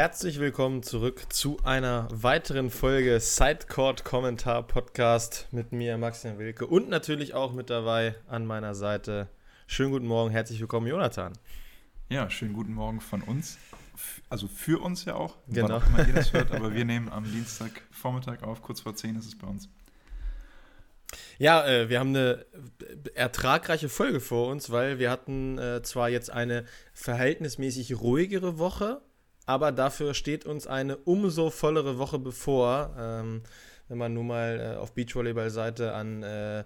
Herzlich 0.00 0.40
willkommen 0.40 0.82
zurück 0.82 1.26
zu 1.28 1.58
einer 1.62 2.08
weiteren 2.10 2.70
Folge 2.70 3.20
Sidecourt 3.20 4.02
Kommentar 4.02 4.66
Podcast 4.66 5.46
mit 5.50 5.72
mir, 5.72 5.98
Maximilian 5.98 6.38
Wilke 6.38 6.66
und 6.66 6.88
natürlich 6.88 7.34
auch 7.34 7.52
mit 7.52 7.68
dabei 7.68 8.14
an 8.26 8.46
meiner 8.46 8.74
Seite. 8.74 9.28
Schönen 9.66 9.92
guten 9.92 10.06
Morgen, 10.06 10.30
herzlich 10.30 10.58
willkommen, 10.58 10.86
Jonathan. 10.86 11.34
Ja, 12.08 12.30
schönen 12.30 12.54
guten 12.54 12.72
Morgen 12.72 13.02
von 13.02 13.20
uns. 13.20 13.58
Also 14.30 14.48
für 14.48 14.82
uns 14.82 15.04
ja 15.04 15.16
auch, 15.16 15.36
genau. 15.48 15.68
wann 15.68 15.72
auch 15.72 15.86
immer 15.88 16.08
ihr 16.08 16.14
das 16.14 16.32
hört, 16.32 16.50
aber 16.50 16.72
wir 16.74 16.86
nehmen 16.86 17.10
am 17.10 17.24
Dienstagvormittag 17.24 18.42
auf, 18.42 18.62
kurz 18.62 18.80
vor 18.80 18.96
10 18.96 19.16
ist 19.16 19.26
es 19.26 19.36
bei 19.36 19.48
uns. 19.48 19.68
Ja, 21.38 21.66
äh, 21.66 21.90
wir 21.90 22.00
haben 22.00 22.16
eine 22.16 22.46
ertragreiche 23.12 23.90
Folge 23.90 24.20
vor 24.20 24.48
uns, 24.48 24.70
weil 24.70 24.98
wir 24.98 25.10
hatten 25.10 25.58
äh, 25.58 25.82
zwar 25.82 26.08
jetzt 26.08 26.30
eine 26.30 26.64
verhältnismäßig 26.94 28.00
ruhigere 28.00 28.56
Woche, 28.58 29.02
aber 29.50 29.72
dafür 29.72 30.14
steht 30.14 30.46
uns 30.46 30.68
eine 30.68 30.96
umso 30.96 31.50
vollere 31.50 31.98
Woche 31.98 32.20
bevor. 32.20 32.94
Ähm, 32.96 33.42
wenn 33.88 33.98
man 33.98 34.14
nun 34.14 34.28
mal 34.28 34.60
äh, 34.60 34.76
auf 34.76 34.92
Beachvolleyball-Seite 34.94 35.92
an 35.92 36.22
äh, 36.22 36.62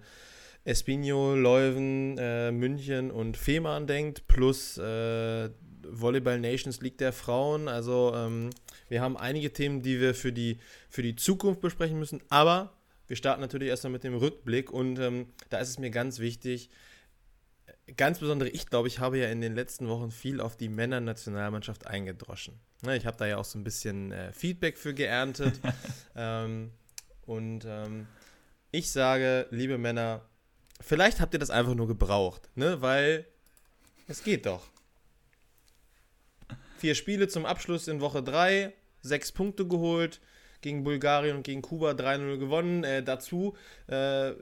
Espino, 0.65 1.35
Leuven, 1.35 2.19
äh, 2.19 2.53
München 2.53 3.11
und 3.11 3.39
Fehmarn 3.39 3.87
denkt, 3.87 4.27
plus 4.29 4.77
äh, 4.77 5.49
Volleyball 5.89 6.39
Nations 6.39 6.83
League 6.83 6.99
der 6.99 7.15
Frauen. 7.15 7.69
Also 7.69 8.13
ähm, 8.15 8.51
wir 8.91 9.01
haben 9.01 9.17
einige 9.17 9.51
Themen, 9.51 9.81
die 9.81 9.99
wir 9.99 10.15
für 10.15 10.35
die, 10.35 10.59
für 10.91 11.01
die 11.01 11.17
Zukunft 11.17 11.63
besprechen 11.63 11.99
müssen, 11.99 12.21
aber 12.29 12.75
wir 13.07 13.17
starten 13.17 13.41
natürlich 13.41 13.69
erstmal 13.69 13.93
mit 13.93 14.05
dem 14.05 14.15
Rückblick 14.15 14.71
und 14.71 14.99
ähm, 14.99 15.29
da 15.49 15.57
ist 15.57 15.71
es 15.71 15.79
mir 15.79 15.91
ganz 15.91 16.19
wichtig, 16.19 16.69
ganz 17.97 18.19
besonders 18.19 18.49
ich 18.53 18.67
glaube, 18.67 18.89
ich 18.89 18.99
habe 18.99 19.19
ja 19.19 19.29
in 19.29 19.41
den 19.41 19.55
letzten 19.55 19.89
Wochen 19.89 20.11
viel 20.11 20.41
auf 20.41 20.57
die 20.57 20.69
Männernationalmannschaft 20.69 21.87
eingedroschen. 21.87 22.59
Ne, 22.83 22.97
ich 22.97 23.07
habe 23.07 23.17
da 23.17 23.27
ja 23.27 23.37
auch 23.37 23.45
so 23.45 23.59
ein 23.59 23.65
bisschen 23.65 24.13
äh, 24.13 24.33
Feedback 24.33 24.79
für 24.79 24.95
geerntet. 24.95 25.61
ähm, 26.17 26.71
und 27.27 27.65
ähm, 27.67 28.07
ich 28.71 28.91
sage, 28.91 29.47
liebe 29.51 29.79
Männer, 29.79 30.23
vielleicht 30.81 31.21
habt 31.21 31.35
ihr 31.35 31.41
das 31.41 31.51
einfach 31.51 31.75
nur 31.75 31.87
gebraucht, 31.87 32.51
ne? 32.55 32.83
weil 32.83 33.27
es 34.09 34.23
geht 34.23 34.47
doch. 34.47 34.67
Vier 36.79 36.95
Spiele 36.95 37.29
zum 37.29 37.47
Abschluss 37.47 37.89
in 37.89 38.01
Woche 38.01 38.23
3, 38.23 38.73
sechs 39.01 39.33
Punkte 39.33 39.67
geholt, 39.67 40.21
gegen 40.65 40.83
Bulgarien 40.83 41.37
und 41.37 41.43
gegen 41.43 41.63
Kuba 41.63 41.91
3-0 41.91 42.39
gewonnen. 42.39 42.85
Äh, 42.85 43.03
dazu 43.03 43.55
äh, 43.87 44.33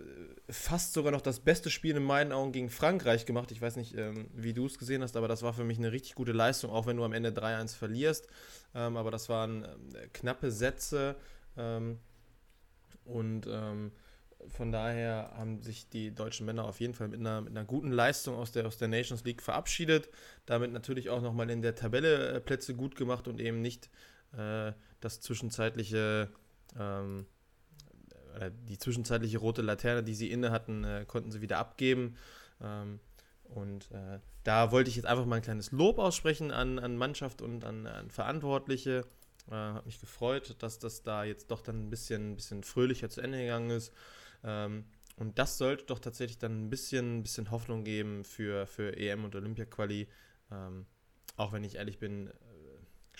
fast 0.48 0.92
sogar 0.94 1.10
noch 1.10 1.20
das 1.20 1.40
beste 1.40 1.68
Spiel 1.68 1.96
in 1.96 2.04
meinen 2.04 2.32
Augen 2.32 2.52
gegen 2.52 2.70
Frankreich 2.70 3.26
gemacht. 3.26 3.50
Ich 3.50 3.60
weiß 3.60 3.76
nicht, 3.76 3.98
ähm, 3.98 4.28
wie 4.32 4.54
du 4.54 4.66
es 4.66 4.78
gesehen 4.78 5.02
hast, 5.02 5.16
aber 5.16 5.26
das 5.26 5.42
war 5.42 5.52
für 5.52 5.64
mich 5.64 5.78
eine 5.78 5.90
richtig 5.90 6.14
gute 6.14 6.32
Leistung, 6.32 6.70
auch 6.70 6.86
wenn 6.86 6.96
du 6.96 7.04
am 7.04 7.12
Ende 7.12 7.30
3-1 7.30 7.76
verlierst. 7.76 8.28
Ähm, 8.74 8.96
aber 8.96 9.10
das 9.10 9.28
waren 9.28 9.64
äh, 9.64 10.06
knappe 10.12 10.52
Sätze. 10.52 11.16
Ähm, 11.56 11.98
und 13.04 13.48
ähm, 13.50 13.90
von 14.46 14.70
daher 14.70 15.32
haben 15.36 15.60
sich 15.62 15.88
die 15.88 16.14
deutschen 16.14 16.46
Männer 16.46 16.64
auf 16.64 16.78
jeden 16.80 16.94
Fall 16.94 17.08
mit 17.08 17.18
einer, 17.18 17.40
mit 17.40 17.50
einer 17.50 17.64
guten 17.64 17.90
Leistung 17.90 18.36
aus 18.36 18.52
der, 18.52 18.64
aus 18.66 18.78
der 18.78 18.88
Nations 18.88 19.24
League 19.24 19.42
verabschiedet. 19.42 20.08
Damit 20.46 20.72
natürlich 20.72 21.10
auch 21.10 21.20
nochmal 21.20 21.50
in 21.50 21.62
der 21.62 21.74
Tabelle 21.74 22.34
äh, 22.34 22.40
Plätze 22.40 22.74
gut 22.74 22.94
gemacht 22.94 23.26
und 23.26 23.40
eben 23.40 23.60
nicht 23.60 23.90
äh, 24.38 24.72
das 25.04 25.20
zwischenzeitliche, 25.20 26.30
ähm, 26.78 27.26
die 28.68 28.78
zwischenzeitliche 28.78 29.38
rote 29.38 29.62
Laterne, 29.62 30.02
die 30.02 30.14
sie 30.14 30.30
inne 30.30 30.50
hatten, 30.50 30.84
äh, 30.84 31.04
konnten 31.06 31.30
sie 31.30 31.42
wieder 31.42 31.58
abgeben. 31.58 32.16
Ähm, 32.60 33.00
und 33.44 33.90
äh, 33.90 34.20
da 34.44 34.72
wollte 34.72 34.88
ich 34.88 34.96
jetzt 34.96 35.04
einfach 35.04 35.26
mal 35.26 35.36
ein 35.36 35.42
kleines 35.42 35.72
Lob 35.72 35.98
aussprechen 35.98 36.50
an, 36.50 36.78
an 36.78 36.96
Mannschaft 36.96 37.42
und 37.42 37.64
an, 37.64 37.86
an 37.86 38.10
Verantwortliche. 38.10 39.04
Äh, 39.50 39.54
hat 39.54 39.86
mich 39.86 40.00
gefreut, 40.00 40.56
dass 40.60 40.78
das 40.78 41.02
da 41.02 41.24
jetzt 41.24 41.50
doch 41.50 41.60
dann 41.60 41.86
ein 41.86 41.90
bisschen, 41.90 42.32
ein 42.32 42.36
bisschen 42.36 42.62
fröhlicher 42.62 43.10
zu 43.10 43.20
Ende 43.20 43.38
gegangen 43.38 43.70
ist. 43.70 43.92
Ähm, 44.42 44.86
und 45.16 45.38
das 45.38 45.58
sollte 45.58 45.84
doch 45.84 45.98
tatsächlich 45.98 46.38
dann 46.38 46.66
ein 46.66 46.70
bisschen, 46.70 47.18
ein 47.18 47.22
bisschen 47.22 47.50
Hoffnung 47.50 47.84
geben 47.84 48.24
für, 48.24 48.66
für 48.66 48.96
EM 48.96 49.24
und 49.24 49.34
Olympia-Quali. 49.34 50.08
Ähm, 50.50 50.86
auch 51.36 51.52
wenn 51.52 51.64
ich 51.64 51.76
ehrlich 51.76 51.98
bin, 51.98 52.30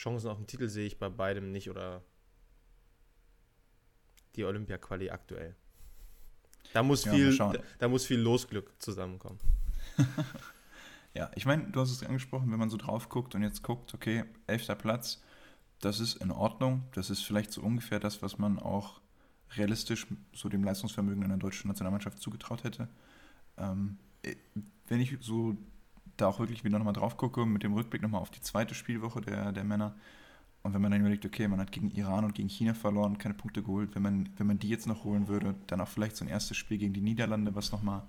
Chancen 0.02 0.30
auf 0.30 0.36
den 0.36 0.48
Titel 0.48 0.68
sehe 0.68 0.86
ich 0.86 0.98
bei 0.98 1.08
beidem 1.08 1.52
nicht 1.52 1.70
oder 1.70 2.02
die 4.34 4.44
Olympia-Quali 4.44 5.10
aktuell. 5.10 5.54
Da 6.72 6.82
muss, 6.82 7.04
ja, 7.04 7.12
viel, 7.12 7.36
da, 7.36 7.52
da, 7.78 7.88
muss 7.88 8.06
viel 8.06 8.18
Losglück 8.18 8.72
zusammenkommen. 8.78 9.38
ja, 11.14 11.30
ich 11.34 11.46
meine, 11.46 11.70
du 11.70 11.80
hast 11.80 11.90
es 11.90 12.02
angesprochen, 12.02 12.50
wenn 12.50 12.58
man 12.58 12.70
so 12.70 12.76
drauf 12.76 13.08
guckt 13.08 13.34
und 13.34 13.42
jetzt 13.42 13.62
guckt, 13.62 13.94
okay, 13.94 14.24
elfter 14.46 14.74
Platz, 14.74 15.22
das 15.80 16.00
ist 16.00 16.16
in 16.16 16.30
Ordnung. 16.30 16.84
Das 16.94 17.10
ist 17.10 17.22
vielleicht 17.22 17.52
so 17.52 17.60
ungefähr 17.60 18.00
das, 18.00 18.22
was 18.22 18.38
man 18.38 18.58
auch 18.58 19.00
realistisch 19.56 20.06
so 20.32 20.48
dem 20.48 20.64
Leistungsvermögen 20.64 21.22
einer 21.22 21.36
deutschen 21.36 21.68
Nationalmannschaft 21.68 22.18
zugetraut 22.18 22.64
hätte. 22.64 22.88
Ähm, 23.58 23.98
wenn 24.88 25.00
ich 25.00 25.18
so 25.20 25.56
da 26.16 26.26
auch 26.26 26.38
wirklich 26.38 26.64
wieder 26.64 26.78
nochmal 26.78 26.94
drauf 26.94 27.16
gucke, 27.16 27.46
mit 27.46 27.62
dem 27.62 27.74
Rückblick 27.74 28.02
nochmal 28.02 28.20
auf 28.20 28.30
die 28.30 28.40
zweite 28.40 28.74
Spielwoche 28.74 29.20
der, 29.20 29.52
der 29.52 29.64
Männer. 29.64 29.94
Und 30.62 30.74
wenn 30.74 30.82
man 30.82 30.92
dann 30.92 31.00
überlegt, 31.00 31.26
okay, 31.26 31.48
man 31.48 31.58
hat 31.58 31.72
gegen 31.72 31.90
Iran 31.90 32.24
und 32.24 32.34
gegen 32.34 32.48
China 32.48 32.74
verloren, 32.74 33.18
keine 33.18 33.34
Punkte 33.34 33.62
geholt, 33.62 33.94
wenn 33.94 34.02
man, 34.02 34.28
wenn 34.36 34.46
man 34.46 34.58
die 34.58 34.68
jetzt 34.68 34.86
noch 34.86 35.04
holen 35.04 35.26
würde, 35.26 35.56
dann 35.66 35.80
auch 35.80 35.88
vielleicht 35.88 36.16
so 36.16 36.24
ein 36.24 36.28
erstes 36.28 36.56
Spiel 36.56 36.78
gegen 36.78 36.92
die 36.92 37.00
Niederlande, 37.00 37.54
was 37.54 37.72
nochmal 37.72 38.02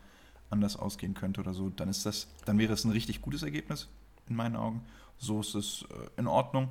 anders 0.49 0.77
ausgehen 0.77 1.15
könnte 1.15 1.41
oder 1.41 1.53
so, 1.53 1.69
dann 1.69 1.89
ist 1.89 2.05
das, 2.05 2.27
dann 2.45 2.59
wäre 2.59 2.73
es 2.73 2.83
ein 2.85 2.91
richtig 2.91 3.21
gutes 3.21 3.41
Ergebnis 3.41 3.89
in 4.29 4.35
meinen 4.35 4.55
Augen. 4.55 4.85
So 5.17 5.39
ist 5.39 5.55
es 5.55 5.85
äh, 5.89 6.19
in 6.19 6.27
Ordnung. 6.27 6.69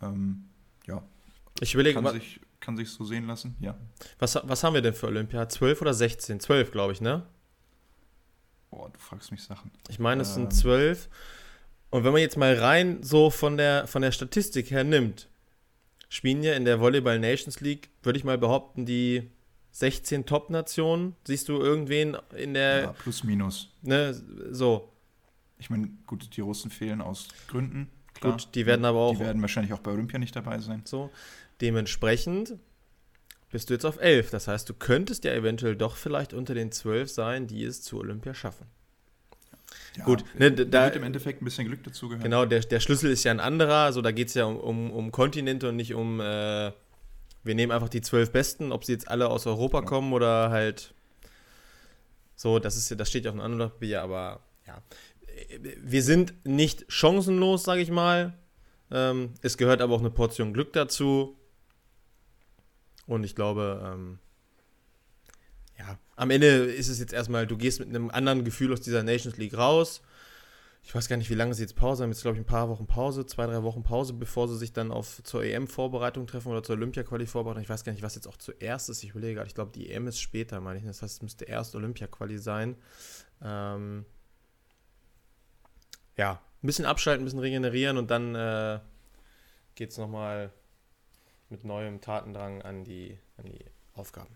Ähm, 0.00 0.44
ja. 0.86 1.02
Ich 1.60 1.74
überlege, 1.74 2.00
kann 2.00 2.12
sich, 2.12 2.40
kann 2.60 2.76
sich 2.76 2.90
so 2.90 3.04
sehen 3.04 3.26
lassen, 3.26 3.56
ja. 3.60 3.76
Was, 4.20 4.38
was 4.44 4.62
haben 4.62 4.74
wir 4.74 4.82
denn 4.82 4.94
für 4.94 5.06
Olympia? 5.06 5.48
12 5.48 5.82
oder 5.82 5.94
16? 5.94 6.38
12, 6.38 6.70
glaube 6.70 6.92
ich, 6.92 7.00
ne? 7.00 7.26
Boah, 8.72 8.88
du 8.90 8.98
fragst 8.98 9.30
mich 9.30 9.42
Sachen. 9.42 9.70
Ich 9.90 9.98
meine, 9.98 10.22
es 10.22 10.30
ähm. 10.30 10.34
sind 10.34 10.54
zwölf. 10.54 11.08
Und 11.90 12.04
wenn 12.04 12.12
man 12.12 12.22
jetzt 12.22 12.38
mal 12.38 12.54
rein 12.54 13.02
so 13.02 13.28
von 13.28 13.58
der, 13.58 13.86
von 13.86 14.00
der 14.00 14.12
Statistik 14.12 14.70
her 14.70 14.82
nimmt, 14.82 15.28
spielen 16.08 16.42
ja 16.42 16.54
in 16.54 16.64
der 16.64 16.80
Volleyball 16.80 17.18
Nations 17.18 17.60
League, 17.60 17.90
würde 18.02 18.18
ich 18.18 18.24
mal 18.24 18.38
behaupten, 18.38 18.86
die 18.86 19.30
16 19.72 20.24
Top-Nationen. 20.24 21.16
Siehst 21.24 21.50
du 21.50 21.60
irgendwen 21.60 22.16
in 22.34 22.54
der. 22.54 22.80
Ja, 22.80 22.92
plus, 22.92 23.24
minus. 23.24 23.68
Ne, 23.82 24.14
so. 24.50 24.90
Ich 25.58 25.68
meine, 25.68 25.90
gut, 26.06 26.34
die 26.34 26.40
Russen 26.40 26.70
fehlen 26.70 27.02
aus 27.02 27.28
Gründen. 27.48 27.90
Klar. 28.14 28.32
Gut, 28.32 28.48
die 28.54 28.64
werden 28.64 28.86
aber 28.86 29.00
auch. 29.00 29.12
Die 29.12 29.20
werden 29.20 29.42
wahrscheinlich 29.42 29.74
auch 29.74 29.80
bei 29.80 29.90
Olympia 29.90 30.18
nicht 30.18 30.34
dabei 30.34 30.60
sein. 30.60 30.80
So. 30.86 31.10
Dementsprechend 31.60 32.54
bist 33.52 33.70
du 33.70 33.74
jetzt 33.74 33.84
auf 33.84 34.00
11. 34.00 34.30
Das 34.30 34.48
heißt, 34.48 34.68
du 34.68 34.74
könntest 34.74 35.24
ja 35.24 35.32
eventuell 35.32 35.76
doch 35.76 35.96
vielleicht 35.96 36.32
unter 36.32 36.54
den 36.54 36.72
12 36.72 37.10
sein, 37.10 37.46
die 37.46 37.62
es 37.62 37.82
zu 37.82 37.98
Olympia 37.98 38.34
schaffen. 38.34 38.66
Ja, 39.96 40.04
Gut, 40.04 40.24
ne, 40.38 40.50
da 40.50 40.84
wird 40.84 40.96
im 40.96 41.02
Endeffekt 41.02 41.42
ein 41.42 41.44
bisschen 41.44 41.66
Glück 41.66 41.84
dazu 41.84 42.08
gehört. 42.08 42.24
Genau, 42.24 42.46
der, 42.46 42.60
der 42.60 42.80
Schlüssel 42.80 43.10
ist 43.10 43.24
ja 43.24 43.30
ein 43.30 43.40
anderer. 43.40 43.84
Also 43.84 44.00
da 44.00 44.10
geht 44.10 44.28
es 44.28 44.34
ja 44.34 44.46
um, 44.46 44.58
um, 44.58 44.90
um, 44.90 45.12
Kontinente 45.12 45.68
und 45.68 45.76
nicht 45.76 45.94
um, 45.94 46.18
äh, 46.20 46.72
wir 47.44 47.54
nehmen 47.54 47.72
einfach 47.72 47.90
die 47.90 48.00
zwölf 48.00 48.32
Besten, 48.32 48.72
ob 48.72 48.84
sie 48.84 48.92
jetzt 48.92 49.08
alle 49.08 49.28
aus 49.28 49.46
Europa 49.46 49.80
genau. 49.80 49.88
kommen 49.90 50.12
oder 50.14 50.50
halt 50.50 50.94
so, 52.34 52.58
das 52.58 52.76
ist 52.76 52.90
ja, 52.90 52.96
das 52.96 53.08
steht 53.08 53.24
ja 53.24 53.30
auf 53.30 53.36
einem 53.36 53.44
anderen 53.44 53.70
Papier, 53.70 54.02
aber 54.02 54.40
ja. 54.66 54.82
Wir 55.58 56.02
sind 56.02 56.34
nicht 56.44 56.84
chancenlos, 56.88 57.64
sage 57.64 57.82
ich 57.82 57.90
mal. 57.90 58.34
Ähm, 58.90 59.34
es 59.42 59.56
gehört 59.56 59.80
aber 59.80 59.94
auch 59.94 60.00
eine 60.00 60.10
Portion 60.10 60.52
Glück 60.52 60.72
dazu. 60.72 61.36
Und 63.06 63.24
ich 63.24 63.34
glaube, 63.34 63.82
ähm, 63.84 64.18
ja, 65.78 65.98
am 66.16 66.30
Ende 66.30 66.46
ist 66.46 66.88
es 66.88 66.98
jetzt 66.98 67.12
erstmal, 67.12 67.46
du 67.46 67.56
gehst 67.56 67.80
mit 67.80 67.88
einem 67.88 68.10
anderen 68.10 68.44
Gefühl 68.44 68.72
aus 68.72 68.80
dieser 68.80 69.02
Nations 69.02 69.36
League 69.36 69.56
raus. 69.56 70.02
Ich 70.84 70.94
weiß 70.94 71.08
gar 71.08 71.16
nicht, 71.16 71.30
wie 71.30 71.34
lange 71.34 71.54
sie 71.54 71.62
jetzt 71.62 71.76
Pause 71.76 72.02
haben. 72.02 72.10
Jetzt 72.10 72.22
glaube 72.22 72.36
ich 72.36 72.42
ein 72.42 72.46
paar 72.46 72.68
Wochen 72.68 72.86
Pause, 72.86 73.24
zwei, 73.24 73.46
drei 73.46 73.62
Wochen 73.62 73.84
Pause, 73.84 74.14
bevor 74.14 74.48
sie 74.48 74.56
sich 74.56 74.72
dann 74.72 74.90
auf 74.90 75.22
zur 75.22 75.44
EM-Vorbereitung 75.44 76.26
treffen 76.26 76.48
oder 76.48 76.62
zur 76.62 76.74
Olympia-Quali 76.76 77.26
vorbereiten. 77.26 77.62
Ich 77.62 77.68
weiß 77.68 77.84
gar 77.84 77.92
nicht, 77.92 78.02
was 78.02 78.16
jetzt 78.16 78.26
auch 78.26 78.36
zuerst 78.36 78.88
ist. 78.88 79.02
Ich 79.04 79.10
überlege 79.10 79.34
gerade, 79.34 79.46
ich 79.46 79.54
glaube, 79.54 79.70
die 79.72 79.90
EM 79.90 80.08
ist 80.08 80.18
später, 80.18 80.60
meine 80.60 80.80
ich. 80.80 80.84
Das 80.84 81.02
heißt, 81.02 81.16
es 81.16 81.22
müsste 81.22 81.44
erst 81.44 81.76
Olympia-Quali 81.76 82.38
sein. 82.38 82.76
Ähm, 83.40 84.04
ja, 86.16 86.40
ein 86.62 86.66
bisschen 86.66 86.84
abschalten, 86.84 87.22
ein 87.22 87.26
bisschen 87.26 87.40
regenerieren 87.40 87.96
und 87.96 88.10
dann 88.10 88.34
äh, 88.34 88.80
geht 89.76 89.90
es 89.90 89.98
nochmal 89.98 90.52
mit 91.52 91.64
neuem 91.64 92.00
Tatendrang 92.00 92.62
an 92.62 92.82
die, 92.82 93.16
an 93.36 93.44
die 93.44 93.64
Aufgaben. 93.94 94.34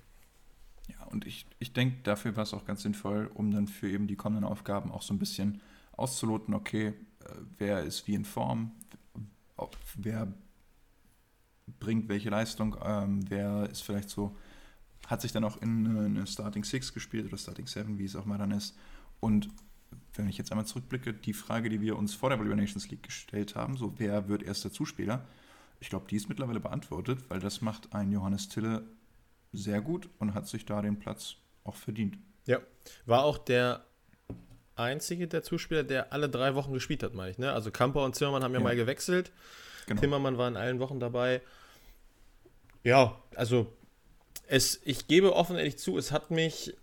Ja, 0.88 1.04
und 1.06 1.26
ich, 1.26 1.46
ich 1.58 1.72
denke, 1.72 1.96
dafür 2.04 2.36
war 2.36 2.44
es 2.44 2.54
auch 2.54 2.64
ganz 2.64 2.82
sinnvoll, 2.82 3.28
um 3.34 3.50
dann 3.50 3.66
für 3.66 3.90
eben 3.90 4.06
die 4.06 4.14
kommenden 4.14 4.44
Aufgaben 4.44 4.92
auch 4.92 5.02
so 5.02 5.12
ein 5.14 5.18
bisschen 5.18 5.60
auszuloten, 5.92 6.54
okay, 6.54 6.88
äh, 6.88 6.92
wer 7.58 7.82
ist 7.82 8.06
wie 8.06 8.14
in 8.14 8.24
Form, 8.24 8.70
wer 9.96 10.32
bringt 11.80 12.08
welche 12.08 12.30
Leistung, 12.30 12.76
ähm, 12.84 13.28
wer 13.28 13.68
ist 13.70 13.82
vielleicht 13.82 14.10
so, 14.10 14.36
hat 15.06 15.22
sich 15.22 15.32
dann 15.32 15.42
auch 15.42 15.60
in 15.60 15.86
eine 15.86 16.26
Starting 16.26 16.64
Six 16.64 16.92
gespielt 16.92 17.26
oder 17.26 17.38
Starting 17.38 17.66
Seven, 17.66 17.98
wie 17.98 18.04
es 18.04 18.14
auch 18.14 18.26
mal 18.26 18.38
dann 18.38 18.50
ist. 18.50 18.76
Und 19.20 19.48
wenn 20.14 20.28
ich 20.28 20.36
jetzt 20.36 20.52
einmal 20.52 20.66
zurückblicke, 20.66 21.14
die 21.14 21.32
Frage, 21.32 21.70
die 21.70 21.80
wir 21.80 21.96
uns 21.96 22.14
vor 22.14 22.28
der 22.28 22.38
Volleyball 22.38 22.60
Nations 22.60 22.88
League 22.90 23.02
gestellt 23.02 23.56
haben, 23.56 23.76
so 23.76 23.94
wer 23.98 24.28
wird 24.28 24.42
erster 24.42 24.70
Zuspieler, 24.70 25.26
ich 25.80 25.88
glaube, 25.90 26.06
die 26.08 26.16
ist 26.16 26.28
mittlerweile 26.28 26.60
beantwortet, 26.60 27.18
weil 27.28 27.40
das 27.40 27.60
macht 27.60 27.94
ein 27.94 28.10
Johannes 28.12 28.48
Tille 28.48 28.84
sehr 29.52 29.80
gut 29.80 30.08
und 30.18 30.34
hat 30.34 30.46
sich 30.46 30.66
da 30.66 30.82
den 30.82 30.98
Platz 30.98 31.36
auch 31.64 31.76
verdient. 31.76 32.18
Ja, 32.46 32.60
war 33.04 33.24
auch 33.24 33.38
der 33.38 33.84
einzige 34.76 35.26
der 35.26 35.42
Zuspieler, 35.42 35.82
der 35.82 36.12
alle 36.12 36.28
drei 36.28 36.54
Wochen 36.54 36.72
gespielt 36.72 37.02
hat, 37.02 37.14
meine 37.14 37.30
ich. 37.30 37.38
Ne? 37.38 37.52
Also 37.52 37.70
Kamper 37.70 38.04
und 38.04 38.14
Zimmermann 38.14 38.44
haben 38.44 38.52
ja, 38.52 38.58
ja. 38.58 38.64
mal 38.64 38.76
gewechselt. 38.76 39.32
Genau. 39.86 40.00
Zimmermann 40.00 40.38
war 40.38 40.48
in 40.48 40.56
allen 40.56 40.78
Wochen 40.78 41.00
dabei. 41.00 41.40
Ja, 42.82 43.20
also 43.34 43.72
es, 44.46 44.80
ich 44.84 45.08
gebe 45.08 45.34
offen 45.34 45.56
ehrlich 45.56 45.78
zu, 45.78 45.98
es 45.98 46.12
hat 46.12 46.30
mich 46.30 46.70
äh, 46.70 46.74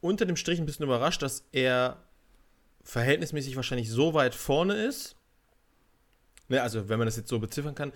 unter 0.00 0.26
dem 0.26 0.36
Strich 0.36 0.58
ein 0.58 0.66
bisschen 0.66 0.84
überrascht, 0.84 1.22
dass 1.22 1.44
er 1.52 1.98
verhältnismäßig 2.82 3.56
wahrscheinlich 3.56 3.90
so 3.90 4.14
weit 4.14 4.34
vorne 4.34 4.74
ist. 4.74 5.17
Ne, 6.50 6.62
also, 6.62 6.88
wenn 6.88 6.98
man 6.98 7.06
das 7.06 7.16
jetzt 7.16 7.28
so 7.28 7.38
beziffern 7.38 7.74
kann. 7.74 7.92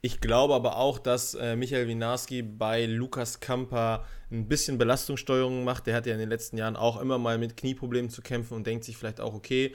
Ich 0.00 0.20
glaube 0.20 0.54
aber 0.54 0.76
auch, 0.76 0.98
dass 0.98 1.34
äh, 1.34 1.54
Michael 1.54 1.86
Winarski 1.86 2.42
bei 2.42 2.84
Lukas 2.86 3.38
Kamper 3.38 4.04
ein 4.30 4.48
bisschen 4.48 4.76
Belastungssteuerung 4.76 5.62
macht. 5.62 5.86
Der 5.86 5.94
hat 5.94 6.06
ja 6.06 6.12
in 6.12 6.18
den 6.18 6.28
letzten 6.28 6.56
Jahren 6.56 6.74
auch 6.74 7.00
immer 7.00 7.18
mal 7.18 7.38
mit 7.38 7.56
Knieproblemen 7.56 8.10
zu 8.10 8.20
kämpfen 8.20 8.54
und 8.54 8.66
denkt 8.66 8.84
sich 8.84 8.96
vielleicht 8.96 9.20
auch, 9.20 9.34
okay, 9.34 9.74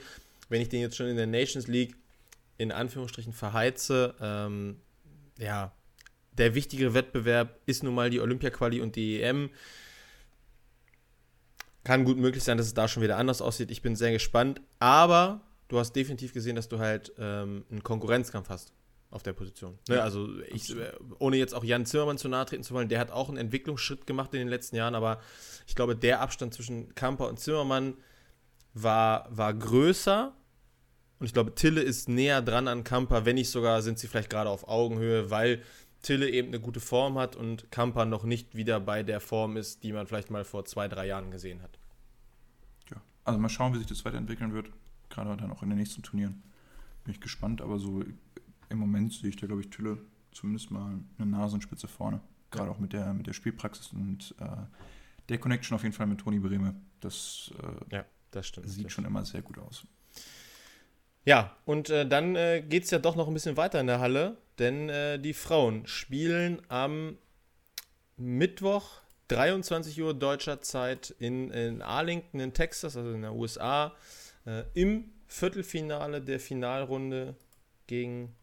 wenn 0.50 0.60
ich 0.60 0.68
den 0.68 0.82
jetzt 0.82 0.96
schon 0.96 1.06
in 1.06 1.16
der 1.16 1.26
Nations 1.26 1.68
League 1.68 1.96
in 2.58 2.70
Anführungsstrichen 2.70 3.32
verheize, 3.32 4.14
ähm, 4.20 4.76
ja, 5.38 5.72
der 6.32 6.54
wichtigere 6.54 6.92
Wettbewerb 6.92 7.58
ist 7.64 7.82
nun 7.82 7.94
mal 7.94 8.10
die 8.10 8.20
Olympia-Quali 8.20 8.82
und 8.82 8.94
die 8.94 9.22
EM. 9.22 9.50
Kann 11.82 12.04
gut 12.04 12.18
möglich 12.18 12.44
sein, 12.44 12.58
dass 12.58 12.66
es 12.66 12.74
da 12.74 12.88
schon 12.88 13.02
wieder 13.02 13.16
anders 13.16 13.40
aussieht. 13.40 13.70
Ich 13.70 13.80
bin 13.80 13.96
sehr 13.96 14.12
gespannt. 14.12 14.60
Aber 14.78 15.40
du 15.68 15.78
hast 15.78 15.92
definitiv 15.92 16.32
gesehen, 16.32 16.56
dass 16.56 16.68
du 16.68 16.78
halt 16.78 17.12
ähm, 17.18 17.64
einen 17.70 17.82
Konkurrenzkampf 17.82 18.48
hast 18.48 18.72
auf 19.10 19.22
der 19.22 19.32
Position. 19.32 19.78
Ne? 19.88 20.02
Also 20.02 20.28
ich, 20.48 20.76
äh, 20.76 20.92
ohne 21.18 21.36
jetzt 21.36 21.54
auch 21.54 21.64
Jan 21.64 21.86
Zimmermann 21.86 22.18
zu 22.18 22.28
nahe 22.28 22.44
treten 22.44 22.62
zu 22.62 22.74
wollen, 22.74 22.88
der 22.88 23.00
hat 23.00 23.10
auch 23.10 23.28
einen 23.28 23.38
Entwicklungsschritt 23.38 24.06
gemacht 24.06 24.34
in 24.34 24.40
den 24.40 24.48
letzten 24.48 24.76
Jahren, 24.76 24.94
aber 24.94 25.20
ich 25.66 25.74
glaube, 25.74 25.96
der 25.96 26.20
Abstand 26.20 26.54
zwischen 26.54 26.94
Kamper 26.94 27.28
und 27.28 27.38
Zimmermann 27.38 27.94
war, 28.74 29.26
war 29.30 29.54
größer. 29.54 30.34
Und 31.18 31.26
ich 31.26 31.32
glaube, 31.32 31.54
Tille 31.54 31.80
ist 31.80 32.08
näher 32.08 32.42
dran 32.42 32.68
an 32.68 32.84
Kamper, 32.84 33.24
wenn 33.24 33.36
nicht 33.36 33.50
sogar 33.50 33.82
sind 33.82 33.98
sie 33.98 34.06
vielleicht 34.08 34.30
gerade 34.30 34.50
auf 34.50 34.68
Augenhöhe, 34.68 35.30
weil 35.30 35.62
Tille 36.02 36.30
eben 36.30 36.48
eine 36.48 36.60
gute 36.60 36.80
Form 36.80 37.18
hat 37.18 37.34
und 37.34 37.72
Kamper 37.72 38.04
noch 38.04 38.24
nicht 38.24 38.54
wieder 38.54 38.78
bei 38.78 39.02
der 39.02 39.20
Form 39.20 39.56
ist, 39.56 39.82
die 39.82 39.92
man 39.92 40.06
vielleicht 40.06 40.30
mal 40.30 40.44
vor 40.44 40.64
zwei, 40.64 40.86
drei 40.86 41.06
Jahren 41.06 41.30
gesehen 41.30 41.60
hat. 41.60 41.78
Ja, 42.90 42.98
also 43.24 43.40
mal 43.40 43.48
schauen, 43.48 43.74
wie 43.74 43.78
sich 43.78 43.88
das 43.88 44.04
weiterentwickeln 44.04 44.52
wird, 44.52 44.70
gerade 45.10 45.36
dann 45.36 45.50
auch 45.50 45.62
in 45.62 45.70
den 45.70 45.78
nächsten 45.78 46.02
Turnieren. 46.02 46.42
Bin 47.04 47.14
ich 47.14 47.20
gespannt, 47.20 47.60
aber 47.60 47.78
so 47.78 48.02
im 48.68 48.78
Moment 48.78 49.12
sehe 49.12 49.30
ich 49.30 49.36
da, 49.36 49.46
glaube 49.46 49.62
ich, 49.62 49.70
Tille 49.70 49.98
zumindest 50.32 50.70
mal 50.70 50.98
eine 51.18 51.30
Nasenspitze 51.30 51.88
vorne. 51.88 52.20
Gerade 52.50 52.68
ja. 52.68 52.74
auch 52.74 52.78
mit 52.78 52.92
der, 52.92 53.12
mit 53.12 53.26
der 53.26 53.32
Spielpraxis 53.32 53.92
und 53.92 54.34
äh, 54.40 54.46
der 55.28 55.38
Connection 55.38 55.74
auf 55.74 55.82
jeden 55.82 55.94
Fall 55.94 56.06
mit 56.06 56.20
Toni 56.20 56.38
Breme. 56.38 56.74
Das, 57.00 57.50
äh, 57.62 57.96
ja, 57.96 58.04
das 58.30 58.46
stimmt, 58.46 58.68
sieht 58.68 58.84
das 58.84 58.92
schon 58.92 59.04
immer 59.04 59.24
sehr 59.24 59.42
gut 59.42 59.58
aus. 59.58 59.86
Ja, 61.24 61.56
und 61.64 61.90
äh, 61.90 62.08
dann 62.08 62.36
äh, 62.36 62.62
geht 62.66 62.84
es 62.84 62.90
ja 62.90 62.98
doch 62.98 63.16
noch 63.16 63.28
ein 63.28 63.34
bisschen 63.34 63.56
weiter 63.56 63.80
in 63.80 63.86
der 63.86 64.00
Halle, 64.00 64.38
denn 64.58 64.88
äh, 64.88 65.18
die 65.18 65.34
Frauen 65.34 65.86
spielen 65.86 66.62
am 66.68 67.18
Mittwoch, 68.16 69.02
23 69.28 70.00
Uhr 70.00 70.14
deutscher 70.14 70.62
Zeit, 70.62 71.14
in, 71.18 71.50
in 71.50 71.82
Arlington 71.82 72.40
in 72.40 72.54
Texas, 72.54 72.96
also 72.96 73.10
in 73.12 73.22
den 73.22 73.32
USA, 73.32 73.94
äh, 74.48 74.64
im 74.72 75.10
Viertelfinale 75.26 76.22
der 76.22 76.40
Finalrunde 76.40 77.36
gegen 77.86 78.34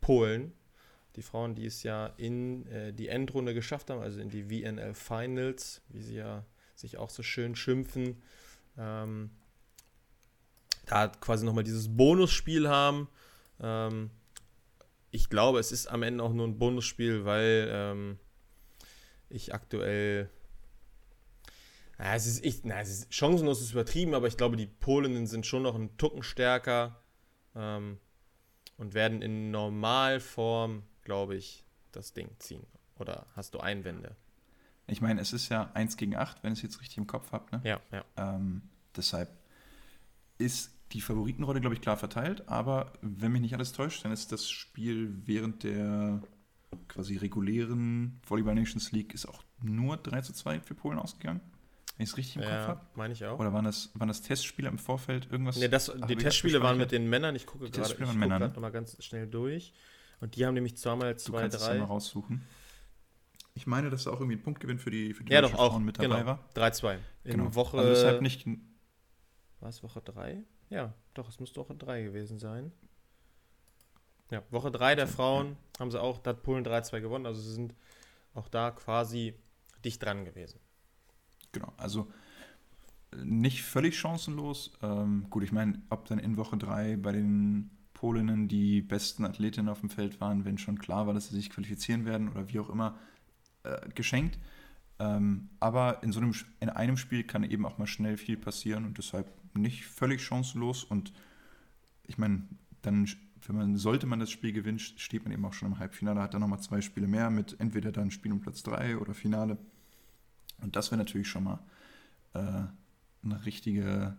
Polen. 0.00 0.52
Die 1.16 1.22
Frauen, 1.22 1.56
die 1.56 1.66
es 1.66 1.82
ja 1.82 2.06
in 2.16 2.66
äh, 2.68 2.92
die 2.92 3.08
Endrunde 3.08 3.52
geschafft 3.52 3.90
haben, 3.90 4.00
also 4.00 4.20
in 4.20 4.30
die 4.30 4.44
VNL 4.44 4.94
Finals, 4.94 5.82
wie 5.88 6.02
sie 6.02 6.14
ja 6.14 6.44
sich 6.76 6.98
auch 6.98 7.10
so 7.10 7.24
schön 7.24 7.56
schimpfen. 7.56 8.22
Ähm, 8.78 9.30
da 10.86 11.08
quasi 11.08 11.44
nochmal 11.44 11.64
dieses 11.64 11.94
Bonusspiel 11.94 12.68
haben. 12.68 13.08
Ähm, 13.60 14.10
ich 15.10 15.28
glaube, 15.28 15.58
es 15.58 15.72
ist 15.72 15.88
am 15.88 16.04
Ende 16.04 16.22
auch 16.22 16.32
nur 16.32 16.46
ein 16.46 16.58
Bonusspiel, 16.58 17.24
weil 17.24 17.68
ähm, 17.70 18.18
ich 19.28 19.52
aktuell. 19.52 20.30
Na, 22.00 22.14
es 22.14 22.26
ist, 22.26 22.44
ich, 22.46 22.64
na, 22.64 22.80
es 22.80 22.88
ist 22.88 23.14
chancenlos 23.14 23.60
ist 23.60 23.72
übertrieben, 23.72 24.14
aber 24.14 24.26
ich 24.26 24.38
glaube, 24.38 24.56
die 24.56 24.66
Polinnen 24.66 25.26
sind 25.26 25.44
schon 25.44 25.64
noch 25.64 25.74
einen 25.74 25.98
Tucken 25.98 26.22
stärker 26.22 27.02
ähm, 27.54 27.98
und 28.78 28.94
werden 28.94 29.20
in 29.20 29.50
Normalform, 29.50 30.82
glaube 31.02 31.36
ich, 31.36 31.62
das 31.92 32.14
Ding 32.14 32.30
ziehen. 32.38 32.66
Oder 32.98 33.26
hast 33.36 33.52
du 33.52 33.60
Einwände? 33.60 34.16
Ich 34.86 35.02
meine, 35.02 35.20
es 35.20 35.34
ist 35.34 35.50
ja 35.50 35.70
1 35.74 35.98
gegen 35.98 36.16
8, 36.16 36.42
wenn 36.42 36.54
ich 36.54 36.60
es 36.60 36.62
jetzt 36.62 36.80
richtig 36.80 36.96
im 36.96 37.06
Kopf 37.06 37.32
habe. 37.32 37.54
Ne? 37.54 37.60
Ja, 37.64 37.80
ja. 37.92 38.04
Ähm, 38.16 38.62
deshalb 38.96 39.28
ist 40.38 40.72
die 40.92 41.02
Favoritenrolle, 41.02 41.60
glaube 41.60 41.74
ich, 41.74 41.82
klar 41.82 41.98
verteilt. 41.98 42.48
Aber 42.48 42.94
wenn 43.02 43.30
mich 43.32 43.42
nicht 43.42 43.54
alles 43.54 43.74
täuscht, 43.74 44.06
dann 44.06 44.12
ist 44.12 44.32
das 44.32 44.48
Spiel 44.48 45.20
während 45.26 45.64
der 45.64 46.22
quasi 46.88 47.18
regulären 47.18 48.20
Volleyball 48.26 48.54
Nations 48.54 48.90
League 48.90 49.12
ist 49.12 49.26
auch 49.26 49.42
nur 49.60 49.98
3 49.98 50.22
zu 50.22 50.32
2 50.32 50.60
für 50.60 50.74
Polen 50.74 50.98
ausgegangen. 50.98 51.42
Wenn 52.00 52.04
ich 52.04 52.10
es 52.12 52.16
richtig 52.16 52.36
im 52.36 52.42
ja, 52.42 52.48
Kopf 52.48 52.68
habe. 52.68 52.80
meine 52.94 53.12
ich 53.12 53.22
auch. 53.26 53.38
Oder 53.38 53.52
waren 53.52 53.66
das, 53.66 53.90
waren 53.92 54.08
das 54.08 54.22
Testspiele 54.22 54.70
im 54.70 54.78
Vorfeld? 54.78 55.28
Irgendwas? 55.30 55.56
Nee, 55.56 55.68
das, 55.68 55.92
die 56.08 56.16
Testspiele 56.16 56.62
waren 56.62 56.78
mit 56.78 56.92
den 56.92 57.10
Männern. 57.10 57.36
Ich 57.36 57.44
gucke 57.44 57.70
gerade 57.70 58.16
ne? 58.16 58.38
nochmal 58.48 58.72
ganz 58.72 58.96
schnell 59.04 59.26
durch. 59.26 59.74
Und 60.18 60.34
die 60.34 60.46
haben 60.46 60.54
nämlich 60.54 60.78
zweimal 60.78 61.18
2, 61.18 61.48
3. 61.48 61.72
Du 61.74 61.78
mal 61.80 61.84
raussuchen. 61.84 62.46
Ich 63.52 63.66
meine, 63.66 63.90
dass 63.90 64.04
da 64.04 64.12
auch 64.12 64.20
irgendwie 64.20 64.36
ein 64.36 64.42
Punktgewinn 64.42 64.78
für 64.78 64.90
die, 64.90 65.12
für 65.12 65.24
die 65.24 65.32
ja, 65.34 65.42
doch, 65.42 65.52
auch, 65.52 65.78
mit 65.78 65.98
dabei 65.98 66.20
genau. 66.20 66.26
war. 66.26 66.48
3-2. 66.54 66.96
In 67.24 67.32
genau. 67.32 67.54
Woche. 67.54 67.76
Also 67.76 67.90
deshalb 67.90 68.22
nicht. 68.22 68.46
War 69.60 69.68
es 69.68 69.82
Woche 69.82 70.00
3? 70.00 70.42
Ja, 70.70 70.94
doch, 71.12 71.28
es 71.28 71.38
müsste 71.38 71.60
Woche 71.60 71.74
3 71.74 72.02
gewesen 72.02 72.38
sein. 72.38 72.72
Ja, 74.30 74.42
Woche 74.50 74.70
3 74.70 74.94
der 74.94 75.06
Frauen 75.06 75.58
haben 75.78 75.90
sie 75.90 76.00
auch, 76.00 76.16
da 76.16 76.30
hat 76.30 76.42
Polen 76.42 76.64
3-2 76.64 77.02
gewonnen, 77.02 77.26
also 77.26 77.42
sie 77.42 77.52
sind 77.52 77.74
auch 78.32 78.48
da 78.48 78.70
quasi 78.70 79.34
dicht 79.84 80.02
dran 80.02 80.24
gewesen. 80.24 80.60
Genau, 81.52 81.72
also 81.76 82.10
nicht 83.16 83.62
völlig 83.62 83.98
chancenlos. 83.98 84.72
Ähm, 84.82 85.26
gut, 85.30 85.42
ich 85.42 85.52
meine, 85.52 85.80
ob 85.90 86.06
dann 86.06 86.18
in 86.18 86.36
Woche 86.36 86.56
3 86.56 86.96
bei 86.96 87.12
den 87.12 87.70
Polinnen 87.94 88.48
die 88.48 88.80
besten 88.82 89.24
Athletinnen 89.24 89.68
auf 89.68 89.80
dem 89.80 89.90
Feld 89.90 90.20
waren, 90.20 90.44
wenn 90.44 90.58
schon 90.58 90.78
klar 90.78 91.06
war, 91.06 91.14
dass 91.14 91.28
sie 91.28 91.36
sich 91.36 91.50
qualifizieren 91.50 92.04
werden 92.04 92.28
oder 92.28 92.48
wie 92.48 92.60
auch 92.60 92.70
immer, 92.70 92.96
äh, 93.64 93.88
geschenkt. 93.94 94.38
Ähm, 94.98 95.48
aber 95.60 96.02
in 96.02 96.12
so 96.12 96.20
einem, 96.20 96.34
in 96.60 96.68
einem 96.68 96.96
Spiel 96.96 97.24
kann 97.24 97.42
eben 97.42 97.66
auch 97.66 97.78
mal 97.78 97.86
schnell 97.86 98.16
viel 98.16 98.36
passieren 98.36 98.84
und 98.84 98.98
deshalb 98.98 99.30
nicht 99.54 99.86
völlig 99.86 100.22
chancenlos. 100.22 100.84
Und 100.84 101.12
ich 102.06 102.16
meine, 102.16 102.42
dann, 102.82 103.08
wenn 103.46 103.56
man, 103.56 103.76
sollte 103.76 104.06
man 104.06 104.20
das 104.20 104.30
Spiel 104.30 104.52
gewinnen, 104.52 104.78
steht 104.78 105.24
man 105.24 105.32
eben 105.32 105.44
auch 105.44 105.52
schon 105.52 105.72
im 105.72 105.78
Halbfinale, 105.78 106.20
hat 106.20 106.34
dann 106.34 106.40
nochmal 106.40 106.60
zwei 106.60 106.80
Spiele 106.80 107.08
mehr 107.08 107.30
mit 107.30 107.58
entweder 107.60 107.92
dann 107.92 108.10
Spiel 108.10 108.32
um 108.32 108.40
Platz 108.40 108.62
3 108.62 108.98
oder 108.98 109.14
Finale. 109.14 109.58
Und 110.62 110.76
das 110.76 110.90
wäre 110.90 110.98
natürlich 110.98 111.28
schon 111.28 111.44
mal 111.44 111.58
äh, 112.34 112.38
eine 112.38 113.44
richtige 113.44 114.16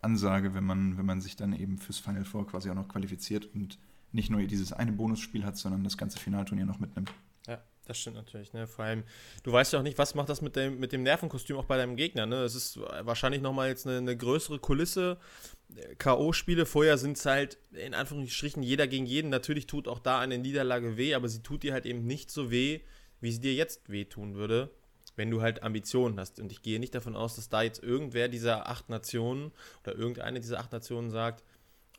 Ansage, 0.00 0.54
wenn 0.54 0.64
man, 0.64 0.98
wenn 0.98 1.06
man 1.06 1.20
sich 1.20 1.36
dann 1.36 1.52
eben 1.52 1.78
fürs 1.78 1.98
Final 1.98 2.24
Four 2.24 2.46
quasi 2.46 2.70
auch 2.70 2.74
noch 2.74 2.88
qualifiziert 2.88 3.46
und 3.54 3.78
nicht 4.12 4.30
nur 4.30 4.42
dieses 4.42 4.72
eine 4.72 4.92
Bonusspiel 4.92 5.44
hat, 5.44 5.56
sondern 5.56 5.82
das 5.82 5.96
ganze 5.98 6.18
Finalturnier 6.18 6.66
noch 6.66 6.78
mitnimmt. 6.78 7.12
Das 7.86 7.98
stimmt 7.98 8.16
natürlich, 8.16 8.52
ne? 8.54 8.66
Vor 8.66 8.84
allem, 8.84 9.04
du 9.42 9.52
weißt 9.52 9.74
ja 9.74 9.78
auch 9.78 9.82
nicht, 9.82 9.98
was 9.98 10.14
macht 10.14 10.30
das 10.30 10.40
mit 10.40 10.56
dem, 10.56 10.80
mit 10.80 10.92
dem 10.92 11.02
Nervenkostüm 11.02 11.58
auch 11.58 11.66
bei 11.66 11.76
deinem 11.76 11.96
Gegner, 11.96 12.24
ne? 12.24 12.36
Es 12.36 12.54
ist 12.54 12.78
wahrscheinlich 12.78 13.42
nochmal 13.42 13.68
jetzt 13.68 13.86
eine, 13.86 13.98
eine 13.98 14.16
größere 14.16 14.58
Kulisse. 14.58 15.18
K.O.-Spiele, 15.98 16.64
vorher 16.64 16.96
sind 16.96 17.18
es 17.18 17.26
halt 17.26 17.58
in 17.72 17.94
Anführungsstrichen 17.94 18.62
jeder 18.62 18.86
gegen 18.86 19.06
jeden. 19.06 19.28
Natürlich 19.28 19.66
tut 19.66 19.86
auch 19.86 19.98
da 19.98 20.20
eine 20.20 20.38
Niederlage 20.38 20.96
weh, 20.96 21.14
aber 21.14 21.28
sie 21.28 21.42
tut 21.42 21.62
dir 21.62 21.74
halt 21.74 21.84
eben 21.84 22.06
nicht 22.06 22.30
so 22.30 22.50
weh, 22.50 22.80
wie 23.20 23.32
sie 23.32 23.40
dir 23.40 23.54
jetzt 23.54 23.90
wehtun 23.90 24.34
würde, 24.34 24.70
wenn 25.16 25.30
du 25.30 25.42
halt 25.42 25.62
Ambitionen 25.62 26.18
hast. 26.18 26.40
Und 26.40 26.52
ich 26.52 26.62
gehe 26.62 26.80
nicht 26.80 26.94
davon 26.94 27.16
aus, 27.16 27.36
dass 27.36 27.48
da 27.48 27.62
jetzt 27.62 27.82
irgendwer 27.82 28.28
dieser 28.28 28.68
acht 28.68 28.88
Nationen 28.88 29.52
oder 29.82 29.96
irgendeine 29.96 30.40
dieser 30.40 30.60
acht 30.60 30.72
Nationen 30.72 31.10
sagt, 31.10 31.44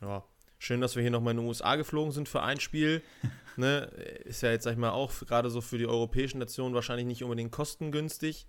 ja, 0.01 0.24
Schön, 0.57 0.81
dass 0.81 0.95
wir 0.95 1.01
hier 1.01 1.12
nochmal 1.12 1.31
in 1.31 1.38
den 1.38 1.48
USA 1.48 1.75
geflogen 1.75 2.12
sind 2.12 2.29
für 2.29 2.41
ein 2.41 2.60
Spiel. 2.60 3.01
ne? 3.57 3.81
Ist 4.24 4.41
ja 4.41 4.51
jetzt, 4.51 4.63
sag 4.63 4.72
ich 4.72 4.77
mal, 4.77 4.91
auch 4.91 5.12
gerade 5.27 5.50
so 5.50 5.62
für 5.62 5.77
die 5.77 5.88
europäischen 5.88 6.39
Nationen 6.39 6.74
wahrscheinlich 6.74 7.05
nicht 7.05 7.24
unbedingt 7.24 7.51
kostengünstig. 7.51 8.48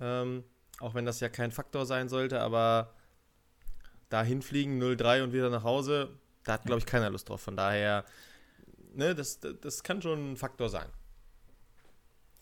Ähm, 0.00 0.44
auch 0.80 0.94
wenn 0.94 1.06
das 1.06 1.20
ja 1.20 1.28
kein 1.28 1.52
Faktor 1.52 1.86
sein 1.86 2.08
sollte, 2.08 2.40
aber 2.40 2.92
da 4.08 4.22
hinfliegen 4.22 4.82
0-3 4.82 5.22
und 5.22 5.32
wieder 5.32 5.50
nach 5.50 5.62
Hause, 5.62 6.10
da 6.44 6.54
hat, 6.54 6.64
glaube 6.64 6.80
ich, 6.80 6.86
keiner 6.86 7.10
Lust 7.10 7.28
drauf. 7.28 7.40
Von 7.40 7.56
daher, 7.56 8.04
ne, 8.92 9.14
das, 9.14 9.38
das 9.40 9.82
kann 9.82 10.02
schon 10.02 10.32
ein 10.32 10.36
Faktor 10.36 10.68
sein. 10.68 10.88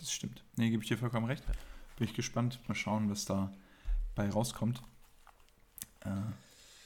Das 0.02 0.12
stimmt. 0.12 0.42
Nee, 0.56 0.71
gebe 0.71 0.82
ich 0.82 0.88
dir 0.88 0.99
vollkommen 0.99 1.26
recht. 1.26 1.44
Bin 1.97 2.09
ich 2.09 2.14
gespannt. 2.14 2.59
Mal 2.66 2.75
schauen, 2.75 3.09
was 3.09 3.25
da 3.25 3.52
bei 4.16 4.28
rauskommt. 4.28 4.82
Äh, 6.00 6.11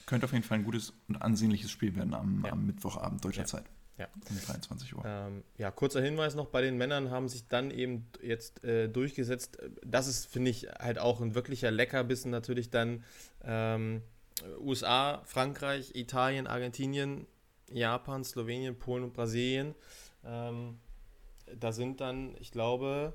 könnte 0.05 0.27
auf 0.27 0.33
jeden 0.33 0.45
Fall 0.45 0.59
ein 0.59 0.65
gutes 0.65 0.93
und 1.09 1.17
ansehnliches 1.23 1.71
Spiel 1.71 1.97
werden 1.97 2.13
am, 2.13 2.45
ja. 2.45 2.53
am 2.53 2.67
Mittwochabend 2.67 3.25
deutscher 3.25 3.41
ja. 3.41 3.47
Zeit. 3.47 3.65
Ja. 3.97 4.09
Um 4.29 4.39
23 4.39 4.95
Uhr. 4.95 5.03
Ähm, 5.07 5.43
ja, 5.57 5.71
kurzer 5.71 6.03
Hinweis 6.03 6.35
noch, 6.35 6.49
bei 6.49 6.61
den 6.61 6.77
Männern 6.77 7.11
haben 7.11 7.31
sich 7.31 7.49
dann 7.49 7.71
eben 7.71 8.07
jetzt 8.23 8.63
äh, 8.63 8.89
durchgesetzt, 8.89 9.57
das 9.83 10.07
ist, 10.07 10.27
finde 10.27 10.51
ich, 10.51 10.69
halt 10.79 10.99
auch 10.99 11.23
ein 11.23 11.35
wirklicher 11.35 11.71
Leckerbissen 11.71 12.31
natürlich 12.31 12.69
dann 12.69 13.03
ähm, 13.43 14.03
USA, 14.61 15.23
Frankreich, 15.25 15.95
Italien, 15.95 16.47
Argentinien, 16.47 17.27
Japan, 17.73 18.23
Slowenien, 18.23 18.79
Polen 18.79 19.05
und 19.05 19.15
Brasilien. 19.15 19.75
Ähm, 20.27 20.79
da 21.55 21.73
sind 21.73 22.01
dann, 22.01 22.35
ich 22.41 22.51
glaube, 22.51 23.15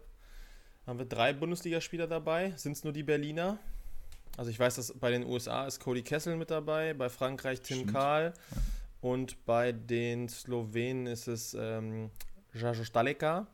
haben 0.87 0.99
wir 0.99 1.05
drei 1.05 1.33
Bundesligaspieler 1.33 2.07
dabei. 2.07 2.51
Sind 2.57 2.73
es 2.73 2.83
nur 2.83 2.93
die 2.93 3.03
Berliner? 3.03 3.57
Also 4.37 4.49
ich 4.49 4.59
weiß, 4.59 4.75
dass 4.75 4.93
bei 4.97 5.11
den 5.11 5.25
USA 5.25 5.65
ist 5.65 5.79
Cody 5.79 6.01
Kessel 6.03 6.37
mit 6.37 6.49
dabei, 6.51 6.93
bei 6.93 7.09
Frankreich 7.09 7.61
Tim 7.61 7.77
Stimmt. 7.79 7.93
Kahl 7.93 8.33
und 9.01 9.45
bei 9.45 9.71
den 9.73 10.29
Slowenen 10.29 11.07
ist 11.07 11.27
es 11.27 11.53
ähm, 11.53 12.09
Jajo 12.53 12.83
Staleka. 12.83 13.47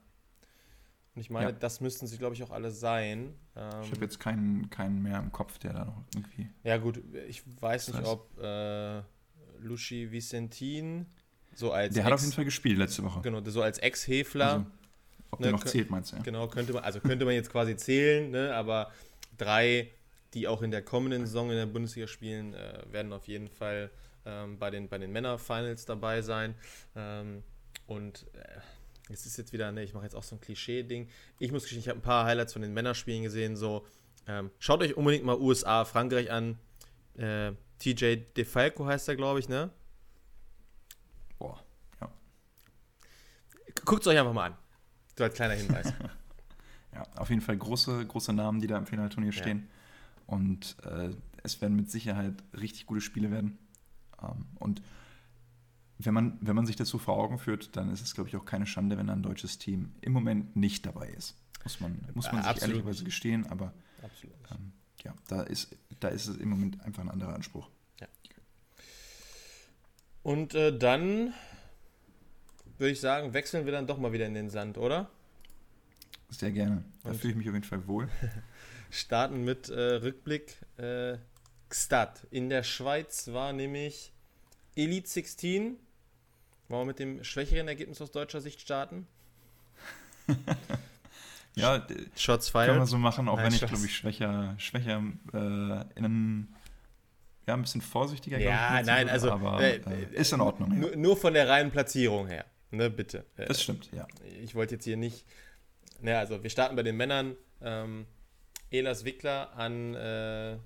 Und 1.15 1.21
ich 1.21 1.31
meine, 1.31 1.47
Ja. 1.49 1.51
das 1.53 1.81
müssten 1.81 2.05
sie, 2.05 2.17
glaube 2.19 2.35
ich, 2.35 2.43
auch 2.43 2.51
alle 2.51 2.69
sein. 2.69 3.33
Ich 3.55 3.61
Ähm, 3.61 3.91
habe 3.91 4.01
jetzt 4.01 4.19
keinen, 4.19 4.69
keinen 4.69 5.01
mehr 5.01 5.17
im 5.17 5.31
Kopf, 5.31 5.57
der 5.57 5.73
da 5.73 5.85
noch 5.85 6.03
irgendwie. 6.13 6.47
ja 6.63 6.77
gut, 6.77 7.01
ich 7.27 7.41
weiß 7.59 7.87
nicht, 7.93 8.05
ob 8.05 8.39
äh, 8.39 9.01
Luci 9.59 10.11
Vicentin 10.11 11.07
so 11.57 11.71
als 11.71 11.93
Der 11.95 12.03
hat 12.03 12.13
auf 12.13 12.19
Ex- 12.19 12.23
jeden 12.25 12.35
Fall 12.35 12.45
gespielt 12.45 12.77
letzte 12.77 13.03
Woche. 13.03 13.21
genau, 13.21 13.41
so 13.45 13.61
als 13.61 13.79
Ex-Hefler. 13.79 14.45
Also, 14.45 14.65
ob 15.31 15.39
Ne, 15.39 15.43
der 15.45 15.51
noch 15.53 15.63
zählt, 15.63 15.89
meinst 15.89 16.11
du? 16.11 16.17
Ja? 16.17 16.21
Genau, 16.23 16.47
könnte 16.47 16.71
man, 16.73 16.83
also 16.83 16.99
könnte 16.99 17.25
man 17.25 17.33
jetzt 17.33 17.51
quasi 17.51 17.75
zählen, 17.75 18.29
ne? 18.31 18.53
aber 18.55 18.91
drei, 19.37 19.89
die 20.33 20.47
auch 20.47 20.61
in 20.61 20.71
der 20.71 20.81
kommenden 20.83 21.25
Saison 21.25 21.49
in 21.49 21.57
der 21.57 21.65
Bundesliga 21.65 22.07
spielen, 22.07 22.53
äh, 22.53 22.83
werden 22.91 23.11
auf 23.11 23.27
jeden 23.27 23.49
Fall 23.49 23.89
ähm, 24.25 24.57
bei 24.59 24.69
den, 24.69 24.87
bei 24.87 24.97
den 24.99 25.11
Männer-Finals 25.11 25.85
dabei 25.85 26.21
sein. 26.21 26.53
Ähm, 26.95 27.43
und 27.87 28.25
äh, 28.33 29.11
es 29.13 29.25
ist 29.25 29.37
jetzt 29.37 29.51
wieder, 29.53 29.71
ne, 29.71 29.83
ich 29.83 29.93
mache 29.93 30.03
jetzt 30.03 30.15
auch 30.15 30.23
so 30.23 30.35
ein 30.35 30.41
Klischee-Ding. 30.41 31.09
Ich 31.39 31.51
muss 31.51 31.63
gestehen, 31.63 31.79
ich 31.79 31.89
habe 31.89 31.99
ein 31.99 32.03
paar 32.03 32.25
Highlights 32.25 32.53
von 32.53 32.61
den 32.61 32.73
Männerspielen 32.73 33.23
gesehen. 33.23 33.55
So, 33.55 33.85
ähm, 34.27 34.51
schaut 34.59 34.81
euch 34.81 34.95
unbedingt 34.95 35.23
mal 35.25 35.37
USA, 35.37 35.85
Frankreich 35.85 36.29
an. 36.31 36.57
Äh, 37.17 37.51
TJ 37.79 38.15
DeFalco 38.35 38.85
heißt 38.85 39.07
er, 39.09 39.15
glaube 39.15 39.39
ich, 39.39 39.49
ne? 39.49 39.71
Guckt 43.85 44.01
es 44.01 44.07
euch 44.07 44.17
einfach 44.19 44.33
mal 44.33 44.47
an. 44.47 44.57
So 45.17 45.23
als 45.23 45.33
kleiner 45.35 45.53
Hinweis. 45.55 45.93
Ja, 46.93 47.05
auf 47.17 47.29
jeden 47.29 47.41
Fall 47.41 47.57
große, 47.57 48.05
große 48.07 48.33
Namen, 48.33 48.59
die 48.59 48.65
da 48.65 48.75
im 48.77 48.87
Finalturnier 48.87 49.31
Ja. 49.31 49.39
stehen. 49.39 49.67
Und 50.25 50.77
äh, 50.83 51.09
es 51.43 51.61
werden 51.61 51.75
mit 51.75 51.91
Sicherheit 51.91 52.33
richtig 52.59 52.87
gute 52.87 53.01
Spiele 53.01 53.29
werden. 53.29 53.59
Ähm, 54.23 54.47
und 54.55 54.81
wenn 55.99 56.13
man, 56.13 56.37
wenn 56.41 56.55
man 56.55 56.65
sich 56.65 56.75
das 56.75 56.89
so 56.89 56.97
vor 56.97 57.15
Augen 57.17 57.37
führt, 57.37 57.75
dann 57.75 57.91
ist 57.91 58.01
es, 58.01 58.15
glaube 58.15 58.29
ich, 58.29 58.35
auch 58.35 58.45
keine 58.45 58.65
Schande, 58.65 58.97
wenn 58.97 59.09
ein 59.11 59.21
deutsches 59.21 59.59
Team 59.59 59.93
im 60.01 60.13
Moment 60.13 60.55
nicht 60.55 60.85
dabei 60.87 61.09
ist. 61.09 61.35
Muss 61.63 61.79
man, 61.81 61.99
muss 62.15 62.25
man 62.31 62.39
Äh, 62.39 62.43
sich 62.43 62.51
absolut 62.51 62.71
ehrlicherweise 62.77 63.03
gestehen, 63.03 63.45
aber 63.47 63.73
ähm, 64.51 64.71
ja, 65.03 65.13
da 65.27 65.41
ist, 65.43 65.75
da 65.99 66.07
ist 66.07 66.27
es 66.27 66.37
im 66.37 66.49
Moment 66.49 66.81
einfach 66.83 67.03
ein 67.03 67.09
anderer 67.11 67.35
Anspruch. 67.35 67.69
Und 70.23 70.55
äh, 70.55 70.77
dann 70.77 71.33
würde 72.77 72.91
ich 72.91 72.99
sagen, 72.99 73.33
wechseln 73.33 73.65
wir 73.65 73.71
dann 73.71 73.87
doch 73.87 73.97
mal 73.97 74.13
wieder 74.13 74.25
in 74.25 74.33
den 74.33 74.49
Sand, 74.49 74.77
oder? 74.77 75.09
Sehr 76.29 76.51
gerne. 76.51 76.83
Da 77.03 77.13
fühle 77.13 77.31
ich 77.31 77.37
mich 77.37 77.47
auf 77.47 77.53
jeden 77.53 77.65
Fall 77.65 77.87
wohl. 77.87 78.09
Starten 78.89 79.43
mit 79.43 79.69
äh, 79.69 79.95
Rückblick. 79.95 80.57
Äh, 80.77 81.17
Gstaad. 81.69 82.25
In 82.31 82.49
der 82.49 82.63
Schweiz 82.63 83.27
war 83.33 83.51
nämlich 83.53 84.13
Elite 84.75 85.07
16. 85.07 85.77
Wollen 86.69 86.81
wir 86.81 86.85
mit 86.85 86.99
dem 86.99 87.23
schwächeren 87.23 87.67
Ergebnis 87.67 88.01
aus 88.01 88.11
deutscher 88.11 88.41
Sicht 88.41 88.61
starten? 88.61 89.07
Ja, 91.57 91.83
Shots 92.15 92.53
kann 92.53 92.67
man 92.67 92.75
fired. 92.75 92.87
so 92.87 92.97
machen, 92.99 93.27
auch 93.27 93.37
Nein, 93.37 93.47
wenn 93.47 93.53
ich, 93.55 93.65
glaube 93.65 93.83
ich, 93.83 93.95
schwächer, 93.95 94.53
schwächer 94.59 95.01
äh, 95.33 95.37
in 95.37 96.05
einem, 96.05 96.47
ja, 97.47 97.55
ein 97.55 97.63
bisschen 97.63 97.81
vorsichtiger, 97.81 98.37
Ja, 98.37 98.79
nein, 98.83 99.09
also, 99.09 99.31
aber 99.31 99.59
äh, 99.59 99.77
äh, 99.77 100.13
ist 100.13 100.31
in 100.33 100.39
Ordnung. 100.41 100.71
Ja. 100.73 100.77
Nur, 100.77 100.95
nur 100.95 101.17
von 101.17 101.33
der 101.33 101.49
reinen 101.49 101.71
Platzierung 101.71 102.27
her. 102.27 102.45
Ne, 102.71 102.89
bitte. 102.89 103.25
Äh, 103.37 103.45
Das 103.45 103.61
stimmt, 103.63 103.89
ja. 103.93 104.07
ich 104.43 104.55
wollte 104.55 104.75
jetzt 104.75 104.83
hier 104.83 104.97
nicht. 104.97 105.25
Naja, 106.01 106.19
also 106.19 106.43
wir 106.43 106.49
starten 106.49 106.75
bei 106.75 106.83
den 106.83 106.97
Männern. 106.97 107.35
Ähm, 107.61 108.05
Elas 108.69 109.05
Wickler 109.05 109.55
an 109.55 110.59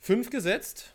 5 0.00 0.30
gesetzt. 0.30 0.94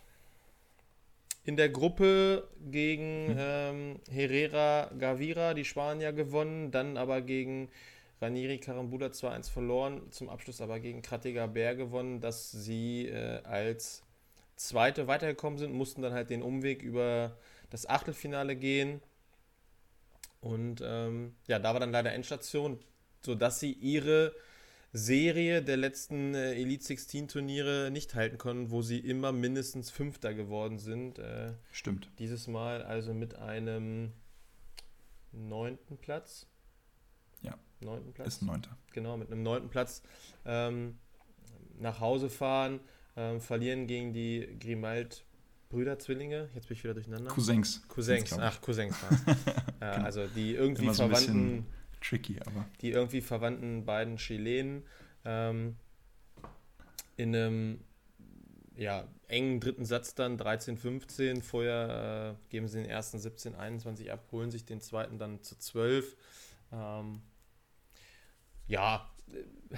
In 1.43 1.57
der 1.57 1.69
Gruppe 1.69 2.47
gegen 2.69 3.35
ähm, 3.37 3.99
Herrera 4.09 4.91
Gavira, 4.97 5.55
die 5.55 5.65
Spanier 5.65 6.13
gewonnen, 6.13 6.69
dann 6.69 6.97
aber 6.97 7.21
gegen 7.21 7.69
Ranieri 8.21 8.59
Karambula 8.59 9.07
2-1 9.07 9.51
verloren, 9.51 10.11
zum 10.11 10.29
Abschluss 10.29 10.61
aber 10.61 10.79
gegen 10.79 11.01
Krattiger 11.01 11.47
Bär 11.47 11.75
gewonnen, 11.75 12.21
dass 12.21 12.51
sie 12.51 13.07
äh, 13.07 13.41
als 13.43 14.03
Zweite 14.55 15.07
weitergekommen 15.07 15.57
sind, 15.57 15.73
mussten 15.73 16.03
dann 16.03 16.13
halt 16.13 16.29
den 16.29 16.43
Umweg 16.43 16.83
über 16.83 17.35
das 17.71 17.89
Achtelfinale 17.89 18.55
gehen. 18.55 19.01
Und 20.41 20.81
ähm, 20.83 21.35
ja, 21.47 21.59
da 21.59 21.73
war 21.73 21.79
dann 21.79 21.91
leider 21.91 22.11
Endstation, 22.13 22.79
sodass 23.21 23.59
sie 23.59 23.71
ihre 23.71 24.33
Serie 24.93 25.61
der 25.61 25.77
letzten 25.77 26.35
äh, 26.35 26.53
Elite 26.53 26.83
16 26.83 27.29
Turniere 27.29 27.89
nicht 27.91 28.13
halten 28.15 28.37
konnten, 28.37 28.71
wo 28.71 28.81
sie 28.81 28.99
immer 28.99 29.31
mindestens 29.31 29.89
Fünfter 29.89 30.33
geworden 30.33 30.79
sind. 30.79 31.19
Äh, 31.19 31.53
Stimmt. 31.71 32.09
dieses 32.19 32.47
Mal 32.47 32.83
also 32.83 33.13
mit 33.13 33.35
einem 33.35 34.11
neunten 35.31 35.97
Platz. 35.97 36.47
Ja. 37.41 37.57
Neunten 37.79 38.11
Platz. 38.11 38.27
Ist 38.27 38.41
ein 38.41 38.47
Neunter. 38.47 38.77
Genau, 38.91 39.15
mit 39.15 39.31
einem 39.31 39.43
neunten 39.43 39.69
Platz 39.69 40.01
ähm, 40.45 40.97
nach 41.79 42.01
Hause 42.01 42.29
fahren, 42.29 42.81
ähm, 43.15 43.39
verlieren 43.39 43.87
gegen 43.87 44.11
die 44.11 44.57
Grimald 44.59 45.23
Brüder, 45.71 45.97
Zwillinge. 45.97 46.49
Jetzt 46.53 46.67
bin 46.67 46.77
ich 46.77 46.83
wieder 46.83 46.93
durcheinander. 46.93 47.31
Cousins. 47.31 47.81
Cousins, 47.87 48.33
ach, 48.33 48.61
Cousins 48.61 48.95
ja, 49.81 49.93
Genau. 49.93 50.05
Also 50.05 50.27
die 50.27 50.53
irgendwie 50.53 50.83
Immer 50.83 50.93
so 50.93 51.07
verwandten. 51.07 51.65
Tricky, 52.01 52.39
aber 52.45 52.65
die 52.81 52.91
irgendwie 52.91 53.21
verwandten 53.21 53.85
beiden 53.85 54.17
Chilenen 54.17 54.83
ähm, 55.23 55.77
in 57.15 57.35
einem 57.35 57.79
ja, 58.75 59.07
engen 59.27 59.59
dritten 59.59 59.85
Satz 59.85 60.15
dann 60.15 60.37
13, 60.37 60.77
15. 60.77 61.41
Vorher 61.41 62.35
äh, 62.35 62.49
geben 62.49 62.67
sie 62.67 62.81
den 62.81 62.89
ersten 62.89 63.19
17, 63.19 63.55
21 63.55 64.11
ab, 64.11 64.27
holen 64.31 64.51
sich 64.51 64.65
den 64.65 64.81
zweiten 64.81 65.19
dann 65.19 65.41
zu 65.43 65.57
12. 65.57 66.17
Ähm, 66.73 67.21
ja, 68.67 69.09
äh, 69.29 69.77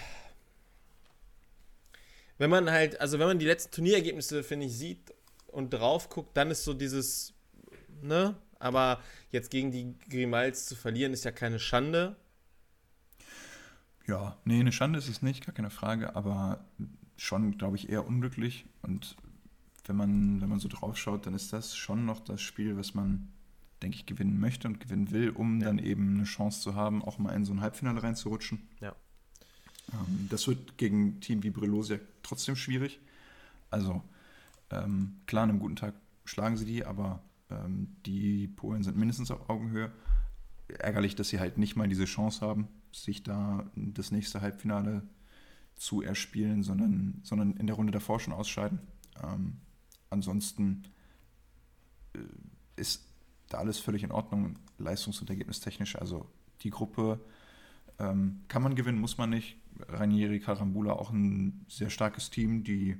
wenn 2.37 2.49
man 2.49 2.71
halt, 2.71 2.99
also 2.99 3.19
wenn 3.19 3.27
man 3.27 3.39
die 3.39 3.45
letzten 3.45 3.71
Turnierergebnisse, 3.71 4.43
finde 4.43 4.65
ich, 4.65 4.77
sieht 4.77 5.13
und 5.53 5.69
drauf 5.73 6.09
guckt, 6.09 6.35
dann 6.35 6.51
ist 6.51 6.63
so 6.65 6.73
dieses, 6.73 7.33
ne? 8.01 8.35
Aber 8.59 9.01
jetzt 9.29 9.51
gegen 9.51 9.71
die 9.71 9.93
Grimals 10.09 10.65
zu 10.65 10.75
verlieren, 10.75 11.13
ist 11.13 11.25
ja 11.25 11.31
keine 11.31 11.59
Schande. 11.59 12.15
ja, 14.07 14.37
nee, 14.45 14.59
eine 14.59 14.71
Schande 14.71 14.99
ist 14.99 15.07
es 15.09 15.21
nicht, 15.21 15.45
gar 15.45 15.53
keine 15.55 15.69
Frage, 15.69 16.15
aber 16.15 16.65
schon, 17.17 17.57
glaube 17.57 17.77
ich, 17.77 17.89
eher 17.89 18.05
unglücklich. 18.07 18.65
Und 18.81 19.15
wenn 19.85 19.95
man, 19.95 20.41
wenn 20.41 20.49
man 20.49 20.59
so 20.59 20.67
drauf 20.67 20.97
schaut, 20.97 21.25
dann 21.25 21.33
ist 21.33 21.53
das 21.53 21.75
schon 21.75 22.05
noch 22.05 22.19
das 22.19 22.41
Spiel, 22.41 22.77
was 22.77 22.93
man, 22.93 23.29
denke 23.81 23.97
ich, 23.97 24.05
gewinnen 24.05 24.39
möchte 24.39 24.67
und 24.67 24.79
gewinnen 24.79 25.11
will, 25.11 25.29
um 25.29 25.59
Ja. 25.61 25.67
dann 25.67 25.79
eben 25.79 26.15
eine 26.15 26.23
Chance 26.25 26.61
zu 26.61 26.75
haben, 26.75 27.03
auch 27.03 27.17
mal 27.17 27.33
in 27.33 27.45
so 27.45 27.53
ein 27.53 27.61
Halbfinale 27.61 28.01
reinzurutschen. 28.03 28.67
Ja. 28.81 28.93
Ähm, 29.93 30.27
das 30.29 30.47
wird 30.47 30.77
gegen 30.77 31.07
ein 31.07 31.21
Team 31.21 31.43
wie 31.43 31.49
Brelosia 31.49 31.97
trotzdem 32.23 32.55
schwierig. 32.55 32.99
Also, 33.69 34.03
ähm, 34.73 35.21
klar, 35.25 35.43
an 35.43 35.49
einem 35.49 35.59
guten 35.59 35.75
Tag 35.75 35.93
schlagen 36.25 36.57
sie 36.57 36.65
die, 36.65 36.85
aber 36.85 37.21
ähm, 37.49 37.95
die 38.05 38.47
Polen 38.47 38.83
sind 38.83 38.97
mindestens 38.97 39.31
auf 39.31 39.49
Augenhöhe. 39.49 39.91
Ärgerlich, 40.79 41.15
dass 41.15 41.29
sie 41.29 41.39
halt 41.39 41.57
nicht 41.57 41.75
mal 41.75 41.87
diese 41.87 42.05
Chance 42.05 42.45
haben, 42.45 42.67
sich 42.91 43.23
da 43.23 43.69
das 43.75 44.11
nächste 44.11 44.41
Halbfinale 44.41 45.03
zu 45.75 46.01
erspielen, 46.01 46.63
sondern, 46.63 47.19
sondern 47.23 47.53
in 47.57 47.67
der 47.67 47.75
Runde 47.75 47.91
davor 47.91 48.19
schon 48.19 48.33
ausscheiden. 48.33 48.79
Ähm, 49.21 49.57
ansonsten 50.09 50.83
äh, 52.13 52.19
ist 52.75 53.05
da 53.49 53.59
alles 53.59 53.79
völlig 53.79 54.03
in 54.03 54.11
Ordnung, 54.11 54.57
leistungs- 54.79 55.21
und 55.21 55.29
ergebnistechnisch. 55.29 55.95
Also 55.95 56.27
die 56.61 56.69
Gruppe 56.69 57.19
ähm, 57.99 58.41
kann 58.47 58.63
man 58.63 58.75
gewinnen, 58.75 58.99
muss 58.99 59.17
man 59.17 59.29
nicht. 59.29 59.57
Ranieri 59.87 60.39
Karambula 60.39 60.93
auch 60.93 61.11
ein 61.11 61.65
sehr 61.67 61.89
starkes 61.89 62.29
Team, 62.29 62.63
die 62.63 62.97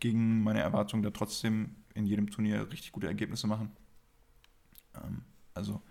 gegen 0.00 0.42
meine 0.42 0.60
Erwartungen 0.60 1.02
da 1.02 1.10
trotzdem 1.10 1.76
in 1.94 2.06
jedem 2.06 2.30
Turnier 2.30 2.70
richtig 2.70 2.92
gute 2.92 3.06
Ergebnisse 3.06 3.46
machen. 3.46 3.70
Ähm, 4.94 5.22
also 5.54 5.82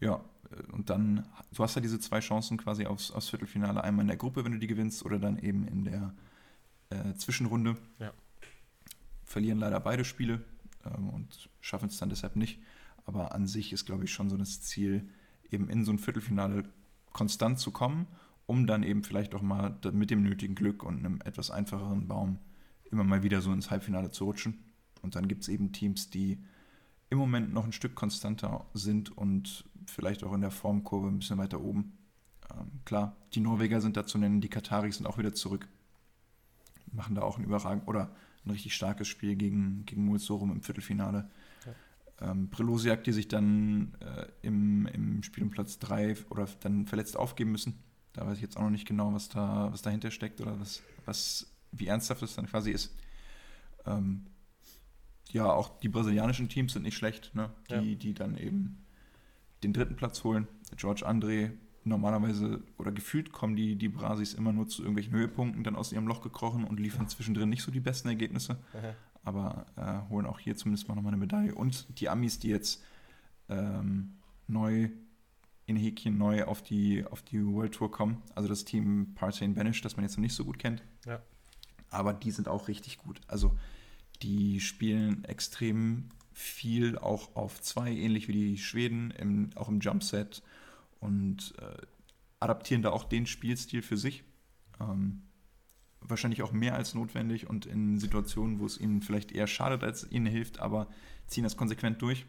ja, 0.00 0.24
äh, 0.50 0.72
und 0.72 0.90
dann, 0.90 1.26
du 1.52 1.62
hast 1.62 1.74
ja 1.74 1.80
diese 1.80 1.98
zwei 1.98 2.20
Chancen 2.20 2.56
quasi 2.56 2.86
aufs, 2.86 3.10
aufs 3.10 3.28
Viertelfinale, 3.28 3.82
einmal 3.82 4.02
in 4.02 4.08
der 4.08 4.16
Gruppe, 4.16 4.44
wenn 4.44 4.52
du 4.52 4.58
die 4.58 4.66
gewinnst, 4.66 5.04
oder 5.04 5.18
dann 5.18 5.38
eben 5.38 5.66
in 5.66 5.84
der 5.84 6.14
äh, 6.90 7.14
Zwischenrunde. 7.14 7.76
Ja. 7.98 8.12
Verlieren 9.24 9.58
leider 9.58 9.80
beide 9.80 10.04
Spiele 10.04 10.44
ähm, 10.84 11.08
und 11.10 11.48
schaffen 11.60 11.88
es 11.88 11.98
dann 11.98 12.10
deshalb 12.10 12.36
nicht. 12.36 12.60
Aber 13.04 13.34
an 13.34 13.46
sich 13.46 13.72
ist, 13.72 13.86
glaube 13.86 14.04
ich, 14.04 14.12
schon 14.12 14.28
so 14.28 14.36
das 14.36 14.62
Ziel, 14.62 15.08
eben 15.50 15.68
in 15.68 15.84
so 15.84 15.92
ein 15.92 15.98
Viertelfinale 15.98 16.64
konstant 17.12 17.58
zu 17.58 17.70
kommen, 17.70 18.06
um 18.46 18.66
dann 18.66 18.82
eben 18.82 19.04
vielleicht 19.04 19.34
auch 19.34 19.42
mal 19.42 19.76
mit 19.92 20.10
dem 20.10 20.22
nötigen 20.22 20.54
Glück 20.54 20.82
und 20.82 20.98
einem 20.98 21.20
etwas 21.24 21.50
einfacheren 21.50 22.08
Baum 22.08 22.38
immer 22.90 23.04
mal 23.04 23.22
wieder 23.22 23.40
so 23.40 23.52
ins 23.52 23.70
Halbfinale 23.70 24.10
zu 24.10 24.24
rutschen. 24.24 24.64
Und 25.02 25.14
dann 25.14 25.28
gibt 25.28 25.42
es 25.42 25.48
eben 25.48 25.72
Teams, 25.72 26.10
die 26.10 26.38
im 27.10 27.18
Moment 27.18 27.52
noch 27.52 27.64
ein 27.64 27.72
Stück 27.72 27.94
konstanter 27.94 28.66
sind 28.74 29.16
und 29.16 29.64
vielleicht 29.86 30.24
auch 30.24 30.32
in 30.32 30.40
der 30.40 30.50
Formkurve 30.50 31.08
ein 31.08 31.18
bisschen 31.18 31.38
weiter 31.38 31.60
oben. 31.60 31.96
Ähm, 32.50 32.80
klar, 32.84 33.16
die 33.34 33.40
Norweger 33.40 33.80
sind 33.80 33.96
da 33.96 34.06
zu 34.06 34.18
nennen, 34.18 34.40
die 34.40 34.48
Kataris 34.48 34.96
sind 34.96 35.06
auch 35.06 35.18
wieder 35.18 35.34
zurück. 35.34 35.68
Machen 36.92 37.14
da 37.14 37.22
auch 37.22 37.38
ein 37.38 37.44
überragend 37.44 37.86
oder 37.86 38.14
ein 38.44 38.50
richtig 38.50 38.74
starkes 38.74 39.08
Spiel 39.08 39.36
gegen, 39.36 39.84
gegen 39.86 40.04
Mulsorum 40.04 40.52
im 40.52 40.62
Viertelfinale. 40.62 41.28
Ja. 41.64 42.30
Ähm, 42.30 42.50
Prelosiak, 42.50 43.04
die 43.04 43.12
sich 43.12 43.28
dann 43.28 43.94
äh, 44.00 44.26
im, 44.42 44.86
im 44.86 45.22
Spiel 45.22 45.44
um 45.44 45.50
Platz 45.50 45.78
3 45.78 46.16
oder 46.30 46.48
dann 46.60 46.86
verletzt 46.86 47.16
aufgeben 47.16 47.52
müssen. 47.52 47.78
Da 48.12 48.26
weiß 48.26 48.36
ich 48.36 48.42
jetzt 48.42 48.56
auch 48.56 48.62
noch 48.62 48.70
nicht 48.70 48.86
genau, 48.86 49.12
was 49.12 49.28
da 49.28 49.68
was 49.72 49.82
dahinter 49.82 50.10
steckt 50.10 50.40
oder 50.40 50.58
was, 50.58 50.82
was, 51.04 51.52
wie 51.78 51.86
ernsthaft 51.86 52.22
es 52.22 52.34
dann 52.34 52.46
quasi 52.46 52.70
ist. 52.70 52.94
Ähm, 53.84 54.26
ja, 55.30 55.52
auch 55.52 55.78
die 55.80 55.88
brasilianischen 55.88 56.48
Teams 56.48 56.72
sind 56.72 56.82
nicht 56.82 56.96
schlecht, 56.96 57.34
ne? 57.34 57.50
die, 57.68 57.74
ja. 57.74 57.80
die 57.80 58.14
dann 58.14 58.36
eben 58.36 58.84
den 59.62 59.72
dritten 59.72 59.96
Platz 59.96 60.24
holen. 60.24 60.46
George 60.76 61.06
André, 61.06 61.52
normalerweise 61.84 62.62
oder 62.78 62.92
gefühlt 62.92 63.32
kommen 63.32 63.56
die, 63.56 63.76
die 63.76 63.88
Brasis 63.88 64.34
immer 64.34 64.52
nur 64.52 64.68
zu 64.68 64.82
irgendwelchen 64.82 65.12
Höhepunkten 65.12 65.64
dann 65.64 65.76
aus 65.76 65.92
ihrem 65.92 66.06
Loch 66.06 66.22
gekrochen 66.22 66.64
und 66.64 66.80
liefern 66.80 67.08
zwischendrin 67.08 67.48
nicht 67.48 67.62
so 67.62 67.70
die 67.70 67.80
besten 67.80 68.08
Ergebnisse. 68.08 68.58
Aha. 68.72 68.94
Aber 69.22 69.66
äh, 69.76 70.10
holen 70.10 70.26
auch 70.26 70.38
hier 70.38 70.56
zumindest 70.56 70.88
mal 70.88 70.94
nochmal 70.94 71.12
eine 71.12 71.20
Medaille. 71.20 71.54
Und 71.54 71.98
die 72.00 72.08
Amis, 72.08 72.38
die 72.38 72.48
jetzt 72.48 72.84
ähm, 73.48 74.18
neu 74.46 74.90
in 75.66 75.76
Häkchen 75.76 76.16
neu 76.16 76.44
auf 76.44 76.62
die, 76.62 77.04
auf 77.04 77.22
die 77.22 77.44
World 77.44 77.74
Tour 77.74 77.90
kommen. 77.90 78.22
Also 78.34 78.48
das 78.48 78.64
Team 78.64 79.14
Partain 79.14 79.54
Banish, 79.54 79.82
das 79.82 79.96
man 79.96 80.04
jetzt 80.04 80.16
noch 80.16 80.22
nicht 80.22 80.34
so 80.34 80.44
gut 80.44 80.58
kennt. 80.58 80.82
Ja. 81.04 81.20
Aber 81.90 82.12
die 82.12 82.30
sind 82.30 82.48
auch 82.48 82.68
richtig 82.68 82.98
gut. 82.98 83.20
Also 83.26 83.56
die 84.22 84.60
spielen 84.60 85.24
extrem 85.24 86.10
viel 86.32 86.98
auch 86.98 87.34
auf 87.34 87.60
zwei, 87.62 87.90
ähnlich 87.92 88.28
wie 88.28 88.32
die 88.32 88.58
Schweden, 88.58 89.10
im, 89.12 89.50
auch 89.54 89.68
im 89.68 89.80
Jumpset 89.80 90.42
und 91.00 91.54
äh, 91.58 91.86
adaptieren 92.40 92.82
da 92.82 92.90
auch 92.90 93.04
den 93.04 93.26
Spielstil 93.26 93.82
für 93.82 93.96
sich. 93.96 94.24
Ähm, 94.80 95.22
wahrscheinlich 96.00 96.42
auch 96.42 96.52
mehr 96.52 96.74
als 96.74 96.94
notwendig 96.94 97.48
und 97.48 97.66
in 97.66 97.98
Situationen, 97.98 98.58
wo 98.60 98.66
es 98.66 98.78
ihnen 98.78 99.02
vielleicht 99.02 99.32
eher 99.32 99.46
schadet, 99.46 99.82
als 99.82 100.10
ihnen 100.10 100.26
hilft, 100.26 100.60
aber 100.60 100.88
ziehen 101.26 101.44
das 101.44 101.56
konsequent 101.56 102.00
durch 102.02 102.26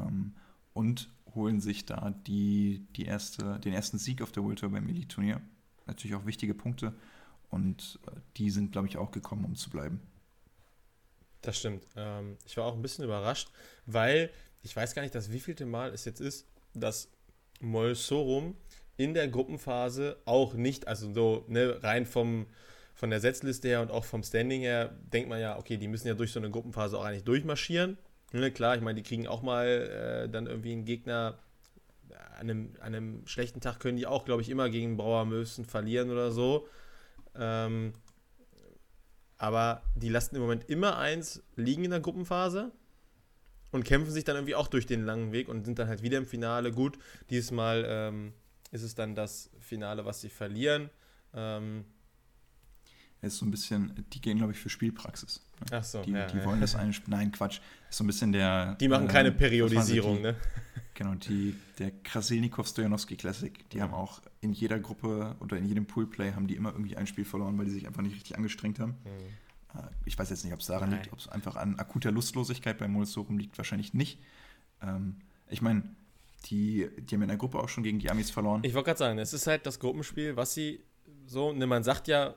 ähm, 0.00 0.34
und 0.72 1.10
holen 1.34 1.60
sich 1.60 1.86
da 1.86 2.10
die, 2.26 2.86
die 2.96 3.04
erste, 3.04 3.60
den 3.60 3.74
ersten 3.74 3.98
Sieg 3.98 4.22
auf 4.22 4.32
der 4.32 4.42
World 4.42 4.60
Tour 4.60 4.70
beim 4.70 4.88
Elite-Turnier. 4.88 5.40
Natürlich 5.86 6.16
auch 6.16 6.26
wichtige 6.26 6.54
Punkte 6.54 6.94
und 7.50 7.98
äh, 8.06 8.12
die 8.36 8.50
sind, 8.50 8.72
glaube 8.72 8.88
ich, 8.88 8.96
auch 8.96 9.10
gekommen, 9.10 9.44
um 9.44 9.54
zu 9.54 9.70
bleiben. 9.70 10.00
Das 11.42 11.58
stimmt. 11.58 11.86
Ähm, 11.96 12.36
ich 12.46 12.56
war 12.56 12.64
auch 12.64 12.74
ein 12.74 12.82
bisschen 12.82 13.04
überrascht, 13.04 13.50
weil 13.86 14.30
ich 14.62 14.74
weiß 14.74 14.94
gar 14.94 15.02
nicht, 15.02 15.14
das 15.14 15.32
wievielte 15.32 15.66
Mal 15.66 15.92
es 15.92 16.04
jetzt 16.04 16.20
ist, 16.20 16.46
dass 16.74 17.10
Molsorum 17.60 18.56
in 18.96 19.14
der 19.14 19.28
Gruppenphase 19.28 20.16
auch 20.24 20.54
nicht, 20.54 20.88
also 20.88 21.12
so 21.12 21.44
ne, 21.48 21.82
rein 21.82 22.04
vom, 22.04 22.46
von 22.94 23.10
der 23.10 23.20
Setzliste 23.20 23.68
her 23.68 23.80
und 23.80 23.90
auch 23.92 24.04
vom 24.04 24.22
Standing 24.22 24.62
her, 24.62 24.96
denkt 25.12 25.28
man 25.28 25.40
ja, 25.40 25.56
okay, 25.56 25.76
die 25.76 25.88
müssen 25.88 26.08
ja 26.08 26.14
durch 26.14 26.32
so 26.32 26.40
eine 26.40 26.50
Gruppenphase 26.50 26.98
auch 26.98 27.04
eigentlich 27.04 27.24
durchmarschieren. 27.24 27.96
Ne, 28.32 28.50
klar, 28.50 28.76
ich 28.76 28.82
meine, 28.82 29.00
die 29.00 29.08
kriegen 29.08 29.26
auch 29.26 29.40
mal 29.40 29.66
äh, 29.66 30.28
dann 30.28 30.46
irgendwie 30.46 30.72
einen 30.72 30.84
Gegner. 30.84 31.38
An 32.38 32.50
einem, 32.50 32.72
an 32.80 32.94
einem 32.94 33.26
schlechten 33.26 33.60
Tag 33.60 33.80
können 33.80 33.96
die 33.96 34.06
auch, 34.06 34.24
glaube 34.24 34.42
ich, 34.42 34.48
immer 34.48 34.70
gegen 34.70 34.96
Brauer 34.96 35.24
Mösen 35.24 35.64
verlieren 35.64 36.10
oder 36.10 36.30
so. 36.30 36.68
Ähm, 37.34 37.92
aber 39.36 39.82
die 39.94 40.08
lassen 40.08 40.34
im 40.36 40.42
Moment 40.42 40.68
immer 40.68 40.98
eins 40.98 41.42
liegen 41.56 41.84
in 41.84 41.90
der 41.90 42.00
Gruppenphase 42.00 42.72
und 43.70 43.84
kämpfen 43.84 44.10
sich 44.10 44.24
dann 44.24 44.36
irgendwie 44.36 44.54
auch 44.54 44.68
durch 44.68 44.86
den 44.86 45.04
langen 45.04 45.32
Weg 45.32 45.48
und 45.48 45.64
sind 45.64 45.78
dann 45.78 45.88
halt 45.88 46.02
wieder 46.02 46.18
im 46.18 46.26
Finale. 46.26 46.72
Gut, 46.72 46.98
diesmal 47.30 47.84
ähm, 47.86 48.32
ist 48.70 48.82
es 48.82 48.94
dann 48.94 49.14
das 49.14 49.50
Finale, 49.60 50.04
was 50.04 50.20
sie 50.20 50.28
verlieren. 50.28 50.90
Ähm, 51.34 51.84
ist 53.20 53.38
so 53.38 53.46
ein 53.46 53.50
bisschen, 53.50 54.04
die 54.12 54.20
gehen, 54.20 54.38
glaube 54.38 54.52
ich, 54.52 54.58
für 54.58 54.68
Spielpraxis. 54.68 55.44
Ne? 55.60 55.78
Ach 55.78 55.84
so. 55.84 56.02
Die, 56.02 56.12
ja, 56.12 56.26
die 56.26 56.38
ja. 56.38 56.44
wollen 56.44 56.60
das 56.60 56.76
eine 56.76 56.92
Spiel. 56.92 57.10
Nein, 57.10 57.32
Quatsch. 57.32 57.60
Ist 57.90 57.98
so 57.98 58.04
ein 58.04 58.06
bisschen 58.06 58.30
der. 58.30 58.76
Die 58.76 58.86
machen 58.86 59.08
äh, 59.08 59.12
keine 59.12 59.32
Periodisierung, 59.32 60.20
ne? 60.22 60.36
Genau, 60.98 61.14
die, 61.14 61.54
der 61.78 61.92
Krasilnikov 61.92 62.66
Stojanowski 62.66 63.14
Classic, 63.14 63.70
die 63.70 63.76
ja. 63.76 63.84
haben 63.84 63.94
auch 63.94 64.20
in 64.40 64.52
jeder 64.52 64.80
Gruppe 64.80 65.36
oder 65.38 65.56
in 65.56 65.64
jedem 65.64 65.86
Poolplay 65.86 66.32
haben 66.32 66.48
die 66.48 66.56
immer 66.56 66.72
irgendwie 66.72 66.96
ein 66.96 67.06
Spiel 67.06 67.24
verloren, 67.24 67.56
weil 67.56 67.66
die 67.66 67.70
sich 67.70 67.86
einfach 67.86 68.02
nicht 68.02 68.16
richtig 68.16 68.36
angestrengt 68.36 68.80
haben. 68.80 68.96
Mhm. 69.04 69.82
Ich 70.06 70.18
weiß 70.18 70.28
jetzt 70.30 70.42
nicht, 70.42 70.52
ob 70.52 70.58
es 70.58 70.66
daran 70.66 70.90
Nein. 70.90 71.02
liegt, 71.02 71.12
ob 71.12 71.20
es 71.20 71.28
einfach 71.28 71.54
an 71.54 71.78
akuter 71.78 72.10
Lustlosigkeit 72.10 72.78
bei 72.78 72.88
Molsorum 72.88 73.38
liegt, 73.38 73.56
wahrscheinlich 73.58 73.94
nicht. 73.94 74.18
Ähm, 74.82 75.20
ich 75.48 75.62
meine, 75.62 75.84
die, 76.46 76.88
die 76.98 77.14
haben 77.14 77.22
in 77.22 77.28
der 77.28 77.36
Gruppe 77.36 77.60
auch 77.60 77.68
schon 77.68 77.84
gegen 77.84 78.00
die 78.00 78.10
Amis 78.10 78.32
verloren. 78.32 78.62
Ich 78.64 78.74
wollte 78.74 78.86
gerade 78.86 78.98
sagen, 78.98 79.18
es 79.20 79.32
ist 79.32 79.46
halt 79.46 79.66
das 79.66 79.78
Gruppenspiel, 79.78 80.34
was 80.34 80.52
sie 80.52 80.82
so, 81.26 81.52
ne, 81.52 81.68
man 81.68 81.84
sagt 81.84 82.08
ja 82.08 82.34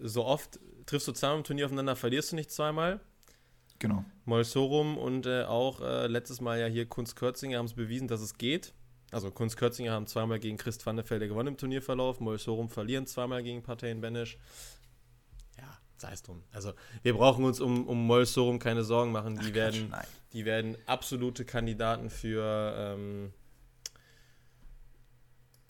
so 0.00 0.24
oft, 0.24 0.60
triffst 0.86 1.08
du 1.08 1.12
zweimal 1.12 1.38
im 1.38 1.42
Turnier 1.42 1.66
aufeinander, 1.66 1.96
verlierst 1.96 2.30
du 2.30 2.36
nicht 2.36 2.52
zweimal. 2.52 3.00
Genau. 3.78 4.04
Molsorum 4.24 4.98
und 4.98 5.26
äh, 5.26 5.44
auch 5.44 5.80
äh, 5.80 6.06
letztes 6.06 6.40
Mal 6.40 6.58
ja 6.58 6.66
hier 6.66 6.86
Kunst 6.86 7.16
Kürzinger 7.16 7.58
haben 7.58 7.66
es 7.66 7.74
bewiesen, 7.74 8.08
dass 8.08 8.20
es 8.20 8.38
geht. 8.38 8.74
Also 9.12 9.30
Kunst 9.30 9.56
Kürzinger 9.56 9.92
haben 9.92 10.06
zweimal 10.06 10.38
gegen 10.38 10.56
Christ 10.56 10.84
van 10.84 10.96
der 10.96 11.08
Velde 11.08 11.28
gewonnen 11.28 11.48
im 11.48 11.56
Turnierverlauf, 11.56 12.20
Molsorum 12.20 12.68
verlieren 12.68 13.06
zweimal 13.06 13.42
gegen 13.42 13.62
Parteien 13.62 14.00
Benisch. 14.00 14.38
Ja, 15.58 15.78
sei 15.96 16.12
es 16.12 16.22
drum. 16.22 16.42
Also 16.52 16.72
wir 17.02 17.14
brauchen 17.14 17.44
uns 17.44 17.60
um, 17.60 17.86
um 17.86 18.06
Molsorum 18.06 18.58
keine 18.58 18.82
Sorgen 18.82 19.12
machen. 19.12 19.38
Die, 19.38 19.50
Ach, 19.50 19.54
werden, 19.54 19.94
die 20.32 20.44
werden 20.44 20.76
absolute 20.86 21.44
Kandidaten 21.44 22.10
für 22.10 22.74
ähm, 22.76 23.32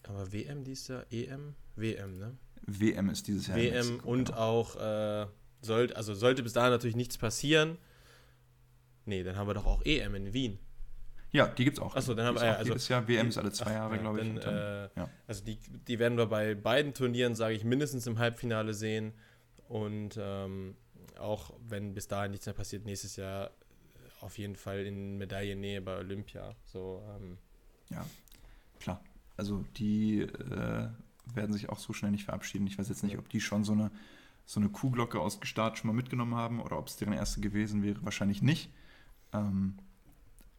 aber 0.09 0.33
WM 0.33 0.65
dies 0.65 0.89
Jahr? 0.89 1.05
EM? 1.11 1.55
WM, 1.75 2.19
ne? 2.19 2.37
WM 2.67 3.11
ist 3.11 3.27
dieses 3.27 3.49
Jahr. 3.49 3.57
WM 3.57 3.87
Mexiko, 3.87 4.09
und 4.09 4.25
genau. 4.27 4.39
auch 4.39 4.77
äh, 4.77 5.27
sollte, 5.61 5.97
also 5.97 6.15
sollte 6.15 6.43
bis 6.43 6.53
dahin 6.53 6.71
natürlich 6.71 6.97
nichts 6.97 7.19
passieren. 7.19 7.79
Nee, 9.07 9.23
dann 9.23 9.37
haben 9.37 9.47
wir 9.47 9.55
doch 9.55 9.67
auch 9.67 9.83
EM 9.85 10.15
in 10.15 10.33
Wien. 10.33 10.59
Ja, 11.33 11.49
die 11.49 11.65
gibt 11.65 11.79
es 11.79 11.83
auch. 11.83 11.95
Achso, 11.95 12.15
dann 12.15 12.27
haben 12.27 12.37
wir 12.37 12.47
ja, 12.47 12.55
also, 12.55 12.71
jedes 12.71 12.89
Jahr 12.89 13.07
WM 13.07 13.29
ist 13.29 13.39
alle 13.39 13.53
zwei 13.53 13.73
Jahre, 13.73 13.99
glaube 13.99 14.21
ich. 14.21 14.29
Dann, 14.29 14.41
dann, 14.41 14.55
äh, 14.55 14.89
ja. 14.97 15.11
Also 15.27 15.45
die, 15.45 15.59
die 15.87 15.99
werden 15.99 16.17
wir 16.17 16.27
bei 16.27 16.55
beiden 16.55 16.95
Turnieren, 16.95 17.35
sage 17.35 17.55
ich, 17.55 17.65
mindestens 17.65 18.07
im 18.07 18.19
Halbfinale 18.19 18.75
sehen. 18.75 19.13
Und 19.69 20.19
ähm, 20.19 20.77
auch 21.19 21.53
wenn 21.69 21.95
bis 21.95 22.09
dahin 22.09 22.31
nichts 22.31 22.47
mehr 22.47 22.55
passiert, 22.55 22.85
nächstes 22.85 23.17
Jahr 23.17 23.51
auf 24.21 24.39
jeden 24.39 24.57
Fall 24.57 24.87
in 24.87 25.19
Medaillennähe 25.19 25.83
bei 25.83 25.99
Olympia. 25.99 26.55
So, 26.65 27.03
ähm, 27.17 27.39
ja, 27.91 28.05
klar. 28.81 29.03
Also 29.37 29.65
die 29.77 30.21
äh, 30.21 30.89
werden 31.35 31.53
sich 31.53 31.69
auch 31.69 31.79
so 31.79 31.93
schnell 31.93 32.13
nicht 32.13 32.25
verabschieden. 32.25 32.67
Ich 32.67 32.79
weiß 32.79 32.89
jetzt 32.89 33.03
nicht, 33.03 33.19
ob 33.19 33.29
die 33.29 33.41
schon 33.41 33.65
so 33.65 33.73
eine, 33.73 33.91
so 34.47 34.61
eine 34.61 34.71
Kuhglocke 34.71 35.21
aus 35.21 35.41
Gestart 35.41 35.77
schon 35.77 35.89
mal 35.89 35.95
mitgenommen 35.95 36.35
haben 36.35 36.61
oder 36.61 36.79
ob 36.79 36.89
es 36.89 36.97
deren 36.97 37.13
erste 37.13 37.41
gewesen 37.41 37.83
wäre. 37.83 38.03
Wahrscheinlich 38.05 38.43
nicht. 38.43 38.71
Ähm, 39.37 39.75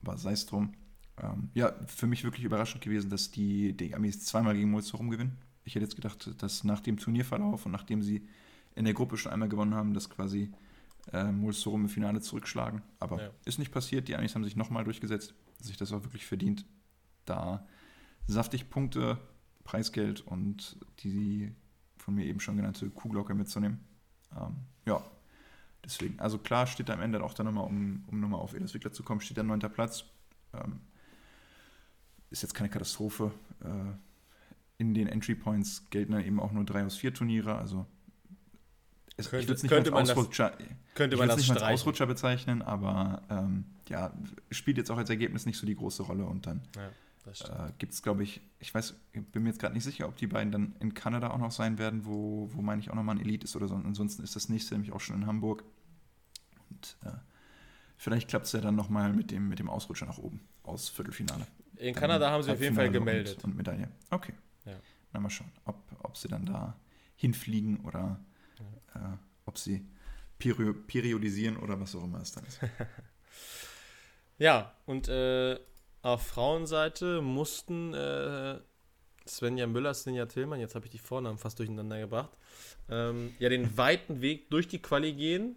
aber 0.02 0.18
sei 0.18 0.34
es 0.34 0.46
drum. 0.46 0.74
Ähm, 1.22 1.50
ja, 1.54 1.74
für 1.88 2.08
mich 2.08 2.24
wirklich 2.24 2.46
überraschend 2.46 2.84
gewesen, 2.84 3.10
dass 3.10 3.32
die, 3.32 3.76
die 3.76 3.96
Amis 3.96 4.24
zweimal 4.26 4.56
gegen 4.56 4.72
Mulzorum 4.72 5.10
gewinnen. 5.10 5.38
Ich 5.64 5.76
hätte 5.76 5.84
jetzt 5.86 5.96
gedacht, 5.96 6.30
dass 6.42 6.64
nach 6.64 6.80
dem 6.80 6.98
Turnierverlauf 6.98 7.66
und 7.66 7.72
nachdem 7.72 8.02
sie 8.02 8.28
in 8.76 8.86
der 8.86 8.94
Gruppe 8.94 9.18
schon 9.18 9.32
einmal 9.32 9.50
gewonnen 9.50 9.74
haben, 9.74 9.94
dass 9.94 10.10
quasi 10.10 10.52
äh, 11.12 11.32
Mulzorum 11.32 11.84
im 11.84 11.90
Finale 11.90 12.22
zurückschlagen. 12.22 12.82
Aber 13.00 13.22
ja. 13.22 13.30
ist 13.46 13.60
nicht 13.60 13.72
passiert. 13.72 14.08
Die 14.08 14.16
Amis 14.16 14.36
haben 14.36 14.44
sich 14.44 14.56
nochmal 14.56 14.84
durchgesetzt. 14.84 15.34
Sich 15.60 15.78
das 15.78 15.92
auch 15.92 16.04
wirklich 16.04 16.26
verdient, 16.26 16.66
da 17.26 17.66
saftig 18.28 18.70
Punkte, 18.70 19.18
Preisgeld 19.64 20.22
und 20.22 20.78
die 21.00 21.52
von 21.98 22.14
mir 22.14 22.26
eben 22.26 22.40
schon 22.40 22.56
genannte 22.56 22.90
Kuhglocke 22.90 23.34
mitzunehmen. 23.34 23.80
Ähm, 24.36 24.56
ja, 24.86 25.02
deswegen, 25.88 26.20
also 26.20 26.38
klar 26.38 26.68
steht 26.68 26.90
da 26.90 26.94
am 26.94 27.02
Ende 27.02 27.24
auch 27.24 27.34
dann 27.34 27.48
nochmal, 27.48 27.66
um, 27.66 28.04
um 28.08 28.20
nochmal 28.20 28.40
auf 28.40 28.54
Elis 28.54 28.74
Wickler 28.74 28.92
zu 28.92 29.04
kommen, 29.04 29.22
steht 29.22 29.38
der 29.38 29.44
neunter 29.44 29.70
Platz. 29.70 30.04
Ähm, 30.54 30.82
ist 32.30 32.44
jetzt 32.44 32.54
keine 32.54 32.70
Katastrophe. 32.70 33.32
Äh, 33.64 33.96
in 34.78 34.94
den 34.94 35.08
Entry 35.08 35.34
Points 35.34 35.90
gelten 35.90 36.12
dann 36.12 36.24
eben 36.24 36.40
auch 36.40 36.52
nur 36.52 36.64
drei 36.64 36.86
aus 36.86 36.98
vier 36.98 37.14
Turniere, 37.14 37.58
also 37.58 37.88
es, 39.20 39.32
könnte, 39.32 39.52
ich 39.52 39.64
nicht 39.64 39.74
als 39.74 39.90
Ausrutscher, 39.90 40.52
das, 40.52 40.68
könnte 40.94 41.18
man 41.18 41.28
das 41.28 41.38
nicht 41.38 41.50
als 41.50 41.64
Ausrutscher 41.64 42.06
bezeichnen, 42.06 42.62
aber 42.62 43.24
ähm, 43.32 43.66
ja, 43.90 44.14
spielt 44.52 44.78
jetzt 44.78 44.92
auch 44.92 44.98
als 44.98 45.10
Ergebnis 45.10 45.48
nicht 45.48 45.58
so 45.58 45.66
die 45.66 45.76
große 45.76 46.04
Rolle 46.04 46.26
und 46.26 46.46
dann 46.46 46.62
ja, 46.76 47.68
äh, 47.68 47.72
gibt 47.80 47.94
es, 47.94 48.04
glaube 48.04 48.22
ich, 48.22 48.42
ich 48.60 48.76
weiß, 48.76 48.94
bin 49.32 49.42
mir 49.42 49.50
jetzt 49.50 49.60
gerade 49.60 49.74
nicht 49.74 49.86
sicher, 49.86 50.08
ob 50.08 50.18
die 50.18 50.28
beiden 50.28 50.52
dann 50.52 50.76
in 50.80 50.94
Kanada 50.94 51.32
auch 51.32 51.40
noch 51.40 51.52
sein 51.52 51.80
werden, 51.80 52.06
wo, 52.06 52.50
wo 52.54 52.62
meine 52.62 52.80
ich 52.80 52.92
auch 52.92 52.96
nochmal 52.96 53.16
ein 53.16 53.22
Elite 53.22 53.46
ist 53.46 53.56
oder 53.56 53.68
so. 53.68 53.76
Ansonsten 53.76 54.24
ist 54.24 54.36
das 54.36 54.50
nächste 54.50 54.76
nämlich 54.76 54.92
auch 54.92 55.00
schon 55.02 55.16
in 55.16 55.26
Hamburg. 55.26 55.64
Und 56.70 56.98
äh, 57.06 57.12
Vielleicht 57.98 58.28
klappt 58.28 58.46
es 58.46 58.52
ja 58.52 58.62
dann 58.62 58.76
nochmal 58.76 59.12
mit 59.12 59.32
dem, 59.32 59.50
mit 59.50 59.58
dem 59.58 59.70
Ausrutscher 59.70 60.06
nach 60.06 60.20
oben 60.20 60.40
aus 60.64 60.88
Viertelfinale. 60.88 61.48
In 61.78 61.94
dann 61.94 62.02
Kanada 62.02 62.30
haben 62.30 62.44
sie 62.44 62.52
auf 62.52 62.62
jeden 62.62 62.76
Fall 62.76 62.92
gemeldet. 62.92 63.44
Und, 63.44 63.52
und 63.52 63.58
Medaille. 63.58 63.90
Okay. 64.12 64.34
Ja. 64.66 64.80
Na, 65.12 65.20
mal 65.20 65.30
schauen, 65.30 65.52
ob, 65.66 65.76
ob 66.04 66.16
sie 66.16 66.28
dann 66.28 66.46
da 66.46 66.78
hinfliegen 67.16 67.80
oder 67.82 68.20
ja. 68.94 69.14
äh, 69.14 69.18
ob 69.46 69.58
sie 69.58 69.84
periodisieren 70.38 71.58
oder 71.58 71.80
was 71.80 71.96
auch 71.96 72.04
immer 72.04 72.22
es 72.22 72.32
dann 72.32 72.46
ist. 72.46 72.60
ja, 74.38 74.76
und 74.86 75.08
äh, 75.08 75.60
auf 76.04 76.28
Frauenseite 76.28 77.22
mussten 77.22 77.96
äh, 77.96 78.60
Svenja 79.28 79.66
Müller, 79.66 79.96
Svenja 79.96 80.28
Tillmann, 80.28 80.60
jetzt 80.60 80.76
habe 80.76 80.86
ich 80.86 80.92
die 80.92 81.00
Vornamen 81.00 81.40
fast 81.40 81.58
durcheinander 81.58 82.00
gebracht, 82.00 82.38
ähm, 82.90 83.34
ja 83.40 83.50
den 83.50 83.76
weiten 83.76 84.22
Weg 84.22 84.52
durch 84.52 84.68
die 84.68 84.80
Quali 84.80 85.14
gehen, 85.14 85.56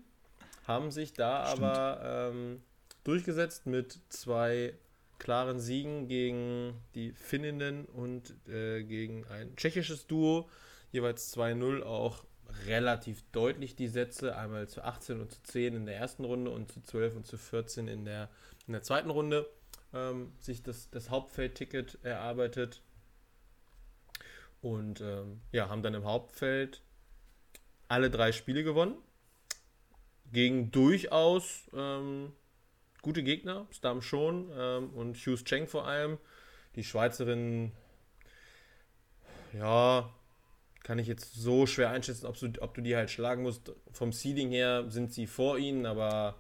haben 0.67 0.91
sich 0.91 1.13
da 1.13 1.47
Stimmt. 1.47 1.65
aber 1.65 2.31
ähm, 2.33 2.63
durchgesetzt 3.05 3.67
mit 3.67 3.99
zwei 4.09 4.75
klaren 5.19 5.61
Siegen 5.61 6.09
gegen 6.09 6.75
die 6.95 7.13
Finninnen 7.13 7.85
und 7.85 8.35
äh, 8.49 8.83
gegen 8.83 9.27
ein 9.27 9.55
tschechisches 9.57 10.07
Duo, 10.07 10.49
jeweils 10.93 11.37
2-0 11.37 11.83
auch 11.83 12.25
relativ 12.67 13.23
deutlich 13.33 13.77
die 13.77 13.89
Sätze, 13.89 14.37
einmal 14.37 14.69
zu 14.69 14.83
18 14.83 15.21
und 15.21 15.31
zu 15.31 15.43
10 15.43 15.77
in 15.77 15.87
der 15.87 15.97
ersten 15.97 16.25
Runde 16.25 16.51
und 16.51 16.73
zu 16.73 16.81
12 16.81 17.17
und 17.17 17.27
zu 17.27 17.39
14 17.39 17.87
in 17.87 18.05
der, 18.05 18.29
in 18.67 18.73
der 18.73 18.83
zweiten 18.83 19.11
Runde 19.11 19.49
ähm, 19.93 20.33
sich 20.41 20.63
das, 20.63 20.91
das 20.91 21.11
Hauptfeldticket 21.11 21.99
erarbeitet 22.03 22.83
und 24.63 25.01
ähm, 25.01 25.41
ja, 25.53 25.69
haben 25.69 25.83
dann 25.83 25.95
im 25.95 26.05
Hauptfeld 26.05 26.83
alle 27.89 28.11
drei 28.11 28.33
Spiele 28.33 28.63
gewonnen. 28.63 28.95
Gegen 30.33 30.71
durchaus 30.71 31.69
ähm, 31.75 32.33
gute 33.03 33.23
Gegner, 33.23 33.67
Stam 33.71 34.03
schon 34.03 34.51
ähm, 34.57 34.91
und 34.91 35.17
Hughes 35.17 35.45
Cheng 35.45 35.67
vor 35.67 35.87
allem. 35.87 36.19
Die 36.77 36.85
Schweizerin, 36.85 37.73
ja, 39.53 40.09
kann 40.85 40.99
ich 40.99 41.09
jetzt 41.09 41.35
so 41.35 41.67
schwer 41.67 41.91
einschätzen, 41.91 42.27
ob 42.27 42.39
du, 42.39 42.53
ob 42.61 42.75
du 42.75 42.81
die 42.81 42.95
halt 42.95 43.11
schlagen 43.11 43.43
musst. 43.43 43.73
Vom 43.93 44.13
Seeding 44.13 44.51
her 44.51 44.85
sind 44.89 45.13
sie 45.13 45.27
vor 45.27 45.59
ihnen, 45.59 45.85
aber 45.85 46.37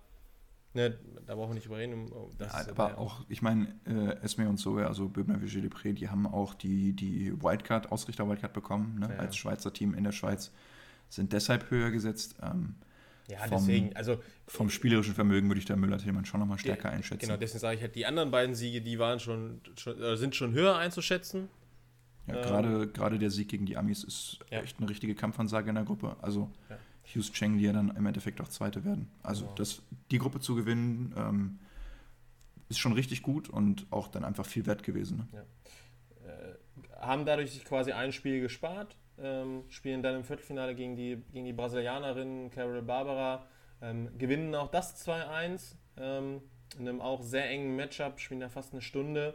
Ne, 0.72 0.96
da 1.26 1.34
brauchen 1.34 1.50
wir 1.50 1.54
nicht 1.54 1.66
überreden. 1.66 2.08
Ja, 2.38 2.68
aber 2.68 2.96
auch, 2.96 3.24
ich 3.28 3.42
meine, 3.42 3.74
äh, 3.86 4.22
Esme 4.22 4.48
und 4.48 4.58
Zoe, 4.58 4.86
also 4.86 5.08
Böbner 5.08 5.42
Vigil 5.42 5.66
Depré, 5.66 5.92
die 5.94 6.08
haben 6.08 6.28
auch 6.28 6.54
die, 6.54 6.92
die 6.92 7.42
Wildcard, 7.42 7.90
Ausrichter-Wildcard 7.90 8.52
bekommen, 8.52 9.00
ne, 9.00 9.08
ja. 9.12 9.18
als 9.18 9.36
Schweizer 9.36 9.72
Team 9.72 9.94
in 9.94 10.04
der 10.04 10.12
Schweiz, 10.12 10.52
sind 11.08 11.32
deshalb 11.32 11.72
höher 11.72 11.90
gesetzt. 11.90 12.36
Ähm, 12.40 12.76
ja, 13.30 13.38
vom, 13.38 13.58
deswegen, 13.58 13.96
also. 13.96 14.22
Vom 14.46 14.70
spielerischen 14.70 15.14
Vermögen 15.14 15.48
würde 15.48 15.60
ich 15.60 15.64
da 15.64 15.76
Müller-Tillmann 15.76 16.24
schon 16.24 16.40
nochmal 16.40 16.58
stärker 16.58 16.90
die, 16.90 16.96
einschätzen. 16.96 17.26
Genau, 17.26 17.36
deswegen 17.36 17.60
sage 17.60 17.76
ich 17.76 17.82
halt, 17.82 17.94
die 17.94 18.06
anderen 18.06 18.30
beiden 18.30 18.54
Siege, 18.54 18.80
die 18.80 18.98
waren 18.98 19.20
schon, 19.20 19.60
schon 19.76 20.00
äh, 20.02 20.16
sind 20.16 20.34
schon 20.34 20.52
höher 20.52 20.76
einzuschätzen. 20.76 21.48
Ja, 22.26 22.60
ähm, 22.60 22.92
gerade 22.92 23.18
der 23.18 23.30
Sieg 23.30 23.48
gegen 23.48 23.66
die 23.66 23.76
Amis 23.76 24.04
ist 24.04 24.38
ja. 24.50 24.60
echt 24.60 24.78
eine 24.78 24.88
richtige 24.88 25.14
Kampfansage 25.14 25.68
in 25.68 25.74
der 25.76 25.84
Gruppe. 25.84 26.16
Also. 26.20 26.50
Ja 26.68 26.76
Hughes 27.14 27.32
Cheng, 27.32 27.58
die 27.58 27.64
ja 27.64 27.72
dann 27.72 27.94
im 27.96 28.06
Endeffekt 28.06 28.40
auch 28.40 28.48
Zweite 28.48 28.84
werden. 28.84 29.10
Also 29.22 29.44
genau. 29.44 29.54
das, 29.56 29.82
die 30.10 30.18
Gruppe 30.18 30.40
zu 30.40 30.54
gewinnen, 30.54 31.12
ähm, 31.16 31.58
ist 32.68 32.78
schon 32.78 32.92
richtig 32.92 33.22
gut 33.22 33.48
und 33.48 33.86
auch 33.90 34.08
dann 34.08 34.24
einfach 34.24 34.46
viel 34.46 34.66
wert 34.66 34.82
gewesen. 34.82 35.28
Ne? 35.32 35.44
Ja. 36.24 36.32
Äh, 36.32 37.00
haben 37.00 37.24
dadurch 37.24 37.52
sich 37.52 37.64
quasi 37.64 37.92
ein 37.92 38.12
Spiel 38.12 38.40
gespart, 38.40 38.96
ähm, 39.22 39.64
spielen 39.68 40.02
dann 40.02 40.16
im 40.16 40.24
Viertelfinale 40.24 40.74
gegen 40.74 40.96
die, 40.96 41.22
gegen 41.32 41.44
die 41.44 41.52
Brasilianerin 41.52 42.50
Carol 42.50 42.82
Barbara, 42.82 43.46
ähm, 43.82 44.08
gewinnen 44.18 44.54
auch 44.54 44.68
das 44.68 45.06
2-1 45.06 45.74
ähm, 45.98 46.42
in 46.78 46.88
einem 46.88 47.00
auch 47.00 47.22
sehr 47.22 47.48
engen 47.48 47.76
Matchup, 47.76 48.20
spielen 48.20 48.40
da 48.40 48.48
fast 48.48 48.72
eine 48.72 48.82
Stunde, 48.82 49.34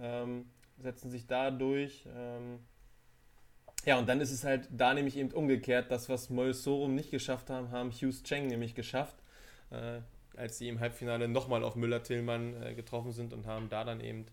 ähm, 0.00 0.46
setzen 0.78 1.10
sich 1.10 1.26
da 1.26 1.50
durch. 1.50 2.06
Ähm, 2.14 2.60
ja, 3.84 3.98
und 3.98 4.08
dann 4.08 4.20
ist 4.20 4.32
es 4.32 4.44
halt 4.44 4.68
da 4.70 4.92
nämlich 4.92 5.16
eben 5.16 5.30
umgekehrt. 5.30 5.90
Das, 5.90 6.08
was 6.08 6.30
Moll 6.30 6.52
Sorum 6.52 6.94
nicht 6.94 7.10
geschafft 7.10 7.48
haben, 7.50 7.70
haben 7.70 7.90
Hughes 7.90 8.22
Cheng 8.22 8.46
nämlich 8.46 8.74
geschafft, 8.74 9.16
äh, 9.70 10.00
als 10.36 10.58
sie 10.58 10.68
im 10.68 10.80
Halbfinale 10.80 11.26
nochmal 11.28 11.64
auf 11.64 11.74
Müller-Tillmann 11.74 12.62
äh, 12.62 12.74
getroffen 12.74 13.12
sind 13.12 13.32
und 13.32 13.46
haben 13.46 13.68
da 13.70 13.84
dann 13.84 14.00
eben 14.00 14.26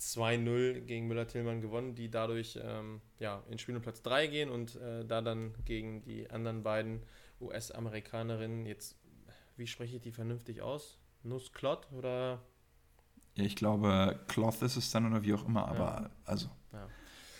2-0 0.00 0.80
gegen 0.80 1.06
Müller-Tillmann 1.06 1.60
gewonnen, 1.60 1.94
die 1.94 2.10
dadurch 2.10 2.58
ähm, 2.62 3.00
ja, 3.18 3.42
in 3.50 3.58
Spiel 3.58 3.76
um 3.76 3.82
Platz 3.82 4.02
3 4.02 4.26
gehen 4.26 4.50
und 4.50 4.76
äh, 4.76 5.04
da 5.04 5.22
dann 5.22 5.54
gegen 5.64 6.02
die 6.02 6.30
anderen 6.30 6.62
beiden 6.62 7.02
US-Amerikanerinnen 7.40 8.66
jetzt, 8.66 8.96
wie 9.56 9.66
spreche 9.66 9.96
ich 9.96 10.02
die 10.02 10.12
vernünftig 10.12 10.60
aus? 10.62 10.98
Nuss 11.22 11.52
Klott 11.52 11.90
oder? 11.92 12.42
Ja, 13.34 13.44
ich 13.44 13.56
glaube, 13.56 14.20
Cloth 14.28 14.62
ist 14.62 14.76
es 14.76 14.90
dann 14.90 15.06
oder 15.06 15.22
wie 15.22 15.34
auch 15.34 15.46
immer, 15.46 15.68
aber 15.68 16.02
ja. 16.02 16.10
also. 16.24 16.48
Ja. 16.72 16.88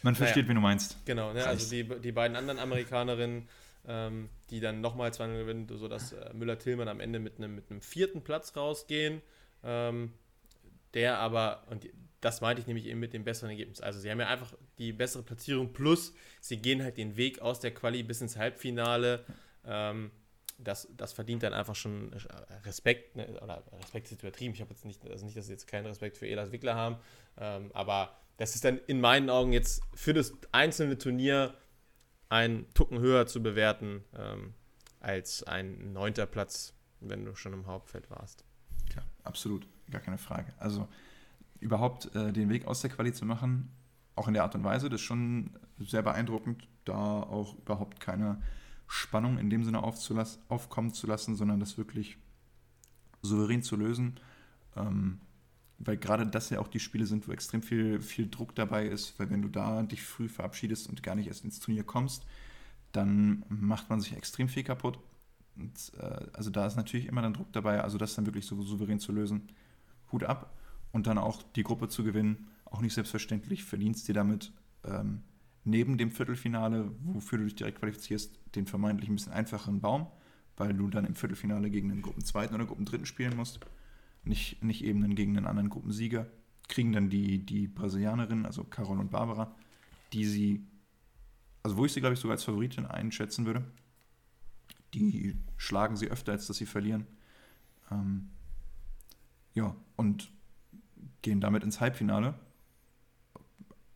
Man 0.02 0.14
versteht, 0.14 0.44
naja, 0.44 0.48
wen 0.48 0.54
du 0.56 0.60
meinst. 0.60 1.04
Genau, 1.06 1.32
ne, 1.32 1.44
also 1.46 1.70
die, 1.70 1.84
die 2.00 2.12
beiden 2.12 2.36
anderen 2.36 2.58
Amerikanerinnen, 2.58 3.48
ähm, 3.86 4.28
die 4.50 4.60
dann 4.60 4.80
nochmal 4.80 5.12
2 5.12 5.28
gewinnen, 5.28 5.68
sodass 5.68 6.12
äh, 6.12 6.32
Müller-Tillmann 6.34 6.88
am 6.88 7.00
Ende 7.00 7.18
mit 7.18 7.38
einem 7.38 7.56
mit 7.56 7.84
vierten 7.84 8.22
Platz 8.22 8.54
rausgehen. 8.56 9.22
Ähm, 9.64 10.12
der 10.96 11.18
aber, 11.18 11.64
und 11.70 11.88
das 12.20 12.40
meinte 12.40 12.60
ich 12.60 12.66
nämlich 12.66 12.86
eben 12.86 12.98
mit 12.98 13.12
dem 13.12 13.22
besseren 13.22 13.50
Ergebnis. 13.50 13.80
Also 13.80 14.00
sie 14.00 14.10
haben 14.10 14.18
ja 14.18 14.26
einfach 14.26 14.52
die 14.78 14.92
bessere 14.92 15.22
Platzierung 15.22 15.72
plus 15.72 16.12
sie 16.40 16.56
gehen 16.56 16.82
halt 16.82 16.96
den 16.96 17.16
Weg 17.16 17.40
aus 17.40 17.60
der 17.60 17.72
Quali 17.72 18.02
bis 18.02 18.20
ins 18.20 18.36
Halbfinale. 18.36 19.24
Ähm, 19.64 20.10
das, 20.58 20.88
das 20.96 21.12
verdient 21.12 21.42
dann 21.42 21.52
einfach 21.52 21.76
schon 21.76 22.12
Respekt, 22.64 23.14
ne? 23.14 23.38
oder 23.42 23.62
Respekt 23.78 24.10
ist 24.10 24.22
übertrieben. 24.22 24.54
Ich 24.54 24.60
habe 24.60 24.70
jetzt 24.70 24.84
nicht, 24.84 25.06
also 25.08 25.24
nicht, 25.24 25.36
dass 25.36 25.46
sie 25.46 25.52
jetzt 25.52 25.66
keinen 25.66 25.86
Respekt 25.86 26.16
für 26.16 26.26
Elas 26.26 26.50
Wickler 26.50 26.74
haben, 26.74 26.96
ähm, 27.38 27.70
aber 27.74 28.16
das 28.38 28.54
ist 28.54 28.64
dann 28.64 28.80
in 28.86 29.00
meinen 29.00 29.30
Augen 29.30 29.52
jetzt 29.52 29.82
für 29.94 30.14
das 30.14 30.32
einzelne 30.52 30.98
Turnier 30.98 31.54
ein 32.28 32.66
Tucken 32.74 32.98
höher 32.98 33.26
zu 33.26 33.42
bewerten 33.42 34.04
ähm, 34.16 34.54
als 35.00 35.42
ein 35.42 35.92
neunter 35.92 36.26
Platz, 36.26 36.74
wenn 37.00 37.24
du 37.24 37.34
schon 37.34 37.52
im 37.52 37.66
Hauptfeld 37.66 38.10
warst. 38.10 38.44
Ja, 38.94 39.02
absolut, 39.22 39.66
gar 39.90 40.00
keine 40.00 40.18
Frage. 40.18 40.52
Also 40.58 40.88
überhaupt 41.60 42.14
äh, 42.14 42.32
den 42.32 42.48
Weg 42.48 42.66
aus 42.66 42.80
der 42.80 42.90
Quali 42.90 43.12
zu 43.12 43.24
machen, 43.24 43.70
auch 44.14 44.28
in 44.28 44.34
der 44.34 44.42
Art 44.42 44.54
und 44.54 44.64
Weise, 44.64 44.88
das 44.88 45.00
ist 45.00 45.06
schon 45.06 45.50
sehr 45.78 46.02
beeindruckend, 46.02 46.68
da 46.84 46.94
auch 46.94 47.56
überhaupt 47.58 48.00
keine 48.00 48.40
Spannung 48.86 49.38
in 49.38 49.50
dem 49.50 49.64
Sinne 49.64 49.82
aufkommen 49.82 50.94
zu 50.94 51.06
lassen, 51.06 51.36
sondern 51.36 51.60
das 51.60 51.76
wirklich 51.76 52.18
souverän 53.22 53.62
zu 53.62 53.76
lösen. 53.76 54.20
Ähm, 54.76 55.20
weil 55.78 55.98
gerade 55.98 56.26
das 56.26 56.48
ja 56.50 56.60
auch 56.60 56.68
die 56.68 56.80
Spiele 56.80 57.04
sind, 57.04 57.28
wo 57.28 57.32
extrem 57.32 57.62
viel, 57.62 58.00
viel 58.00 58.30
Druck 58.30 58.54
dabei 58.54 58.86
ist, 58.86 59.18
weil 59.18 59.28
wenn 59.30 59.42
du 59.42 59.48
da 59.48 59.82
dich 59.82 60.02
früh 60.02 60.28
verabschiedest 60.28 60.88
und 60.88 61.02
gar 61.02 61.14
nicht 61.14 61.26
erst 61.26 61.44
ins 61.44 61.60
Turnier 61.60 61.84
kommst, 61.84 62.24
dann 62.92 63.44
macht 63.48 63.90
man 63.90 64.00
sich 64.00 64.16
extrem 64.16 64.48
viel 64.48 64.64
kaputt. 64.64 64.98
Und, 65.56 65.92
äh, 65.98 66.26
also 66.32 66.50
da 66.50 66.66
ist 66.66 66.76
natürlich 66.76 67.06
immer 67.06 67.22
dann 67.22 67.34
Druck 67.34 67.52
dabei, 67.52 67.82
also 67.82 67.98
das 67.98 68.14
dann 68.14 68.26
wirklich 68.26 68.46
so 68.46 68.60
souverän 68.62 69.00
zu 69.00 69.12
lösen. 69.12 69.48
Hut 70.12 70.24
ab 70.24 70.56
und 70.92 71.06
dann 71.06 71.18
auch 71.18 71.42
die 71.42 71.62
Gruppe 71.62 71.88
zu 71.88 72.04
gewinnen, 72.04 72.48
auch 72.64 72.80
nicht 72.80 72.94
selbstverständlich, 72.94 73.64
verdienst 73.64 74.08
dir 74.08 74.14
damit 74.14 74.52
ähm, 74.84 75.22
neben 75.64 75.98
dem 75.98 76.10
Viertelfinale, 76.10 76.90
wofür 77.02 77.38
du 77.38 77.44
dich 77.44 77.54
direkt 77.54 77.78
qualifizierst, 77.78 78.38
den 78.54 78.66
vermeintlich 78.66 79.08
ein 79.10 79.16
bisschen 79.16 79.32
einfacheren 79.32 79.80
Baum, 79.80 80.06
weil 80.56 80.74
du 80.74 80.88
dann 80.88 81.04
im 81.04 81.14
Viertelfinale 81.14 81.70
gegen 81.70 81.88
den 81.88 82.02
Gruppenzweiten 82.02 82.54
oder 82.54 82.66
Gruppendritten 82.66 83.06
spielen 83.06 83.36
musst 83.36 83.60
nicht, 84.26 84.62
nicht 84.62 84.84
eben 84.84 85.04
einen 85.04 85.14
gegen 85.14 85.36
einen 85.36 85.46
anderen 85.46 85.70
Gruppensieger, 85.70 86.26
kriegen 86.68 86.92
dann 86.92 87.10
die, 87.10 87.44
die 87.44 87.68
Brasilianerinnen, 87.68 88.46
also 88.46 88.64
Carol 88.64 88.98
und 88.98 89.10
Barbara, 89.10 89.54
die 90.12 90.24
sie, 90.24 90.66
also 91.62 91.76
wo 91.76 91.84
ich 91.84 91.92
sie, 91.92 92.00
glaube 92.00 92.14
ich, 92.14 92.20
sogar 92.20 92.34
als 92.34 92.44
Favoritin 92.44 92.86
einschätzen 92.86 93.46
würde. 93.46 93.64
Die 94.94 95.36
schlagen 95.56 95.96
sie 95.96 96.10
öfter, 96.10 96.32
als 96.32 96.46
dass 96.46 96.56
sie 96.56 96.66
verlieren. 96.66 97.06
Ähm, 97.90 98.30
ja, 99.56 99.74
und 99.96 100.30
gehen 101.22 101.40
damit 101.40 101.64
ins 101.64 101.80
Halbfinale. 101.80 102.34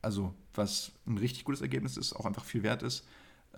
Also, 0.02 0.34
was 0.54 0.90
ein 1.06 1.18
richtig 1.18 1.44
gutes 1.44 1.60
Ergebnis 1.60 1.96
ist, 1.96 2.14
auch 2.14 2.26
einfach 2.26 2.44
viel 2.44 2.64
wert 2.64 2.82
ist. 2.82 3.06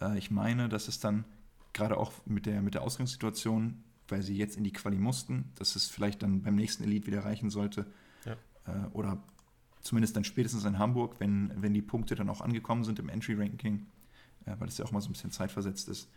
Äh, 0.00 0.18
ich 0.18 0.30
meine, 0.30 0.68
dass 0.68 0.88
es 0.88 1.00
dann 1.00 1.24
gerade 1.72 1.96
auch 1.96 2.12
mit 2.26 2.44
der, 2.44 2.60
mit 2.60 2.74
der 2.74 2.82
Ausgangssituation 2.82 3.82
weil 4.12 4.22
sie 4.22 4.36
jetzt 4.36 4.56
in 4.56 4.62
die 4.62 4.72
Quali 4.72 4.98
mussten, 4.98 5.50
dass 5.56 5.74
es 5.74 5.88
vielleicht 5.88 6.22
dann 6.22 6.42
beim 6.42 6.54
nächsten 6.54 6.84
Elite 6.84 7.06
wieder 7.06 7.24
reichen 7.24 7.50
sollte. 7.50 7.86
Ja. 8.24 8.36
Äh, 8.66 8.86
oder 8.92 9.22
zumindest 9.80 10.14
dann 10.14 10.24
spätestens 10.24 10.64
in 10.64 10.78
Hamburg, 10.78 11.16
wenn, 11.18 11.50
wenn 11.56 11.74
die 11.74 11.82
Punkte 11.82 12.14
dann 12.14 12.28
auch 12.28 12.40
angekommen 12.40 12.84
sind 12.84 12.98
im 12.98 13.08
Entry-Ranking, 13.08 13.86
äh, 14.44 14.54
weil 14.58 14.68
es 14.68 14.78
ja 14.78 14.84
auch 14.84 14.92
mal 14.92 15.00
so 15.00 15.08
ein 15.08 15.12
bisschen 15.12 15.32
zeitversetzt 15.32 15.88
ist, 15.88 16.08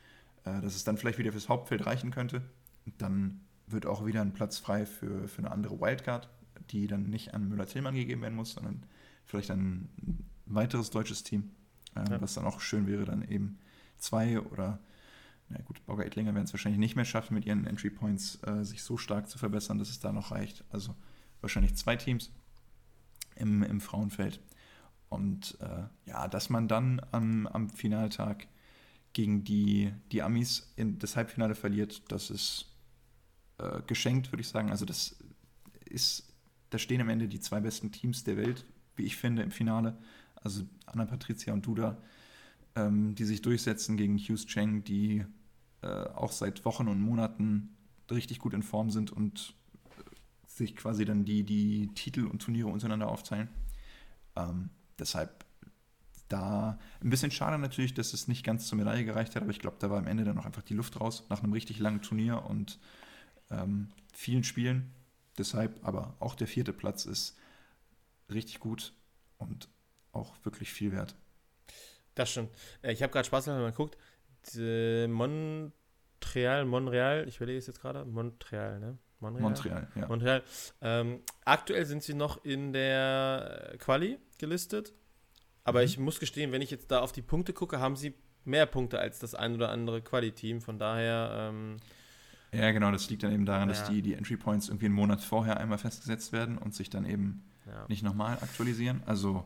dass 0.44 0.76
es 0.76 0.84
dann 0.84 0.96
vielleicht 0.96 1.18
wieder 1.18 1.32
fürs 1.32 1.50
Hauptfeld 1.50 1.88
reichen 1.88 2.12
könnte. 2.12 2.44
Und 2.86 2.94
dann 3.00 3.40
wird 3.68 3.86
auch 3.86 4.06
wieder 4.06 4.22
ein 4.22 4.34
Platz 4.34 4.58
frei 4.58 4.86
für, 4.86 5.28
für 5.28 5.40
eine 5.40 5.52
andere 5.52 5.80
Wildcard, 5.80 6.30
die 6.70 6.88
dann 6.88 7.10
nicht 7.10 7.34
an 7.34 7.48
Müller-Tillmann 7.50 7.96
gegeben 7.96 8.22
werden 8.22 8.36
muss, 8.36 8.54
sondern 8.54 8.84
vielleicht 9.26 9.52
ein 9.52 9.90
weiteres 10.46 10.92
deutsches 10.92 11.24
Team, 11.24 11.52
äh, 11.96 12.10
ja. 12.10 12.22
was 12.22 12.36
dann 12.36 12.46
auch 12.46 12.60
schön 12.60 12.88
wäre, 12.88 13.06
dann 13.06 13.24
eben 13.24 13.60
zwei 13.98 14.40
oder 14.40 14.80
na 15.50 15.60
gut, 15.62 15.86
Bauger 15.86 16.06
Ettlinger 16.06 16.34
werden 16.34 16.46
es 16.46 16.54
wahrscheinlich 16.54 16.80
nicht 16.80 16.96
mehr 16.96 17.06
schaffen, 17.06 17.36
mit 17.36 17.46
ihren 17.46 17.68
Entry 17.68 17.90
Points 17.90 18.40
äh, 18.44 18.64
sich 18.64 18.82
so 18.82 18.98
stark 18.98 19.30
zu 19.30 19.38
verbessern, 19.38 19.78
dass 19.78 19.90
es 19.90 20.00
da 20.00 20.12
noch 20.12 20.32
reicht. 20.32 20.64
Also 20.70 20.96
wahrscheinlich 21.42 21.76
zwei 21.76 21.96
Teams 21.96 22.32
im, 23.36 23.62
im 23.62 23.80
Frauenfeld. 23.80 24.40
Und 25.10 25.58
äh, 25.62 25.84
ja, 26.10 26.28
dass 26.28 26.50
man 26.50 26.68
dann 26.68 27.00
am, 27.12 27.46
am 27.48 27.70
Finaltag 27.70 28.48
gegen 29.14 29.44
die, 29.44 29.94
die 30.12 30.24
Amis 30.24 30.74
in 30.76 30.98
das 30.98 31.16
Halbfinale 31.16 31.56
verliert, 31.56 32.12
das 32.12 32.30
ist 32.30 32.75
äh, 33.58 33.82
geschenkt, 33.88 34.32
würde 34.32 34.42
ich 34.42 34.48
sagen. 34.48 34.70
Also 34.70 34.86
das 34.86 35.16
ist, 35.86 36.34
da 36.70 36.78
stehen 36.78 37.02
am 37.02 37.10
Ende 37.10 37.28
die 37.28 37.40
zwei 37.40 37.60
besten 37.60 37.92
Teams 37.92 38.24
der 38.24 38.38
Welt, 38.38 38.66
wie 38.96 39.04
ich 39.04 39.16
finde, 39.16 39.44
im 39.44 39.52
Finale. 39.52 39.98
Also 40.36 40.64
Anna 40.86 41.06
Patricia 41.06 41.54
und 41.54 41.66
Duda, 41.66 41.98
ähm, 42.76 43.16
die 43.16 43.26
sich 43.26 43.42
durchsetzen 43.42 43.98
gegen 43.98 44.18
Hughes 44.18 44.46
Cheng, 44.46 44.84
die 44.84 45.26
äh, 45.82 45.88
auch 45.88 46.32
seit 46.32 46.66
Wochen 46.66 46.88
und 46.88 47.00
Monaten 47.00 47.76
richtig 48.12 48.40
gut 48.40 48.54
in 48.54 48.64
Form 48.64 48.90
sind 48.90 49.12
und 49.12 49.56
sich 50.48 50.76
quasi 50.76 51.06
dann 51.06 51.26
die, 51.26 51.44
die 51.44 51.88
Titel 51.96 52.26
und 52.26 52.42
Turniere 52.42 52.70
untereinander 52.70 53.10
aufteilen. 53.10 53.50
Ähm, 54.36 54.70
deshalb 55.00 55.46
da 56.30 56.80
ein 57.02 57.10
bisschen 57.10 57.32
schade 57.32 57.58
natürlich, 57.58 57.94
dass 57.94 58.14
es 58.14 58.28
nicht 58.28 58.44
ganz 58.44 58.68
zur 58.68 58.78
Medaille 58.78 59.06
gereicht 59.06 59.36
hat, 59.36 59.44
aber 59.44 59.52
ich 59.52 59.60
glaube, 59.60 59.78
da 59.80 59.90
war 59.90 60.00
am 60.00 60.08
Ende 60.08 60.24
dann 60.24 60.36
noch 60.36 60.46
einfach 60.46 60.64
die 60.64 60.74
Luft 60.74 61.00
raus 61.00 61.26
nach 61.30 61.44
einem 61.44 61.54
richtig 61.54 61.80
langen 61.80 62.02
Turnier 62.02 62.46
und 62.46 62.80
ähm, 63.50 63.90
vielen 64.14 64.44
Spielen. 64.44 64.94
Deshalb 65.38 65.86
aber 65.86 66.16
auch 66.20 66.36
der 66.36 66.48
vierte 66.48 66.74
Platz 66.74 67.06
ist 67.06 67.38
richtig 68.32 68.60
gut 68.60 68.94
und 69.38 69.70
auch 70.12 70.34
wirklich 70.44 70.72
viel 70.72 70.92
wert. 70.92 71.16
Das 72.16 72.32
stimmt. 72.32 72.52
Äh, 72.82 72.94
ich 72.94 73.04
habe 73.04 73.12
gerade 73.12 73.26
Spaß 73.26 73.48
mal 73.48 73.72
geguckt. 73.72 73.98
Montreal, 75.08 76.66
Montreal, 76.66 77.28
ich 77.28 77.38
überlege 77.38 77.58
es 77.58 77.68
jetzt 77.68 77.82
gerade, 77.82 78.06
Montreal, 78.06 78.80
ne? 78.80 78.98
Montreal, 79.20 79.42
Montreal 79.42 79.88
ja. 79.96 80.08
Montreal. 80.08 80.44
Ähm, 80.82 81.22
aktuell 81.46 81.86
sind 81.86 82.04
sie 82.04 82.14
noch 82.14 82.44
in 82.46 82.74
der 82.74 83.76
Quali 83.80 84.20
gelistet. 84.38 84.94
Aber 85.64 85.80
mhm. 85.80 85.86
ich 85.86 85.98
muss 85.98 86.20
gestehen, 86.20 86.52
wenn 86.52 86.62
ich 86.62 86.70
jetzt 86.70 86.92
da 86.92 87.00
auf 87.00 87.12
die 87.12 87.24
Punkte 87.24 87.54
gucke, 87.54 87.80
haben 87.80 87.96
sie 87.96 88.14
mehr 88.44 88.68
Punkte 88.68 89.00
als 89.00 89.20
das 89.20 89.34
ein 89.34 89.56
oder 89.56 89.70
andere 89.70 90.02
Quali-Team. 90.02 90.62
Von 90.62 90.78
daher. 90.80 91.50
Ähm, 91.50 91.78
ja, 92.56 92.72
genau, 92.72 92.92
das 92.92 93.10
liegt 93.10 93.24
dann 93.24 93.32
eben 93.32 93.46
daran, 93.46 93.68
dass 93.68 93.90
die, 93.90 94.02
die 94.02 94.14
Entry 94.14 94.38
Points 94.38 94.70
irgendwie 94.70 94.86
einen 94.86 94.96
Monat 94.96 95.22
vorher 95.22 95.60
einmal 95.60 95.78
festgesetzt 95.78 96.32
werden 96.32 96.58
und 96.58 96.74
sich 96.74 96.90
dann 96.90 97.06
eben 97.06 97.44
nicht 97.88 98.04
nochmal 98.04 98.34
aktualisieren. 98.42 99.02
Also 99.06 99.46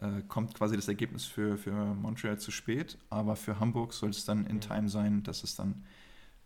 äh, 0.00 0.22
kommt 0.28 0.54
quasi 0.54 0.76
das 0.76 0.88
Ergebnis 0.88 1.24
für, 1.24 1.58
für 1.58 1.72
Montreal 1.72 2.38
zu 2.38 2.50
spät, 2.50 2.98
aber 3.10 3.36
für 3.36 3.60
Hamburg 3.60 3.92
soll 3.92 4.10
es 4.10 4.24
dann 4.24 4.46
in 4.46 4.56
mhm. 4.56 4.60
Time 4.60 4.88
sein, 4.88 5.22
dass 5.22 5.44
es 5.44 5.56
dann 5.56 5.84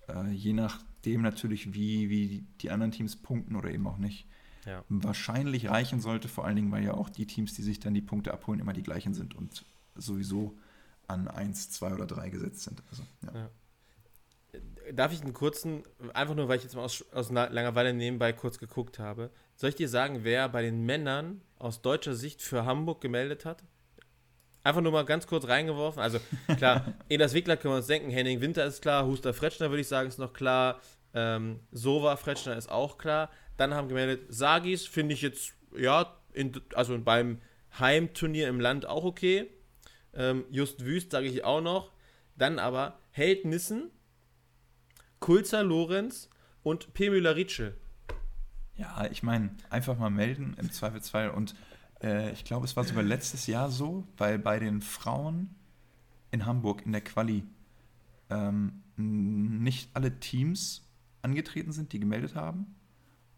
äh, 0.09 0.31
je 0.31 0.53
nachdem 0.53 1.23
natürlich, 1.23 1.73
wie, 1.75 2.11
wie 2.11 2.47
die 2.61 2.71
anderen 2.71 2.93
Teams 2.93 3.17
punkten 3.17 3.57
oder 3.57 3.71
eben 3.71 3.87
auch 3.87 3.99
nicht, 3.99 4.27
ja. 4.67 4.83
wahrscheinlich 4.89 5.69
reichen 5.69 6.01
sollte, 6.01 6.29
vor 6.29 6.47
allen 6.47 6.57
Dingen, 6.57 6.73
weil 6.73 6.85
ja 6.85 6.95
auch 6.95 7.11
die 7.11 7.27
Teams, 7.27 7.55
die 7.55 7.63
sich 7.63 7.81
dann 7.81 7.95
die 7.95 8.03
Punkte 8.03 8.33
abholen, 8.33 8.61
immer 8.61 8.73
die 8.73 8.83
gleichen 8.83 9.15
sind 9.15 9.35
und 9.35 9.65
sowieso 9.95 10.59
an 11.07 11.29
1, 11.29 11.71
2 11.71 11.95
oder 11.95 12.07
3 12.07 12.31
gesetzt 12.31 12.63
sind. 12.63 12.83
Also, 12.91 13.03
ja. 13.23 13.41
Ja. 13.41 13.51
Darf 14.93 15.13
ich 15.13 15.23
einen 15.23 15.33
kurzen, 15.33 15.83
einfach 16.13 16.35
nur, 16.35 16.49
weil 16.49 16.59
ich 16.59 16.65
jetzt 16.65 16.75
mal 16.75 16.85
aus, 16.85 17.05
aus 17.13 17.31
Langeweile 17.31 17.95
nebenbei 17.95 18.33
kurz 18.33 18.59
geguckt 18.59 18.99
habe, 18.99 19.31
soll 19.57 19.71
ich 19.71 19.77
dir 19.77 19.89
sagen, 19.89 20.21
wer 20.23 20.49
bei 20.49 20.63
den 20.63 20.85
Männern 20.85 21.41
aus 21.59 21.81
deutscher 21.83 22.15
Sicht 22.15 22.43
für 22.43 22.65
Hamburg 22.65 23.01
gemeldet 23.01 23.45
hat? 23.45 23.65
Einfach 24.63 24.81
nur 24.81 24.93
mal 24.93 25.05
ganz 25.05 25.27
kurz 25.27 25.47
reingeworfen. 25.47 26.01
Also 26.03 26.19
klar, 26.57 26.95
Elas 27.09 27.35
Wickler 27.35 27.57
können 27.57 27.75
wir 27.75 27.79
uns 27.79 27.87
denken, 27.87 28.11
Henning 28.11 28.41
Winter 28.41 28.65
ist 28.65 28.81
klar, 28.83 29.07
Huster 29.07 29.35
Fretschner 29.35 29.71
würde 29.71 29.83
ich 29.83 29.89
sagen 29.89 30.09
ist 30.09 30.19
noch 30.19 30.33
klar, 30.33 30.81
ähm, 31.13 31.61
Sova 31.71 32.17
Fretschner 32.17 32.57
ist 32.57 32.71
auch 32.71 32.99
klar. 32.99 33.31
Dann 33.57 33.75
haben 33.75 33.89
gemeldet, 33.89 34.23
Sagis 34.29 34.87
finde 34.87 35.15
ich 35.15 35.23
jetzt, 35.23 35.53
ja, 35.77 36.17
in, 36.33 36.61
also 36.75 36.99
beim 36.99 37.41
Heimturnier 37.79 38.49
im 38.49 38.61
Land 38.61 38.87
auch 38.87 39.05
okay. 39.05 39.51
Ähm, 40.15 40.45
Just 40.51 40.85
Wüst 40.85 41.13
sage 41.13 41.27
ich 41.27 41.45
auch 41.45 41.61
noch. 41.61 41.93
Dann 42.37 42.59
aber 42.59 42.99
Held 43.11 43.45
Nissen, 43.45 43.91
Kulzer 45.25 45.65
Lorenz 45.65 46.29
und 46.63 46.93
P. 46.93 47.09
Müller-Ritschel. 47.09 47.75
Ja, 48.77 49.07
ich 49.11 49.23
meine, 49.23 49.57
einfach 49.71 49.97
mal 49.97 50.11
melden 50.11 50.55
im 50.61 50.71
Zweifelsfall. 50.71 51.31
Und 51.31 51.55
äh, 52.03 52.31
ich 52.33 52.45
glaube, 52.45 52.67
es 52.67 52.77
war 52.77 52.85
sogar 52.85 53.03
letztes 53.03 53.47
Jahr 53.47 53.71
so, 53.71 54.07
weil 54.19 54.39
bei 54.39 54.59
den 54.59 54.83
Frauen 54.83 55.55
in 56.31 56.45
Hamburg 56.45 56.85
in 56.85 56.93
der 56.93 57.01
Quali 57.01 57.43
ähm, 58.29 58.83
nicht 58.97 59.89
alle 59.95 60.21
Teams 60.21 60.87
angetreten 61.23 61.73
sind, 61.73 61.95
die 61.95 62.01
gemeldet 62.01 62.35
haben. 62.35 62.75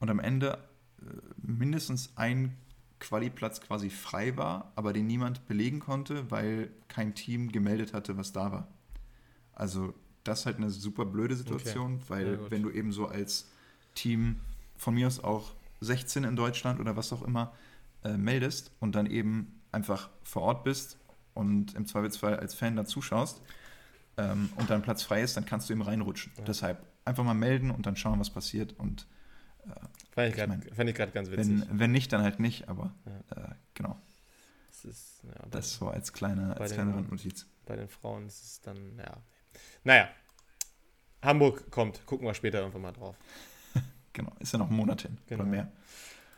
Und 0.00 0.10
am 0.10 0.18
Ende 0.18 0.58
äh, 1.00 1.04
mindestens 1.36 2.16
ein 2.16 2.56
Quali-Platz 2.98 3.60
quasi 3.60 3.90
frei 3.90 4.36
war, 4.36 4.72
aber 4.74 4.92
den 4.92 5.06
niemand 5.06 5.46
belegen 5.46 5.78
konnte, 5.78 6.32
weil 6.32 6.68
kein 6.88 7.14
Team 7.14 7.52
gemeldet 7.52 7.94
hatte, 7.94 8.16
was 8.16 8.32
da 8.32 8.50
war. 8.50 8.66
Also 9.52 9.94
das 10.26 10.40
ist 10.40 10.46
halt 10.46 10.56
eine 10.56 10.70
super 10.70 11.04
blöde 11.04 11.36
Situation, 11.36 11.96
okay. 11.96 12.04
weil 12.08 12.32
ja, 12.34 12.50
wenn 12.50 12.62
du 12.62 12.70
eben 12.70 12.92
so 12.92 13.06
als 13.06 13.48
Team 13.94 14.40
von 14.76 14.94
mir 14.94 15.06
aus 15.06 15.22
auch 15.22 15.52
16 15.80 16.24
in 16.24 16.36
Deutschland 16.36 16.80
oder 16.80 16.96
was 16.96 17.12
auch 17.12 17.22
immer 17.22 17.54
äh, 18.04 18.16
meldest 18.16 18.72
und 18.80 18.94
dann 18.94 19.06
eben 19.06 19.60
einfach 19.72 20.10
vor 20.22 20.42
Ort 20.42 20.64
bist 20.64 20.98
und 21.34 21.74
im 21.74 21.86
Zweifelsfall 21.86 22.38
als 22.38 22.54
Fan 22.54 22.76
da 22.76 22.84
zuschaust 22.84 23.42
ähm, 24.16 24.50
und 24.56 24.70
dann 24.70 24.82
Platz 24.82 25.02
frei 25.02 25.22
ist, 25.22 25.36
dann 25.36 25.44
kannst 25.44 25.68
du 25.68 25.74
eben 25.74 25.82
reinrutschen. 25.82 26.32
Ja. 26.38 26.44
Deshalb 26.44 26.84
einfach 27.04 27.24
mal 27.24 27.34
melden 27.34 27.70
und 27.70 27.86
dann 27.86 27.96
schauen, 27.96 28.18
was 28.18 28.30
passiert 28.30 28.72
und 28.78 29.06
äh, 29.66 29.70
fand 30.12 30.88
ich 30.88 30.94
gerade 30.94 31.12
ganz 31.12 31.30
witzig. 31.30 31.60
Wenn, 31.68 31.78
wenn, 31.78 31.92
nicht, 31.92 32.12
dann 32.12 32.22
halt 32.22 32.40
nicht, 32.40 32.68
aber 32.68 32.94
ja. 33.04 33.44
äh, 33.44 33.54
genau. 33.74 34.00
Das 34.68 34.84
ist, 34.84 35.22
ja, 35.24 35.46
das 35.50 35.74
so 35.74 35.88
als 35.88 36.12
kleine, 36.12 36.56
als 36.58 36.72
kleine 36.72 36.94
Randnotiz. 36.94 37.46
Bei 37.64 37.76
den 37.76 37.88
Frauen 37.88 38.26
ist 38.26 38.42
es 38.42 38.60
dann, 38.60 38.98
ja. 38.98 39.22
Naja, 39.84 40.08
Hamburg 41.22 41.70
kommt, 41.70 42.04
gucken 42.06 42.26
wir 42.26 42.34
später 42.34 42.60
irgendwann 42.60 42.82
mal 42.82 42.92
drauf. 42.92 43.16
genau, 44.12 44.32
ist 44.38 44.52
ja 44.52 44.58
noch 44.58 44.70
ein 44.70 44.76
Monat 44.76 45.02
hin 45.02 45.18
genau. 45.26 45.42
oder 45.42 45.50
mehr. 45.50 45.72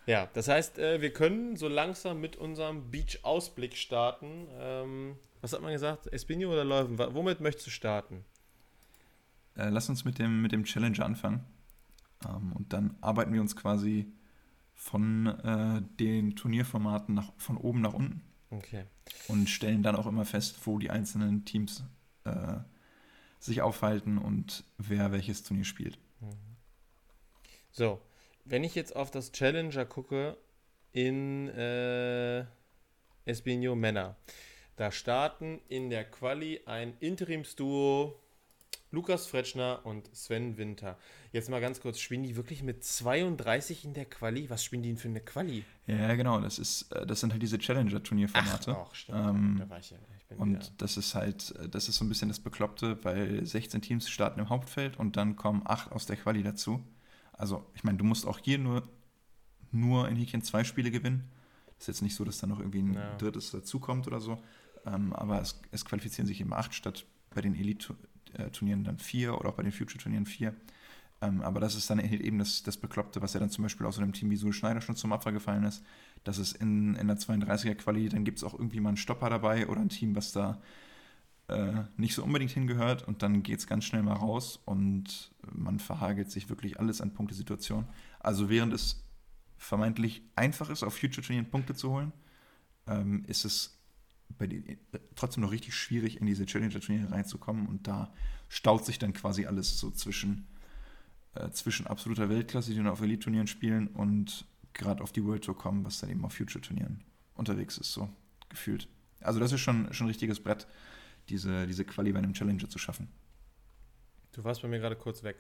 Ja, 0.07 0.29
das 0.33 0.49
heißt, 0.49 0.79
äh, 0.79 1.03
wir 1.03 1.13
können 1.13 1.57
so 1.57 1.69
langsam 1.69 2.21
mit 2.21 2.37
unserem 2.37 2.91
Beach-Ausblick 2.91 3.77
starten. 3.77 4.49
Ähm, 4.59 5.17
was 5.43 5.53
hat 5.53 5.61
man 5.61 5.73
gesagt? 5.73 6.07
Espinho 6.13 6.51
oder 6.51 6.65
Läufen? 6.65 6.99
Womit 6.99 7.41
möchtest 7.41 7.67
du 7.67 7.71
starten? 7.71 8.25
Äh, 9.57 9.69
lass 9.69 9.89
uns 9.89 10.05
mit 10.05 10.19
dem, 10.19 10.41
mit 10.41 10.53
dem 10.53 10.65
Challenger 10.65 11.05
anfangen. 11.05 11.45
Ähm, 12.27 12.53
und 12.53 12.73
dann 12.73 12.97
arbeiten 13.03 13.33
wir 13.35 13.41
uns 13.41 13.55
quasi 13.55 14.11
von 14.75 15.27
äh, 15.27 15.83
den 16.01 16.37
Turnierformaten 16.37 17.15
nach, 17.15 17.33
von 17.37 17.57
oben 17.57 17.81
nach 17.81 17.93
unten. 17.93 18.23
Okay. 18.51 18.85
Und 19.27 19.51
stellen 19.51 19.83
dann 19.83 19.97
auch 19.97 20.07
immer 20.07 20.25
fest, 20.25 20.59
wo 20.65 20.79
die 20.79 20.91
einzelnen 20.91 21.45
Teams 21.45 21.85
äh, 22.25 22.59
sich 23.39 23.63
aufhalten 23.63 24.19
und 24.19 24.65
wer 24.79 25.13
welches 25.13 25.43
Turnier 25.43 25.65
spielt. 25.65 25.99
Mhm. 26.21 26.57
So, 27.71 28.01
wenn 28.45 28.65
ich 28.65 28.75
jetzt 28.75 28.97
auf 28.97 29.11
das 29.11 29.33
Challenger 29.33 29.85
gucke 29.85 30.37
in 30.93 31.49
äh, 31.49 32.45
Espino 33.25 33.75
Männer, 33.75 34.17
da 34.77 34.91
starten 34.91 35.61
in 35.69 35.91
der 35.91 36.05
Quali 36.05 36.61
ein 36.67 36.95
Interimsduo 37.01 38.19
Lukas 38.91 39.27
Fretschner 39.27 39.81
und 39.85 40.09
Sven 40.17 40.57
Winter. 40.57 40.99
Jetzt 41.33 41.51
mal 41.51 41.61
ganz 41.61 41.81
kurz, 41.81 42.01
spielen 42.01 42.23
die 42.23 42.37
wirklich 42.37 42.63
mit 42.63 42.83
32 42.83 43.85
in 43.85 43.93
der 43.93 44.07
Quali? 44.07 44.49
Was 44.49 44.65
spielen 44.65 44.83
die 44.83 44.89
denn 44.89 44.97
für 44.97 45.09
eine 45.09 45.21
Quali? 45.21 45.65
Ja, 45.87 46.15
genau, 46.15 46.41
das 46.41 46.59
ist, 46.59 46.91
äh, 46.93 47.07
das 47.07 47.21
sind 47.21 47.33
halt 47.33 47.43
diese 47.43 47.59
Challenger-Turnierformate. 47.59 48.77
Ach, 48.79 48.95
stimmt. 48.95 49.19
Ähm, 49.19 49.57
da 49.59 49.69
war 49.69 49.79
ich 49.79 49.91
ja. 49.91 49.99
Und 50.37 50.51
wieder. 50.51 50.67
das 50.77 50.97
ist 50.97 51.15
halt, 51.15 51.55
äh, 51.57 51.69
das 51.69 51.89
ist 51.89 51.97
so 51.97 52.05
ein 52.05 52.09
bisschen 52.09 52.29
das 52.29 52.41
Bekloppte, 52.41 53.03
weil 53.05 53.45
16 53.45 53.81
Teams 53.81 54.09
starten 54.09 54.41
im 54.41 54.49
Hauptfeld 54.49 54.99
und 54.99 55.17
dann 55.17 55.37
kommen 55.37 55.63
8 55.65 55.93
aus 55.93 56.07
der 56.07 56.17
Quali 56.17 56.43
dazu. 56.43 56.83
Also, 57.33 57.65
ich 57.75 57.85
meine, 57.85 57.99
du 57.99 58.05
musst 58.05 58.27
auch 58.27 58.39
hier 58.39 58.59
nur, 58.59 58.83
nur 59.71 60.09
in 60.09 60.17
Häkchen 60.17 60.43
zwei 60.43 60.65
Spiele 60.65 60.91
gewinnen. 60.91 61.25
Ist 61.79 61.89
jetzt 61.89 62.03
nicht 62.03 62.15
so, 62.15 62.25
dass 62.25 62.39
da 62.39 62.47
noch 62.47 62.59
irgendwie 62.59 62.83
ein 62.83 62.95
ja. 62.95 63.17
drittes 63.17 63.53
dazukommt 63.53 64.07
oder 64.07 64.21
so. 64.21 64.43
Ähm, 64.85 65.13
aber 65.13 65.41
es, 65.41 65.61
es 65.71 65.85
qualifizieren 65.85 66.27
sich 66.27 66.41
eben 66.41 66.53
8 66.53 66.75
statt 66.75 67.07
bei 67.31 67.41
den 67.41 67.55
Elite 67.55 67.95
äh, 68.35 68.51
Turnieren 68.51 68.85
dann 68.85 68.99
vier 68.99 69.39
oder 69.39 69.51
auch 69.51 69.55
bei 69.55 69.63
den 69.63 69.73
Future-Turnieren 69.73 70.27
vier. 70.27 70.55
Ähm, 71.21 71.41
aber 71.43 71.61
das 71.61 71.75
ist 71.75 71.91
dann 71.91 71.99
eben 71.99 72.39
das, 72.39 72.63
das 72.63 72.77
Bekloppte, 72.77 73.23
was 73.23 73.35
ja 73.35 73.41
dann 73.41 73.51
zum 73.51 73.63
Beispiel 73.63 73.87
aus 73.87 73.97
so 73.97 74.03
einem 74.03 74.13
Team 74.13 74.31
wie 74.31 74.37
Sul 74.37 74.53
Schneider 74.53 74.81
schon 74.81 74.97
zum 74.97 75.13
Opfer 75.13 75.33
gefallen 75.33 75.65
ist, 75.65 75.83
dass 76.25 76.39
es 76.39 76.53
in, 76.53 76.95
in 76.97 77.09
der 77.09 77.19
32er-Quali, 77.19 78.09
dann 78.09 78.25
gibt 78.25 78.39
es 78.39 78.45
auch 78.45 78.55
irgendwie 78.55 78.81
mal 78.81 78.91
einen 78.91 78.97
Stopper 78.97 79.31
dabei 79.31 79.67
oder 79.69 79.81
ein 79.81 79.89
Team, 79.89 80.15
was 80.17 80.33
da 80.33 80.61
äh, 81.49 81.85
nicht 81.97 82.15
so 82.15 82.23
unbedingt 82.23 82.51
hingehört 82.51 83.07
und 83.07 83.23
dann 83.23 83.43
geht 83.43 83.59
es 83.59 83.67
ganz 83.67 83.85
schnell 83.85 84.03
mal 84.03 84.15
raus 84.15 84.61
und 84.65 85.33
man 85.51 85.79
verhagelt 85.79 86.31
sich 86.31 86.49
wirklich 86.49 86.79
alles 86.79 87.01
an 87.01 87.15
Punktesituationen. 87.15 87.89
Also 88.21 88.51
während 88.51 88.73
es 88.73 89.03
vermeintlich 89.57 90.23
einfach 90.37 90.71
ist, 90.71 90.83
auf 90.83 90.97
Future-Turnieren 90.97 91.51
Punkte 91.51 91.75
zu 91.75 91.91
holen, 91.91 92.13
ähm, 92.87 93.25
ist 93.27 93.45
es 93.45 93.79
bei 94.37 94.47
die, 94.47 94.79
trotzdem 95.15 95.43
noch 95.43 95.53
richtig 95.53 95.75
schwierig, 95.75 96.21
in 96.21 96.27
diese 96.27 96.47
Challenger-Turniere 96.47 97.11
reinzukommen. 97.11 97.67
Und 97.67 97.87
da 97.87 98.13
staut 98.49 98.85
sich 98.85 98.99
dann 98.99 99.13
quasi 99.13 99.47
alles 99.47 99.79
so 99.79 99.91
zwischen, 99.91 100.47
äh, 101.35 101.51
zwischen 101.51 101.87
absoluter 101.87 102.29
Weltklasse, 102.29 102.71
die 102.71 102.77
dann 102.77 102.89
auf 102.89 103.01
Elite-Turnieren 103.01 103.47
spielen, 103.47 103.89
und 103.89 104.47
gerade 104.75 105.03
auf 105.03 105.13
die 105.13 105.25
World 105.25 105.45
Tour 105.45 105.57
kommen, 105.57 105.85
was 105.85 106.01
dann 106.01 106.11
eben 106.11 106.25
auf 106.25 106.35
Future-Turnieren 106.35 107.03
unterwegs 107.35 107.79
ist, 107.79 107.93
so 107.93 108.09
gefühlt. 108.49 108.89
Also 109.21 109.41
das 109.41 109.53
ist 109.53 109.61
schon, 109.61 109.93
schon 109.93 110.07
ein 110.07 110.11
richtiges 110.11 110.41
Brett, 110.41 110.67
diese, 111.29 111.67
diese 111.67 111.85
Quali 111.85 112.13
bei 112.13 112.19
einem 112.19 112.35
Challenger 112.35 112.69
zu 112.69 112.79
schaffen. 112.79 113.09
Du 114.33 114.45
warst 114.45 114.63
bei 114.63 114.69
mir 114.69 114.79
gerade 114.79 114.97
kurz 114.97 115.23
weg. 115.23 115.37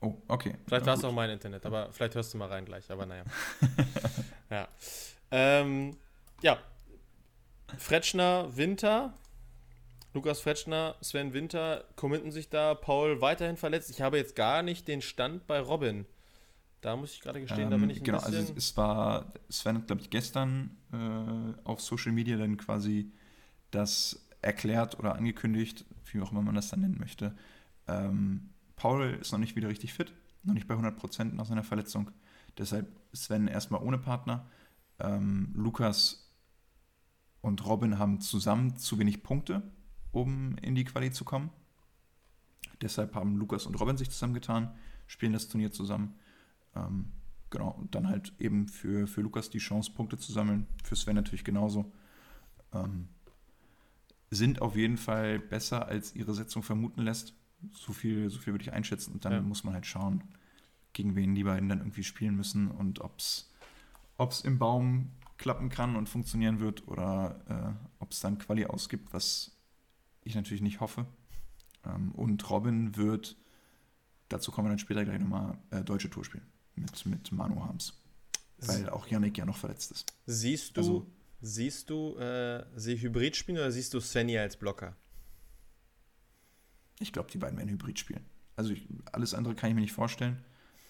Oh, 0.00 0.14
okay. 0.28 0.56
Vielleicht 0.66 0.86
war 0.86 0.94
es 0.94 1.04
auch 1.04 1.12
mein 1.12 1.30
Internet, 1.30 1.66
aber 1.66 1.92
vielleicht 1.92 2.14
hörst 2.14 2.32
du 2.32 2.38
mal 2.38 2.48
rein 2.48 2.64
gleich, 2.64 2.90
aber 2.90 3.04
naja. 3.04 3.24
ja. 4.50 4.68
Ähm, 5.30 5.96
ja. 6.42 6.58
Fretschner, 7.76 8.56
Winter. 8.56 9.14
Lukas 10.14 10.40
Fretschner, 10.40 10.96
Sven 11.02 11.34
Winter 11.34 11.84
committen 11.96 12.32
sich 12.32 12.48
da. 12.48 12.74
Paul 12.74 13.20
weiterhin 13.20 13.56
verletzt. 13.56 13.90
Ich 13.90 14.00
habe 14.00 14.16
jetzt 14.16 14.34
gar 14.34 14.62
nicht 14.62 14.88
den 14.88 15.02
Stand 15.02 15.46
bei 15.46 15.60
Robin. 15.60 16.06
Da 16.80 16.96
muss 16.96 17.12
ich 17.12 17.20
gerade 17.20 17.40
gestehen, 17.40 17.64
ähm, 17.64 17.70
da 17.70 17.76
bin 17.76 17.90
ich 17.90 17.98
ein 17.98 18.04
genau, 18.04 18.18
bisschen... 18.18 18.36
also 18.36 18.54
es 18.56 18.76
war, 18.76 19.32
Sven 19.50 19.76
hat, 19.76 19.86
glaube 19.86 20.02
ich, 20.02 20.10
gestern 20.10 20.76
äh, 20.92 21.66
auf 21.68 21.80
Social 21.80 22.12
Media 22.12 22.36
dann 22.38 22.56
quasi 22.56 23.12
das 23.70 24.26
erklärt 24.40 24.98
oder 24.98 25.14
angekündigt, 25.14 25.84
wie 26.12 26.20
auch 26.20 26.32
immer 26.32 26.42
man 26.42 26.54
das 26.54 26.70
dann 26.70 26.80
nennen 26.80 26.98
möchte. 26.98 27.36
Ähm, 27.86 28.50
Paul 28.76 29.18
ist 29.20 29.32
noch 29.32 29.38
nicht 29.38 29.56
wieder 29.56 29.68
richtig 29.68 29.92
fit, 29.92 30.12
noch 30.42 30.54
nicht 30.54 30.66
bei 30.66 30.74
100% 30.74 31.34
nach 31.34 31.44
seiner 31.44 31.64
Verletzung. 31.64 32.10
Deshalb 32.56 32.88
Sven 33.12 33.46
erstmal 33.46 33.82
ohne 33.82 33.98
Partner. 33.98 34.46
Ähm, 34.98 35.52
Lukas 35.54 36.30
und 37.42 37.64
Robin 37.66 37.98
haben 37.98 38.20
zusammen 38.20 38.76
zu 38.76 38.98
wenig 38.98 39.22
Punkte, 39.22 39.62
um 40.12 40.56
in 40.58 40.74
die 40.74 40.84
Quali 40.84 41.10
zu 41.10 41.24
kommen. 41.24 41.50
Deshalb 42.80 43.14
haben 43.14 43.36
Lukas 43.36 43.66
und 43.66 43.78
Robin 43.78 43.96
sich 43.96 44.10
zusammengetan, 44.10 44.74
spielen 45.06 45.32
das 45.32 45.48
Turnier 45.48 45.72
zusammen. 45.72 46.18
Ähm, 46.74 47.12
genau, 47.50 47.70
und 47.70 47.94
dann 47.94 48.08
halt 48.08 48.32
eben 48.38 48.68
für, 48.68 49.06
für 49.06 49.20
Lukas 49.20 49.50
die 49.50 49.58
Chance, 49.58 49.92
Punkte 49.92 50.18
zu 50.18 50.32
sammeln. 50.32 50.66
Für 50.84 50.96
Sven 50.96 51.16
natürlich 51.16 51.44
genauso. 51.44 51.92
Ähm, 52.72 53.08
sind 54.30 54.62
auf 54.62 54.76
jeden 54.76 54.96
Fall 54.96 55.40
besser, 55.40 55.88
als 55.88 56.14
ihre 56.14 56.34
Setzung 56.34 56.62
vermuten 56.62 57.02
lässt. 57.02 57.34
So 57.72 57.92
viel, 57.92 58.30
so 58.30 58.38
viel 58.38 58.54
würde 58.54 58.62
ich 58.62 58.72
einschätzen. 58.72 59.12
Und 59.12 59.24
dann 59.24 59.32
ja. 59.32 59.40
muss 59.40 59.64
man 59.64 59.74
halt 59.74 59.86
schauen, 59.86 60.22
gegen 60.92 61.16
wen 61.16 61.34
die 61.34 61.44
beiden 61.44 61.68
dann 61.68 61.78
irgendwie 61.78 62.04
spielen 62.04 62.36
müssen 62.36 62.68
und 62.68 63.00
ob 63.00 63.18
es 63.18 64.40
im 64.42 64.58
Baum 64.58 65.10
klappen 65.36 65.68
kann 65.68 65.96
und 65.96 66.08
funktionieren 66.08 66.60
wird 66.60 66.86
oder 66.86 67.40
äh, 67.48 68.02
ob 68.02 68.12
es 68.12 68.20
dann 68.20 68.38
Quali 68.38 68.66
ausgibt, 68.66 69.12
was 69.12 69.56
ich 70.22 70.34
natürlich 70.34 70.62
nicht 70.62 70.80
hoffe. 70.80 71.06
Ähm, 71.84 72.12
und 72.12 72.48
Robin 72.50 72.96
wird, 72.96 73.36
dazu 74.28 74.52
kommen 74.52 74.66
wir 74.66 74.70
dann 74.70 74.78
später 74.78 75.04
gleich 75.04 75.20
nochmal, 75.20 75.58
äh, 75.70 75.82
deutsche 75.82 76.10
Tour 76.10 76.24
spielen 76.24 76.46
mit, 76.80 77.06
mit 77.06 77.32
Manu 77.32 77.62
Harms. 77.64 77.94
Weil 78.58 78.88
auch 78.90 79.06
Yannick 79.06 79.38
ja 79.38 79.46
noch 79.46 79.56
verletzt 79.56 79.90
ist. 79.90 80.12
Siehst 80.26 80.76
du, 80.76 80.80
also, 80.80 81.06
siehst 81.40 81.88
du 81.88 82.16
äh, 82.16 82.64
sie 82.76 83.00
Hybrid 83.00 83.36
spielen 83.36 83.58
oder 83.58 83.72
siehst 83.72 83.94
du 83.94 84.00
Svenny 84.00 84.36
als 84.38 84.56
Blocker? 84.56 84.96
Ich 86.98 87.12
glaube, 87.12 87.30
die 87.30 87.38
beiden 87.38 87.58
werden 87.58 87.70
Hybrid 87.70 87.98
spielen. 87.98 88.24
Also 88.56 88.72
ich, 88.72 88.86
alles 89.12 89.32
andere 89.32 89.54
kann 89.54 89.70
ich 89.70 89.74
mir 89.74 89.80
nicht 89.80 89.94
vorstellen, 89.94 90.44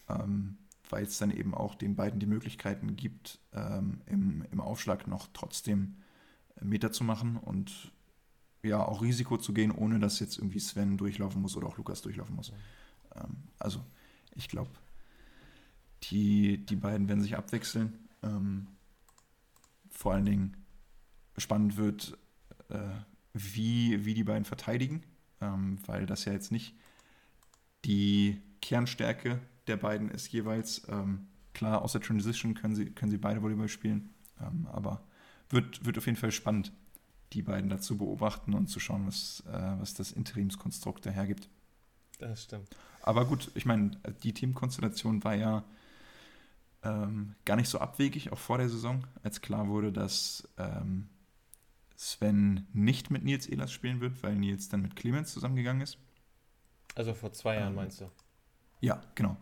ähm, 0.09 0.59
weil 0.88 1.05
es 1.05 1.18
dann 1.18 1.31
eben 1.31 1.55
auch 1.55 1.76
den 1.76 1.94
beiden 1.94 2.18
die 2.18 2.26
Möglichkeiten 2.26 2.96
gibt, 2.96 3.38
ähm, 3.53 4.00
im, 4.07 4.44
im 4.50 4.61
Aufschlag 4.61 5.07
noch 5.07 5.29
trotzdem 5.33 5.96
Meter 6.61 6.90
zu 6.90 7.05
machen 7.05 7.37
und 7.37 7.92
ja 8.62 8.85
auch 8.85 9.03
Risiko 9.03 9.38
zu 9.38 9.55
gehen, 9.55 9.70
ohne 9.70 10.00
dass 10.00 10.18
jetzt 10.18 10.38
irgendwie 10.38 10.59
Sven 10.59 10.98
durchlaufen 10.98 11.40
muss 11.40 11.57
oder 11.57 11.68
auch 11.68 11.76
Lukas 11.76 12.03
durchlaufen 12.03 12.35
muss. 12.35 12.53
Ähm, 13.14 13.44
also 13.59 13.85
ich 14.35 14.48
glaube, 14.48 14.70
die, 16.05 16.65
die 16.65 16.77
beiden 16.77 17.09
werden 17.09 17.23
sich 17.23 17.37
abwechseln. 17.37 18.09
Ähm, 18.23 18.67
vor 19.91 20.15
allen 20.15 20.25
Dingen 20.25 20.57
spannend 21.37 21.77
wird, 21.77 22.19
äh, 22.69 22.79
wie, 23.33 24.05
wie 24.05 24.15
die 24.15 24.25
beiden 24.25 24.45
verteidigen, 24.45 25.03
ähm, 25.41 25.79
weil 25.87 26.07
das 26.07 26.25
ja 26.25 26.33
jetzt 26.33 26.53
nicht 26.53 26.75
die 27.85 28.41
Kernstärke 28.61 29.41
der 29.67 29.77
beiden 29.77 30.11
ist 30.11 30.29
jeweils. 30.33 30.87
Ähm, 30.89 31.29
klar, 31.55 31.83
aus 31.83 31.93
der 31.93 32.01
Transition 32.01 32.55
können 32.55 32.75
sie, 32.75 32.87
können 32.87 33.11
sie 33.11 33.19
beide 33.19 33.43
Volleyball 33.43 33.69
spielen, 33.69 34.11
ähm, 34.41 34.67
aber 34.73 35.03
wird, 35.49 35.85
wird 35.85 35.99
auf 35.99 36.07
jeden 36.07 36.19
Fall 36.19 36.33
spannend, 36.33 36.73
die 37.33 37.43
beiden 37.43 37.71
dazu 37.71 37.97
beobachten 37.97 38.55
und 38.55 38.69
zu 38.69 38.81
schauen, 38.81 39.07
was, 39.07 39.45
äh, 39.47 39.81
was 39.81 39.95
das 39.95 40.13
Interimskonstrukt 40.13 41.07
dahergibt. 41.07 41.49
Das 42.19 42.45
stimmt. 42.45 42.69
Aber 43.03 43.25
gut, 43.25 43.51
ich 43.55 43.65
meine, 43.65 43.93
die 44.23 44.35
Teamkonstellation 44.35 45.25
war 45.25 45.35
ja 45.35 45.65
ähm, 46.83 47.35
gar 47.45 47.57
nicht 47.57 47.69
so 47.69 47.79
abwegig, 47.79 48.33
auch 48.33 48.38
vor 48.38 48.59
der 48.59 48.69
Saison, 48.69 49.07
als 49.23 49.40
klar 49.40 49.69
wurde, 49.69 49.93
dass 49.93 50.49
ähm, 50.59 51.09
Sven 51.97 52.66
nicht 52.73 53.11
mit 53.11 53.25
Nils 53.25 53.47
Ehlers 53.47 53.73
spielen 53.73 54.01
wird, 54.01 54.23
weil 54.23 54.35
Nils 54.37 54.69
dann 54.69 54.83
mit 54.83 54.97
Clemens 54.97 55.33
zusammengegangen 55.33 55.83
ist. 55.83 55.99
Also 56.95 57.14
vor 57.14 57.33
zwei 57.33 57.57
Jahren 57.57 57.69
ähm, 57.69 57.75
meinst 57.77 58.01
du? 58.01 58.11
Ja, 58.81 59.03
genau. 59.14 59.37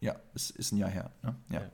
Ja, 0.00 0.16
es 0.34 0.50
ist 0.50 0.72
ein 0.72 0.78
Jahr 0.78 0.90
her. 0.90 1.10
Ne? 1.22 1.34
Ja. 1.50 1.62
ja. 1.62 1.70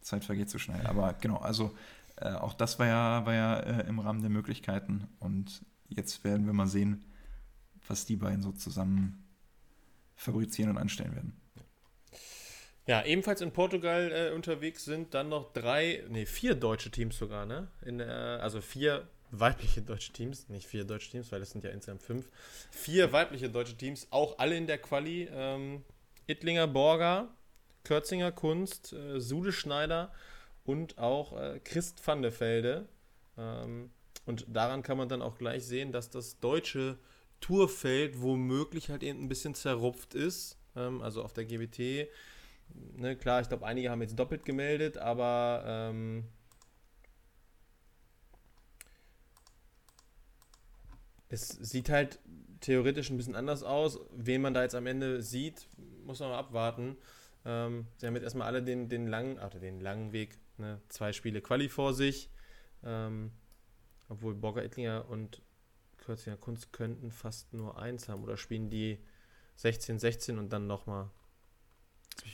Zeit 0.00 0.24
vergeht 0.24 0.48
so 0.48 0.58
schnell. 0.58 0.86
Aber 0.86 1.12
genau, 1.14 1.36
also 1.36 1.74
äh, 2.16 2.32
auch 2.32 2.54
das 2.54 2.78
war 2.78 2.86
ja, 2.86 3.26
war 3.26 3.34
ja 3.34 3.58
äh, 3.58 3.86
im 3.86 3.98
Rahmen 3.98 4.22
der 4.22 4.30
Möglichkeiten. 4.30 5.08
Und 5.18 5.64
jetzt 5.88 6.24
werden 6.24 6.46
wir 6.46 6.52
mal 6.52 6.66
sehen, 6.66 7.04
was 7.86 8.06
die 8.06 8.16
beiden 8.16 8.42
so 8.42 8.52
zusammen 8.52 9.26
fabrizieren 10.16 10.70
und 10.70 10.78
anstellen 10.78 11.14
werden. 11.14 11.36
Ja, 12.88 13.04
ebenfalls 13.04 13.42
in 13.42 13.52
Portugal 13.52 14.10
äh, 14.10 14.34
unterwegs 14.34 14.86
sind 14.86 15.12
dann 15.12 15.28
noch 15.28 15.52
drei, 15.52 16.02
nee, 16.08 16.24
vier 16.24 16.54
deutsche 16.54 16.90
Teams 16.90 17.18
sogar, 17.18 17.44
ne? 17.44 17.68
In, 17.84 18.00
äh, 18.00 18.04
also 18.04 18.62
vier 18.62 19.06
weibliche 19.30 19.82
deutsche 19.82 20.10
Teams, 20.10 20.48
nicht 20.48 20.66
vier 20.66 20.84
deutsche 20.84 21.10
Teams, 21.10 21.30
weil 21.30 21.40
das 21.40 21.50
sind 21.50 21.62
ja 21.64 21.70
insgesamt 21.70 22.02
fünf. 22.02 22.30
Vier 22.70 23.12
weibliche 23.12 23.50
deutsche 23.50 23.76
Teams, 23.76 24.06
auch 24.08 24.38
alle 24.38 24.56
in 24.56 24.66
der 24.66 24.78
Quali. 24.78 25.28
Ähm, 25.30 25.84
Ittlinger 26.26 26.66
Borger, 26.66 27.28
Kürzinger 27.84 28.32
Kunst, 28.32 28.94
äh, 28.94 29.20
Sude 29.20 29.52
Schneider 29.52 30.10
und 30.64 30.96
auch 30.96 31.38
äh, 31.38 31.60
Christ 31.62 32.00
van 32.06 32.22
der 32.22 32.40
Velde. 32.40 32.88
Ähm, 33.36 33.90
und 34.24 34.46
daran 34.48 34.82
kann 34.82 34.96
man 34.96 35.10
dann 35.10 35.20
auch 35.20 35.36
gleich 35.36 35.66
sehen, 35.66 35.92
dass 35.92 36.08
das 36.08 36.40
deutsche 36.40 36.96
Tourfeld 37.42 38.22
womöglich 38.22 38.88
halt 38.88 39.02
eben 39.02 39.24
ein 39.24 39.28
bisschen 39.28 39.54
zerrupft 39.54 40.14
ist. 40.14 40.56
Ähm, 40.74 41.02
also 41.02 41.22
auf 41.22 41.34
der 41.34 41.44
GBT 41.44 42.08
ne, 42.74 43.16
klar, 43.16 43.40
ich 43.40 43.48
glaube, 43.48 43.66
einige 43.66 43.90
haben 43.90 44.02
jetzt 44.02 44.18
doppelt 44.18 44.44
gemeldet, 44.44 44.98
aber 44.98 45.62
ähm, 45.66 46.24
es 51.28 51.48
sieht 51.48 51.90
halt 51.90 52.18
theoretisch 52.60 53.10
ein 53.10 53.16
bisschen 53.16 53.36
anders 53.36 53.62
aus. 53.62 54.00
Wen 54.12 54.42
man 54.42 54.54
da 54.54 54.62
jetzt 54.62 54.74
am 54.74 54.86
Ende 54.86 55.22
sieht, 55.22 55.68
muss 56.04 56.20
man 56.20 56.30
mal 56.30 56.38
abwarten. 56.38 56.96
Ähm, 57.44 57.86
sie 57.96 58.06
haben 58.06 58.14
jetzt 58.14 58.24
erstmal 58.24 58.46
alle 58.46 58.62
den, 58.62 58.88
den 58.88 59.06
langen, 59.06 59.38
also 59.38 59.58
den 59.58 59.80
langen 59.80 60.12
Weg, 60.12 60.38
ne, 60.56 60.80
zwei 60.88 61.12
Spiele 61.12 61.40
Quali 61.40 61.68
vor 61.68 61.94
sich. 61.94 62.30
Ähm, 62.82 63.32
obwohl 64.08 64.34
Borger 64.34 64.64
Ettlinger 64.64 65.08
und 65.08 65.42
Kürzinger 65.98 66.36
Kunst 66.36 66.72
könnten 66.72 67.10
fast 67.10 67.52
nur 67.52 67.78
eins 67.78 68.08
haben 68.08 68.22
oder 68.22 68.36
spielen 68.36 68.70
die 68.70 68.98
16-16 69.58 70.38
und 70.38 70.52
dann 70.52 70.66
nochmal 70.66 71.10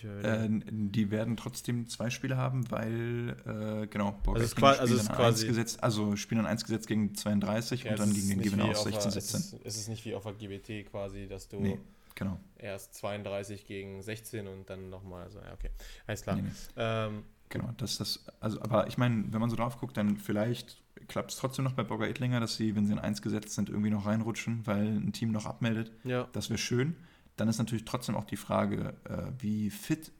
äh, 0.03 0.49
die 0.49 1.11
werden 1.11 1.37
trotzdem 1.37 1.88
zwei 1.88 2.11
Spiele 2.11 2.37
haben, 2.37 2.70
weil, 2.70 3.37
äh, 3.47 3.87
genau, 3.87 4.12
Borg 4.23 4.38
also, 4.38 4.55
quasi, 4.55 4.81
also 4.81 4.97
ist 4.97 5.12
quasi 5.12 5.47
gesetzt, 5.47 5.83
also 5.83 6.16
spielen 6.16 6.42
dann 6.42 6.51
1 6.51 6.64
gesetzt 6.64 6.87
gegen 6.87 7.14
32 7.14 7.85
ja, 7.85 7.92
und 7.92 8.01
dann 8.01 8.12
gegen 8.12 8.29
den 8.29 8.42
Gewinner 8.42 8.64
aus 8.66 8.85
16, 8.85 9.11
17. 9.11 9.40
Es 9.40 9.53
ist, 9.53 9.61
es 9.64 9.77
ist 9.77 9.88
nicht 9.88 10.05
wie 10.05 10.14
auf 10.14 10.25
der 10.25 10.35
GBT 10.35 10.90
quasi, 10.90 11.27
dass 11.27 11.49
du 11.49 11.61
nee, 11.61 11.79
genau. 12.14 12.38
erst 12.59 12.94
32 12.94 13.66
gegen 13.66 14.03
16 14.03 14.47
und 14.47 14.68
dann 14.68 14.91
nochmal, 14.91 15.24
also, 15.24 15.39
ja, 15.41 15.53
okay, 15.53 15.70
alles 16.07 16.22
klar. 16.22 16.37
Nee, 16.37 16.43
nee. 16.43 16.51
Ähm, 16.76 17.24
genau, 17.49 17.70
das 17.76 17.99
das, 17.99 18.24
also, 18.41 18.61
aber 18.62 18.87
ich 18.89 18.99
meine, 18.99 19.24
wenn 19.32 19.41
man 19.41 19.51
so 19.51 19.57
drauf 19.57 19.78
guckt, 19.78 19.97
dann 19.97 20.16
vielleicht 20.16 20.82
klappt 21.09 21.32
es 21.32 21.37
trotzdem 21.37 21.64
noch 21.64 21.72
bei 21.72 21.82
Borger 21.82 22.09
Edlinger, 22.09 22.41
dass 22.41 22.57
sie, 22.57 22.74
wenn 22.76 22.87
sie 22.87 22.93
in 22.93 22.99
1 22.99 23.22
gesetzt 23.22 23.55
sind, 23.55 23.68
irgendwie 23.68 23.91
noch 23.91 24.07
reinrutschen, 24.07 24.66
weil 24.66 24.87
ein 24.87 25.12
Team 25.12 25.32
noch 25.32 25.47
abmeldet. 25.47 25.93
Ja. 26.05 26.28
Das 26.32 26.51
wäre 26.51 26.59
schön. 26.59 26.97
Dann 27.37 27.49
ist 27.49 27.59
natürlich 27.59 27.85
trotzdem 27.85 28.14
auch 28.14 28.24
die 28.24 28.37
Frage, 28.37 28.95
äh, 29.05 29.32
wie 29.43 29.70
fit 29.70 30.12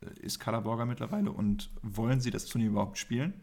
äh, 0.00 0.20
ist 0.20 0.38
Kalaborger 0.38 0.86
mittlerweile 0.86 1.32
und 1.32 1.70
wollen 1.82 2.20
sie 2.20 2.30
das 2.30 2.46
Turnier 2.46 2.68
überhaupt 2.68 2.98
spielen? 2.98 3.34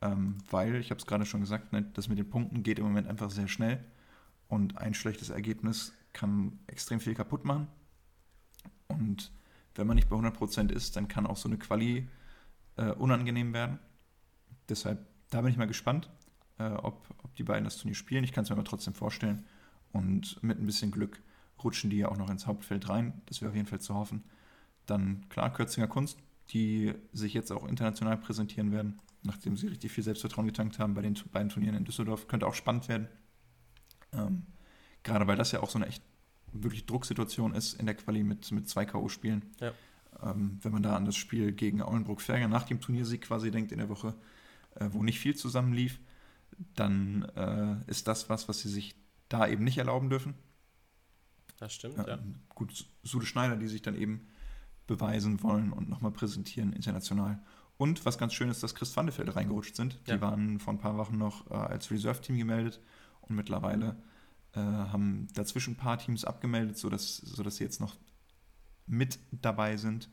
Ähm, 0.00 0.38
weil, 0.50 0.76
ich 0.76 0.90
habe 0.90 0.98
es 0.98 1.06
gerade 1.06 1.26
schon 1.26 1.40
gesagt, 1.40 1.72
ne, 1.72 1.82
das 1.94 2.08
mit 2.08 2.18
den 2.18 2.28
Punkten 2.28 2.62
geht 2.62 2.78
im 2.78 2.84
Moment 2.86 3.06
einfach 3.06 3.30
sehr 3.30 3.48
schnell 3.48 3.84
und 4.48 4.78
ein 4.78 4.94
schlechtes 4.94 5.30
Ergebnis 5.30 5.92
kann 6.12 6.58
extrem 6.66 7.00
viel 7.00 7.14
kaputt 7.14 7.44
machen. 7.44 7.68
Und 8.88 9.32
wenn 9.74 9.86
man 9.86 9.96
nicht 9.96 10.08
bei 10.08 10.16
100% 10.16 10.70
ist, 10.70 10.96
dann 10.96 11.08
kann 11.08 11.26
auch 11.26 11.36
so 11.36 11.48
eine 11.48 11.58
Quali 11.58 12.08
äh, 12.76 12.90
unangenehm 12.92 13.52
werden. 13.52 13.78
Deshalb, 14.68 15.06
da 15.30 15.40
bin 15.40 15.50
ich 15.50 15.56
mal 15.56 15.66
gespannt. 15.66 16.10
äh, 16.58 16.74
ob, 16.74 17.06
ob 17.22 17.34
die 17.36 17.42
beiden 17.42 17.64
das 17.64 17.78
Turnier 17.78 17.94
spielen. 17.94 18.24
Ich 18.24 18.32
kann 18.32 18.44
es 18.44 18.50
mir 18.50 18.56
aber 18.56 18.64
trotzdem 18.64 18.94
vorstellen. 18.94 19.44
Und 19.92 20.42
mit 20.42 20.58
ein 20.58 20.66
bisschen 20.66 20.90
Glück 20.90 21.22
rutschen 21.64 21.90
die 21.90 21.98
ja 21.98 22.08
auch 22.08 22.16
noch 22.16 22.30
ins 22.30 22.46
Hauptfeld 22.46 22.88
rein. 22.88 23.22
Das 23.26 23.40
wäre 23.40 23.50
auf 23.50 23.56
jeden 23.56 23.68
Fall 23.68 23.80
zu 23.80 23.94
hoffen. 23.94 24.24
Dann 24.86 25.28
klar, 25.28 25.52
Kürzinger 25.52 25.88
Kunst, 25.88 26.18
die 26.50 26.94
sich 27.12 27.34
jetzt 27.34 27.50
auch 27.52 27.66
international 27.66 28.16
präsentieren 28.18 28.72
werden, 28.72 29.00
nachdem 29.22 29.56
sie 29.56 29.68
richtig 29.68 29.92
viel 29.92 30.04
Selbstvertrauen 30.04 30.46
getankt 30.46 30.78
haben 30.78 30.94
bei 30.94 31.02
den 31.02 31.16
beiden 31.32 31.48
Turnieren 31.48 31.76
in 31.76 31.84
Düsseldorf. 31.84 32.28
Könnte 32.28 32.46
auch 32.46 32.54
spannend 32.54 32.88
werden. 32.88 33.08
Ähm, 34.12 34.44
gerade 35.02 35.26
weil 35.26 35.36
das 35.36 35.52
ja 35.52 35.62
auch 35.62 35.70
so 35.70 35.78
eine 35.78 35.86
echt 35.86 36.02
wirklich 36.52 36.86
Drucksituation 36.86 37.54
ist 37.54 37.74
in 37.74 37.86
der 37.86 37.94
Quali 37.94 38.22
mit, 38.22 38.50
mit 38.52 38.68
zwei 38.68 38.84
K.O.-Spielen. 38.84 39.42
Ja. 39.60 39.72
Ähm, 40.22 40.58
wenn 40.62 40.72
man 40.72 40.82
da 40.82 40.96
an 40.96 41.04
das 41.04 41.16
Spiel 41.16 41.52
gegen 41.52 41.80
Aulenbrook-Ferger 41.80 42.48
nach 42.48 42.64
dem 42.64 42.80
Turniersieg 42.80 43.22
quasi 43.22 43.50
denkt 43.50 43.72
in 43.72 43.78
der 43.78 43.88
Woche, 43.88 44.14
äh, 44.74 44.88
wo 44.90 45.02
nicht 45.02 45.18
viel 45.18 45.34
zusammenlief, 45.34 45.98
dann 46.74 47.22
äh, 47.36 47.90
ist 47.90 48.08
das 48.08 48.28
was, 48.28 48.48
was 48.48 48.60
sie 48.60 48.68
sich 48.68 48.94
da 49.28 49.46
eben 49.46 49.64
nicht 49.64 49.78
erlauben 49.78 50.10
dürfen. 50.10 50.34
Das 51.62 51.74
stimmt, 51.74 51.96
ja. 51.96 52.08
ja. 52.08 52.18
Gut, 52.48 52.88
Sude 53.04 53.24
Schneider, 53.24 53.54
die 53.54 53.68
sich 53.68 53.82
dann 53.82 53.94
eben 53.94 54.26
beweisen 54.88 55.44
wollen 55.44 55.72
und 55.72 55.88
nochmal 55.88 56.10
präsentieren 56.10 56.72
international. 56.72 57.40
Und 57.76 58.04
was 58.04 58.18
ganz 58.18 58.34
schön 58.34 58.48
ist, 58.48 58.64
dass 58.64 58.74
Chris 58.74 58.96
Vandefeld 58.96 59.36
reingerutscht 59.36 59.76
sind. 59.76 60.00
Die 60.08 60.10
ja. 60.10 60.20
waren 60.20 60.58
vor 60.58 60.74
ein 60.74 60.80
paar 60.80 60.96
Wochen 60.96 61.18
noch 61.18 61.48
äh, 61.52 61.54
als 61.54 61.92
Reserve-Team 61.92 62.36
gemeldet 62.36 62.80
und 63.20 63.36
mittlerweile 63.36 63.96
äh, 64.54 64.58
haben 64.58 65.28
dazwischen 65.34 65.74
ein 65.74 65.76
paar 65.76 65.98
Teams 65.98 66.24
abgemeldet, 66.24 66.78
sodass, 66.78 67.18
sodass 67.18 67.58
sie 67.58 67.64
jetzt 67.64 67.80
noch 67.80 67.96
mit 68.88 69.20
dabei 69.30 69.76
sind 69.76 70.08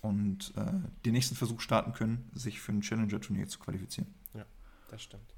und 0.00 0.54
äh, 0.56 0.72
den 1.04 1.12
nächsten 1.12 1.34
Versuch 1.34 1.60
starten 1.60 1.92
können, 1.92 2.30
sich 2.32 2.62
für 2.62 2.72
ein 2.72 2.80
Challenger-Turnier 2.80 3.46
zu 3.46 3.58
qualifizieren. 3.58 4.14
Ja, 4.32 4.46
das 4.90 5.02
stimmt. 5.02 5.33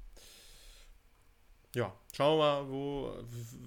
Ja, 1.77 1.93
schauen 2.11 2.39
wir 2.39 2.43
mal, 2.43 2.69
wo, 2.71 3.13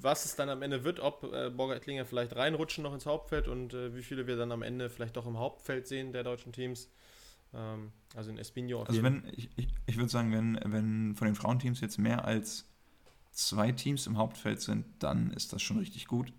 was 0.01 0.25
es 0.25 0.35
dann 0.35 0.49
am 0.49 0.63
Ende 0.63 0.83
wird, 0.83 0.99
ob 0.99 1.23
äh, 1.33 1.49
Borger 1.49 1.77
Ettlinger 1.77 2.05
vielleicht 2.05 2.35
reinrutschen 2.35 2.83
noch 2.83 2.93
ins 2.93 3.07
Hauptfeld 3.07 3.47
und 3.47 3.73
äh, 3.73 3.95
wie 3.95 4.03
viele 4.03 4.27
wir 4.27 4.37
dann 4.37 4.51
am 4.51 4.63
Ende 4.63 4.91
vielleicht 4.91 5.17
doch 5.17 5.29
im 5.29 5.39
Hauptfeld 5.39 5.87
sehen 5.87 6.13
der 6.13 6.25
deutschen 6.25 6.53
Teams. 6.53 6.91
Ähm, 7.55 7.93
also 8.17 8.31
in 8.31 8.39
Espino. 8.39 8.83
Also 8.83 9.05
wenn, 9.05 9.23
ich, 9.37 9.49
ich, 9.55 9.69
ich 9.87 9.97
würde 9.97 10.09
sagen, 10.09 10.33
wenn, 10.33 10.59
wenn 10.65 11.15
von 11.15 11.27
den 11.27 11.37
Frauenteams 11.37 11.81
jetzt 11.81 11.99
mehr 11.99 12.25
als 12.25 12.65
zwei 13.31 13.71
Teams 13.71 14.09
im 14.09 14.19
Hauptfeld 14.19 14.61
sind, 14.61 14.87
dann 14.99 15.31
ist 15.31 15.53
das 15.53 15.63
schon 15.63 15.79
richtig 15.79 16.09
gut. 16.09 16.33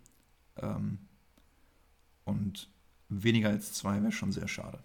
Ähm, 0.57 0.97
und 2.25 2.67
weniger 3.07 3.47
als 3.47 3.71
zwei 3.71 4.01
wäre 4.01 4.11
schon 4.11 4.33
sehr 4.33 4.49
schade. 4.49 4.79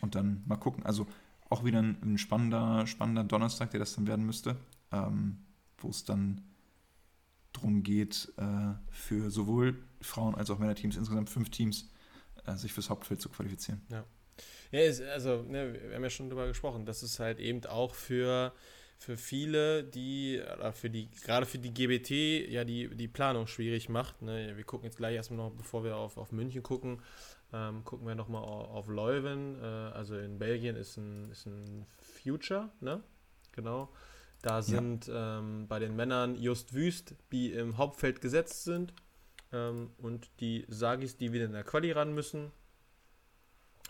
Und 0.00 0.14
dann 0.14 0.44
mal 0.46 0.56
gucken. 0.56 0.86
Also 0.86 1.06
auch 1.50 1.62
wieder 1.62 1.80
ein, 1.80 1.98
ein 2.02 2.16
spannender, 2.16 2.86
spannender 2.86 3.24
Donnerstag, 3.24 3.70
der 3.72 3.80
das 3.80 3.94
dann 3.94 4.06
werden 4.06 4.24
müsste, 4.24 4.56
ähm, 4.90 5.44
wo 5.78 5.90
es 5.90 6.04
dann 6.04 6.42
darum 7.52 7.82
geht, 7.82 8.32
äh, 8.36 8.74
für 8.90 9.30
sowohl 9.30 9.84
Frauen- 10.00 10.34
als 10.34 10.50
auch 10.50 10.58
Männerteams, 10.58 10.96
insgesamt 10.96 11.30
fünf 11.30 11.50
Teams, 11.50 11.90
äh, 12.46 12.56
sich 12.56 12.72
fürs 12.72 12.90
Hauptfeld 12.90 13.20
zu 13.20 13.28
qualifizieren. 13.28 13.82
Ja. 13.90 14.04
Ja, 14.72 14.80
ist, 14.80 15.00
also, 15.00 15.42
ne, 15.42 15.72
wir 15.72 15.94
haben 15.94 16.02
ja 16.02 16.10
schon 16.10 16.28
darüber 16.28 16.48
gesprochen, 16.48 16.84
dass 16.84 17.02
es 17.02 17.20
halt 17.20 17.38
eben 17.38 17.64
auch 17.66 17.94
für 17.94 18.52
für 18.98 19.16
viele, 19.16 19.84
die, 19.84 20.42
für 20.72 20.88
die, 20.88 21.10
gerade 21.10 21.44
für 21.46 21.58
die 21.58 21.74
GBT, 21.74 22.50
ja, 22.50 22.64
die, 22.64 22.88
die 22.88 23.08
Planung 23.08 23.46
schwierig 23.46 23.88
macht. 23.88 24.22
Ne? 24.22 24.56
Wir 24.56 24.64
gucken 24.64 24.86
jetzt 24.86 24.96
gleich 24.96 25.14
erstmal 25.14 25.38
noch, 25.38 25.50
bevor 25.52 25.84
wir 25.84 25.96
auf, 25.96 26.16
auf 26.16 26.32
München 26.32 26.62
gucken, 26.62 27.02
ähm, 27.52 27.84
gucken 27.84 28.06
wir 28.06 28.14
nochmal 28.14 28.42
auf, 28.42 28.70
auf 28.70 28.88
Leuven. 28.88 29.60
Äh, 29.60 29.64
also 29.64 30.16
in 30.16 30.38
Belgien 30.38 30.76
ist 30.76 30.96
ein, 30.96 31.30
ist 31.30 31.46
ein 31.46 31.86
Future, 32.22 32.70
ne? 32.80 33.02
Genau. 33.52 33.90
Da 34.44 34.62
sind 34.62 35.06
ja. 35.06 35.38
ähm, 35.38 35.66
bei 35.68 35.78
den 35.78 35.96
Männern 35.96 36.36
Just 36.36 36.74
Wüst, 36.74 37.14
die 37.32 37.52
im 37.52 37.78
Hauptfeld 37.78 38.20
gesetzt 38.20 38.64
sind. 38.64 38.92
Ähm, 39.52 39.90
und 39.98 40.28
die 40.40 40.64
Sagis, 40.68 41.16
die 41.16 41.32
wieder 41.32 41.46
in 41.46 41.52
der 41.52 41.64
Quali 41.64 41.92
ran 41.92 42.14
müssen. 42.14 42.52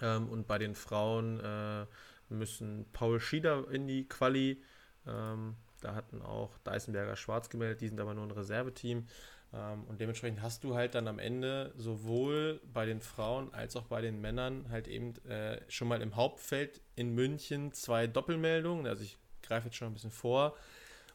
Ähm, 0.01 0.29
und 0.29 0.47
bei 0.47 0.59
den 0.59 0.75
Frauen 0.75 1.41
äh, 1.41 1.87
müssen 2.29 2.87
Paul 2.93 3.21
Schieder 3.21 3.69
in 3.71 3.87
die 3.87 4.07
Quali 4.09 4.63
ähm, 5.07 5.57
da 5.85 5.95
hatten 5.95 6.23
auch 6.23 6.57
Deisenberger 6.65 7.17
Schwarz 7.17 7.51
gemeldet, 7.51 7.81
die 7.83 7.89
sind 7.89 8.01
aber 8.01 8.15
nur 8.15 8.25
ein 8.25 8.31
Reserveteam. 8.31 9.07
Ähm, 9.53 9.85
und 9.85 10.01
dementsprechend 10.01 10.43
hast 10.43 10.65
du 10.65 10.75
halt 10.75 10.95
dann 10.95 11.07
am 11.07 11.19
Ende 11.19 11.73
sowohl 11.77 12.61
bei 12.73 12.87
den 12.87 13.01
Frauen 13.01 13.53
als 13.53 13.77
auch 13.77 13.85
bei 13.85 14.01
den 14.01 14.21
Männern 14.21 14.67
halt 14.71 14.89
eben 14.89 15.15
äh, 15.27 15.61
schon 15.69 15.89
mal 15.89 16.01
im 16.01 16.17
Hauptfeld 16.17 16.81
in 16.97 17.15
München 17.15 17.73
zwei 17.73 18.07
Doppelmeldungen. 18.07 18.87
Also 18.87 19.05
ich 19.05 19.19
greife 19.47 19.67
jetzt 19.67 19.77
schon 19.77 19.89
ein 19.89 19.95
bisschen 19.95 20.11
vor, 20.11 20.57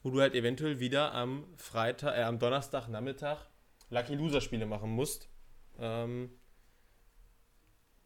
wo 0.04 0.10
du 0.10 0.22
halt 0.22 0.36
eventuell 0.36 0.80
wieder 0.80 1.14
am 1.14 1.46
Freitag, 1.58 2.18
äh, 2.18 2.24
am 2.24 2.40
Donnerstag 2.40 2.88
Nachmittag 2.88 3.46
Lucky 3.90 4.16
Loser 4.16 4.42
Spiele 4.42 4.66
machen 4.66 4.92
musst. 4.92 5.30
Ähm, 5.80 6.30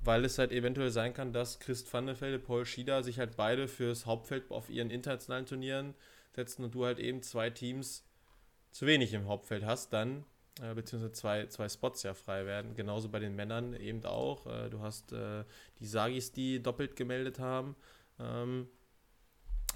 weil 0.05 0.25
es 0.25 0.37
halt 0.37 0.51
eventuell 0.51 0.91
sein 0.91 1.13
kann, 1.13 1.31
dass 1.31 1.59
Christ 1.59 1.91
van 1.93 2.07
der 2.07 2.19
Velde, 2.19 2.39
Paul 2.39 2.65
Schieder 2.65 3.03
sich 3.03 3.19
halt 3.19 3.37
beide 3.37 3.67
fürs 3.67 4.05
Hauptfeld 4.05 4.51
auf 4.51 4.69
ihren 4.69 4.89
internationalen 4.89 5.45
Turnieren 5.45 5.95
setzen 6.35 6.63
und 6.65 6.75
du 6.75 6.85
halt 6.85 6.99
eben 6.99 7.21
zwei 7.21 7.49
Teams 7.49 8.05
zu 8.71 8.85
wenig 8.85 9.13
im 9.13 9.27
Hauptfeld 9.27 9.63
hast, 9.63 9.93
dann 9.93 10.25
äh, 10.61 10.73
beziehungsweise 10.73 11.13
zwei, 11.13 11.45
zwei 11.47 11.69
Spots 11.69 12.03
ja 12.03 12.13
frei 12.13 12.45
werden. 12.45 12.75
Genauso 12.75 13.09
bei 13.09 13.19
den 13.19 13.35
Männern 13.35 13.73
eben 13.73 14.03
auch. 14.05 14.45
Äh, 14.45 14.69
du 14.69 14.81
hast 14.81 15.13
äh, 15.13 15.45
die 15.79 15.85
Sagis, 15.85 16.31
die 16.31 16.61
doppelt 16.61 16.95
gemeldet 16.95 17.39
haben. 17.39 17.75
Ähm, 18.19 18.67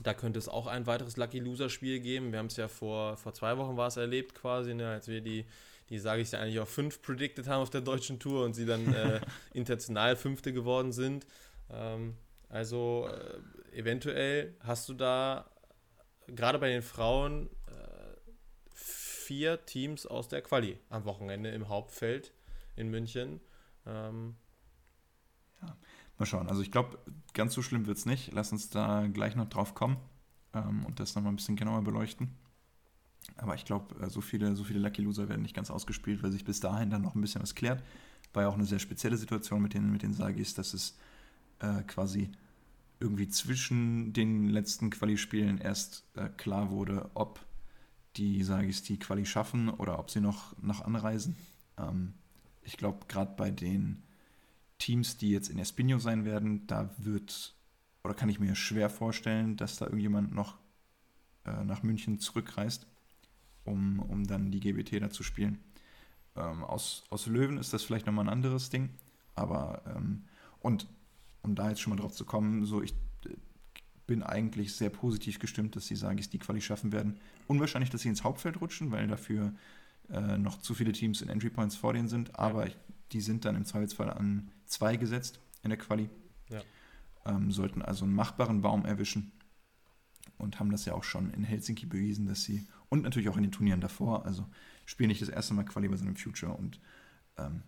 da 0.04 0.14
könnte 0.14 0.40
es 0.40 0.48
auch 0.48 0.68
ein 0.68 0.86
weiteres 0.88 1.18
Lucky 1.18 1.40
Loser 1.40 1.70
Spiel 1.70 2.00
geben. 2.00 2.32
Wir 2.32 2.40
haben 2.40 2.48
es 2.48 2.58
ja 2.58 2.68
vor, 2.68 3.18
vor 3.18 3.34
zwei 3.34 3.58
Wochen 3.58 3.78
war 3.78 3.88
es 3.88 3.98
erlebt 3.98 4.36
quasi, 4.36 4.74
ne, 4.74 4.90
als 4.90 5.08
wir 5.08 5.22
die 5.22 5.46
die 5.90 6.00
sage 6.00 6.22
ich 6.22 6.32
ja 6.32 6.40
eigentlich 6.40 6.60
auch 6.60 6.68
fünf 6.68 7.02
predicted 7.02 7.48
haben 7.48 7.62
auf 7.62 7.70
der 7.70 7.82
deutschen 7.82 8.20
Tour 8.20 8.44
und 8.44 8.54
sie 8.54 8.66
dann 8.66 8.94
äh, 8.94 9.22
international 9.54 10.16
Fünfte 10.16 10.54
geworden 10.54 10.92
sind. 10.92 11.26
Ähm, 11.70 12.18
also 12.50 13.10
äh, 13.10 13.78
eventuell 13.78 14.56
hast 14.60 14.90
du 14.90 14.94
da 14.94 15.50
gerade 16.28 16.60
bei 16.60 16.70
den 16.70 16.82
Frauen 16.82 17.50
äh, 17.68 18.32
vier 18.74 19.66
Teams 19.66 20.06
aus 20.06 20.28
der 20.28 20.42
Quali 20.42 20.78
am 20.90 21.06
Wochenende 21.06 21.50
im 21.52 21.70
Hauptfeld 21.70 22.34
in 22.76 22.90
München. 22.90 23.40
Ähm, 23.86 24.36
ja, 25.62 25.78
mal 26.20 26.26
schauen. 26.26 26.50
Also 26.50 26.62
ich 26.62 26.72
glaube, 26.72 26.98
ganz 27.34 27.54
so 27.54 27.62
schlimm 27.62 27.86
wird 27.86 27.98
es 27.98 28.06
nicht. 28.06 28.34
Lass 28.34 28.52
uns 28.52 28.70
da 28.70 29.08
gleich 29.08 29.36
noch 29.36 29.50
drauf 29.50 29.74
kommen 29.76 29.98
ähm, 30.54 30.86
und 30.86 31.00
das 31.00 31.16
nochmal 31.16 31.34
ein 31.34 31.38
bisschen 31.38 31.56
genauer 31.56 31.84
beleuchten. 31.84 32.30
Aber 33.36 33.56
ich 33.56 33.66
glaube, 33.66 33.96
äh, 34.04 34.10
so 34.10 34.22
viele, 34.22 34.56
so 34.56 34.64
viele 34.64 34.80
Lucky 34.80 35.02
Loser 35.02 35.30
werden 35.30 35.42
nicht 35.42 35.56
ganz 35.56 35.70
ausgespielt, 35.70 36.24
weil 36.24 36.32
sich 36.32 36.46
bis 36.46 36.60
dahin 36.60 36.90
dann 36.90 37.02
noch 37.02 37.16
ein 37.16 37.22
bisschen 37.22 37.42
was 37.42 37.56
klärt. 37.56 37.84
War 38.34 38.44
ja 38.44 38.50
auch 38.50 38.56
eine 38.56 38.66
sehr 38.66 38.80
spezielle 38.80 39.18
Situation 39.18 39.62
mit 39.62 39.74
den, 39.74 39.92
mit 39.92 40.04
den 40.04 40.14
Sagis, 40.14 40.54
dass 40.54 40.74
es 40.74 40.98
äh, 41.60 41.84
quasi 41.84 42.32
irgendwie 43.00 43.28
zwischen 43.28 44.14
den 44.14 44.50
letzten 44.50 44.90
Quali-Spielen 44.90 45.60
erst 45.60 46.06
äh, 46.16 46.30
klar 46.30 46.72
wurde, 46.72 47.12
ob 47.14 47.46
die 48.16 48.44
Sagis 48.44 48.82
die 48.82 48.98
Quali 48.98 49.26
schaffen 49.26 49.70
oder 49.70 50.00
ob 50.00 50.10
sie 50.10 50.22
noch, 50.22 50.60
noch 50.62 50.82
anreisen. 50.82 51.36
Ähm, 51.78 52.14
ich 52.64 52.78
glaube, 52.78 53.06
gerade 53.08 53.34
bei 53.38 53.52
den 53.52 54.02
Teams, 54.80 55.18
die 55.18 55.32
jetzt 55.32 55.50
in 55.50 55.60
Espino 55.60 56.00
sein 56.00 56.26
werden, 56.26 56.68
da 56.68 56.90
wird, 56.98 57.56
oder 58.04 58.14
kann 58.14 58.30
ich 58.30 58.40
mir 58.40 58.56
schwer 58.56 58.90
vorstellen, 58.90 59.58
dass 59.58 59.78
da 59.78 59.86
irgendjemand 59.86 60.34
noch 60.34 60.58
äh, 61.46 61.64
nach 61.64 61.84
München 61.84 62.20
zurückreist 62.20 62.88
um, 63.68 64.00
um 64.00 64.26
dann 64.26 64.52
die 64.52 64.60
GBT 64.60 65.02
da 65.02 65.10
zu 65.10 65.24
spielen. 65.24 65.60
Ähm, 66.36 66.64
aus, 66.64 67.04
aus 67.10 67.28
Löwen 67.28 67.58
ist 67.58 67.74
das 67.74 67.84
vielleicht 67.84 68.06
nochmal 68.06 68.26
ein 68.26 68.32
anderes 68.32 68.70
Ding, 68.70 68.90
aber 69.36 69.82
ähm, 69.96 70.24
und 70.60 70.88
um 71.44 71.56
da 71.56 71.70
jetzt 71.70 71.82
schon 71.82 71.92
mal 71.92 72.02
drauf 72.02 72.14
zu 72.14 72.26
kommen, 72.26 72.66
so 72.66 72.82
ich 72.82 72.94
äh, 73.26 73.36
bin 74.08 74.24
eigentlich 74.24 74.74
sehr 74.74 74.90
positiv 74.90 75.40
gestimmt, 75.40 75.76
dass 75.76 75.86
die 75.86 75.96
Sagis 75.96 76.30
die 76.30 76.40
Quali 76.40 76.62
schaffen 76.62 76.92
werden. 76.92 77.20
Unwahrscheinlich, 77.48 77.90
dass 77.90 78.02
sie 78.02 78.10
ins 78.10 78.24
Hauptfeld 78.24 78.62
rutschen, 78.62 78.92
weil 78.92 79.08
dafür 79.08 79.54
äh, 80.10 80.38
noch 80.38 80.60
zu 80.62 80.74
viele 80.74 80.94
Teams 80.94 81.22
in 81.22 81.30
Entry 81.30 81.50
Points 81.50 81.76
vor 81.76 81.94
denen 81.94 82.08
sind, 82.08 82.38
aber 82.40 82.68
ja. 82.68 82.74
Die 83.12 83.22
sind 83.22 83.46
dann 83.46 83.56
im 83.56 83.66
Zweifelsfall 83.66 84.10
an 84.10 84.52
zwei 84.66 84.98
gesetzt 84.98 85.40
in 85.64 85.70
der 85.70 85.80
Quali. 85.80 86.10
Ja. 86.50 86.62
Ähm, 87.26 87.52
sollten 87.52 87.82
also 87.82 88.06
einen 88.06 88.14
machbaren 88.14 88.62
Baum 88.62 88.86
erwischen 88.86 89.32
und 90.38 90.60
haben 90.60 90.72
das 90.72 90.86
ja 90.86 90.94
auch 90.94 91.04
schon 91.04 91.32
in 91.32 91.44
Helsinki 91.44 91.86
bewiesen, 91.86 92.28
dass 92.28 92.44
sie 92.44 92.68
und 92.90 93.04
natürlich 93.04 93.30
auch 93.30 93.38
in 93.38 93.44
den 93.44 93.52
Turnieren 93.52 93.82
davor. 93.82 94.26
Also 94.26 94.48
spielen 94.86 95.10
nicht 95.10 95.22
das 95.22 95.30
erste 95.30 95.54
Mal 95.54 95.66
Quali 95.66 95.88
bei 95.88 95.98
so 95.98 96.06
einem 96.06 96.16
Future 96.16 96.54
und 96.54 96.80
ähm, 97.38 97.64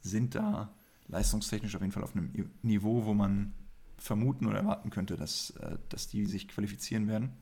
sind 0.00 0.34
da 0.34 0.72
leistungstechnisch 1.08 1.74
auf 1.74 1.82
jeden 1.82 1.92
Fall 1.92 2.04
auf 2.04 2.14
einem 2.14 2.50
Niveau, 2.62 3.04
wo 3.04 3.14
man 3.14 3.52
vermuten 3.98 4.46
oder 4.46 4.58
erwarten 4.58 4.90
könnte, 4.90 5.16
dass, 5.16 5.50
äh, 5.50 5.78
dass 5.88 6.08
die 6.08 6.26
sich 6.26 6.48
qualifizieren 6.48 7.08
werden. 7.08 7.32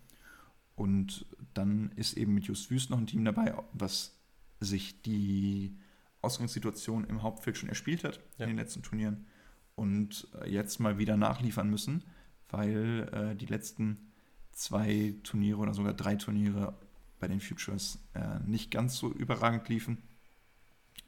Und 0.75 1.27
dann 1.55 1.91
ist 1.97 2.17
eben 2.17 2.35
mit 2.35 2.47
Just 2.47 2.71
Wüst 2.71 2.91
noch 2.91 2.99
ein 2.99 3.07
Team 3.07 3.25
dabei, 3.25 3.55
was 3.73 4.17
sich 4.61 5.03
die 5.03 5.77
Ausgangssituation 6.21 7.05
im 7.05 7.23
Hauptfeld 7.23 7.57
schon 7.57 7.69
erspielt 7.69 8.05
hat 8.05 8.21
ja. 8.39 8.45
in 8.45 8.51
den 8.51 8.59
letzten 8.59 8.83
Turnieren 8.83 9.27
und 9.75 10.29
äh, 10.41 10.51
jetzt 10.51 10.81
mal 10.81 10.99
wieder 10.99 11.17
nachliefern 11.17 11.71
müssen, 11.71 12.05
weil 12.49 13.09
äh, 13.13 13.37
die 13.37 13.47
letzten 13.47 14.13
zwei 14.53 15.15
Turniere 15.23 15.59
oder 15.59 15.75
sogar 15.75 15.95
drei 15.95 16.17
Turniere 16.17 16.77
bei 17.21 17.29
den 17.29 17.41
Futures 17.41 17.99
äh, 18.15 18.41
nicht 18.41 18.71
ganz 18.71 18.97
so 18.97 19.13
überragend 19.13 19.69
liefen. 19.69 19.99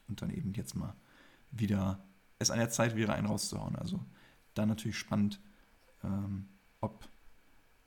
Und 0.07 0.21
dann 0.21 0.29
eben 0.29 0.53
jetzt 0.53 0.75
mal 0.75 0.95
wieder 1.51 2.03
es 2.39 2.51
an 2.51 2.59
der 2.59 2.69
Zeit 2.69 2.95
wäre, 2.95 3.13
einen 3.13 3.27
rauszuhauen. 3.27 3.75
Also 3.75 4.03
da 4.53 4.65
natürlich 4.65 4.97
spannend, 4.97 5.39
ähm, 6.03 6.47
ob 6.79 7.07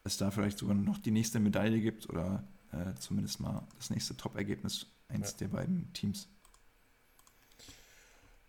es 0.05 0.17
da 0.17 0.31
vielleicht 0.31 0.59
sogar 0.59 0.75
noch 0.75 0.99
die 0.99 1.11
nächste 1.11 1.41
Medaille 1.41 1.81
gibt 1.81 2.09
oder 2.09 2.47
äh, 2.73 2.95
zumindest 2.95 3.41
mal 3.41 3.67
das 3.77 3.91
nächste 3.91 4.17
Top-Ergebnis 4.17 4.87
eines 5.09 5.33
ja. 5.33 5.39
der 5.39 5.49
beiden 5.49 5.93
Teams. 5.93 6.29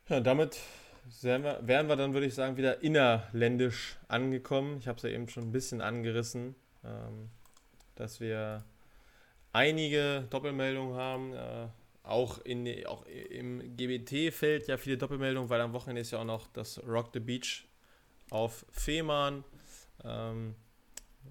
Ja, 0.08 0.20
damit 0.20 0.60
wären 1.22 1.44
wir, 1.44 1.60
wären 1.64 1.88
wir 1.88 1.96
dann, 1.96 2.14
würde 2.14 2.28
ich 2.28 2.36
sagen, 2.36 2.58
wieder 2.58 2.82
innerländisch 2.82 3.98
angekommen. 4.08 4.78
Ich 4.78 4.88
habe 4.88 4.98
es 4.98 5.04
ja 5.04 5.10
eben 5.10 5.28
schon 5.30 5.46
ein 5.46 5.52
bisschen 5.52 5.82
angerissen, 5.82 6.56
ähm, 6.84 7.30
dass 7.96 8.20
wir 8.20 8.64
einige 9.52 10.28
Doppelmeldungen 10.30 10.96
haben. 10.96 11.34
Äh, 11.34 11.68
auch, 12.04 12.38
in, 12.40 12.86
auch 12.86 13.04
im 13.06 13.76
GBT-Feld 13.76 14.68
ja 14.68 14.78
viele 14.78 14.98
Doppelmeldungen, 14.98 15.50
weil 15.50 15.60
am 15.62 15.74
Wochenende 15.74 16.02
ist 16.02 16.12
ja 16.12 16.20
auch 16.20 16.26
noch 16.26 16.46
das 16.48 16.82
Rock 16.86 17.10
the 17.14 17.20
Beach 17.20 17.66
auf 18.30 18.66
Fehmarn. 18.70 19.44
Ähm, 20.04 20.54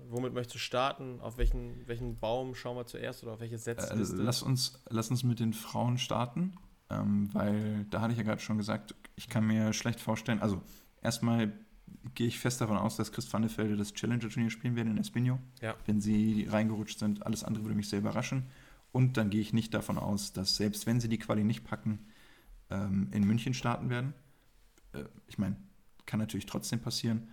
womit 0.09 0.35
möchtest 0.35 0.57
du 0.57 0.59
starten? 0.59 1.20
Auf 1.20 1.39
welchen, 1.39 1.87
welchen 1.87 2.18
Baum 2.18 2.57
schauen 2.57 2.77
wir 2.77 2.87
zuerst 2.87 3.22
oder 3.22 3.35
auf 3.35 3.41
welche 3.41 3.59
Setzliste? 3.59 4.16
Äh, 4.16 4.25
lass, 4.25 4.43
uns, 4.43 4.83
lass 4.89 5.11
uns 5.11 5.22
mit 5.22 5.39
den 5.39 5.53
Frauen 5.53 5.97
starten, 5.99 6.57
ähm, 6.95 7.32
weil 7.32 7.86
da 7.90 8.01
hatte 8.01 8.12
ich 8.12 8.18
ja 8.18 8.24
gerade 8.24 8.40
schon 8.40 8.59
gesagt, 8.59 8.95
ich 9.16 9.28
kann 9.28 9.47
mir 9.47 9.72
schlecht 9.72 10.01
vorstellen, 10.01 10.40
also 10.40 10.62
erstmal 11.03 11.53
gehe 12.14 12.26
ich 12.26 12.38
fest 12.38 12.61
davon 12.61 12.76
aus, 12.76 12.97
dass 12.97 13.12
Chris 13.12 13.32
van 13.32 13.42
der 13.42 13.57
Velde 13.57 13.76
das 13.76 13.95
Challenger-Turnier 13.95 14.51
spielen 14.51 14.76
werden 14.76 14.90
in 14.90 14.99
Espinho. 14.99 15.38
Ja. 15.61 15.74
Wenn 15.86 16.01
sie 16.01 16.47
reingerutscht 16.49 16.99
sind, 16.99 17.24
alles 17.24 17.45
andere 17.45 17.64
würde 17.64 17.76
mich 17.76 17.88
sehr 17.88 18.01
überraschen. 18.01 18.45
Und 18.92 19.16
dann 19.16 19.30
gehe 19.30 19.40
ich 19.40 19.53
nicht 19.53 19.74
davon 19.74 19.99
aus, 19.99 20.32
dass 20.32 20.57
selbst 20.57 20.86
wenn 20.86 21.01
sie 21.01 21.09
die 21.09 21.18
Quali 21.18 21.45
nicht 21.45 21.64
packen, 21.64 22.07
ähm, 22.70 23.09
in 23.11 23.24
München 23.24 23.55
starten 23.55 23.90
werden. 23.90 24.14
Äh, 24.92 25.05
ich 25.26 25.38
meine, 25.38 25.57
kann 26.07 26.20
natürlich 26.20 26.47
trotzdem 26.47 26.80
passieren. 26.80 27.28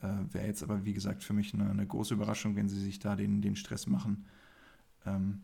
Äh, 0.00 0.08
Wäre 0.32 0.46
jetzt 0.46 0.62
aber, 0.62 0.84
wie 0.84 0.94
gesagt, 0.94 1.22
für 1.22 1.32
mich 1.32 1.54
eine, 1.54 1.70
eine, 1.70 1.86
große 1.86 2.14
Überraschung, 2.14 2.56
wenn 2.56 2.68
sie 2.68 2.80
sich 2.80 2.98
da 2.98 3.16
den, 3.16 3.40
den 3.40 3.56
Stress 3.56 3.86
machen, 3.86 4.26
ähm, 5.04 5.42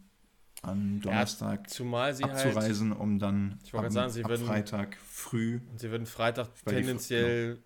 an 0.62 1.00
Donnerstag 1.00 1.68
ja, 1.78 2.26
abzureisen, 2.26 2.90
halt, 2.90 3.00
um 3.00 3.18
dann 3.18 3.58
ich 3.64 3.74
ab, 3.74 3.90
sagen, 3.90 4.10
sie 4.10 4.24
würden, 4.24 4.46
Freitag 4.46 4.96
früh. 4.96 5.60
Und 5.70 5.80
sie 5.80 5.90
würden 5.90 6.06
Freitag 6.06 6.48
tendenziell 6.64 7.54
genau 7.54 7.62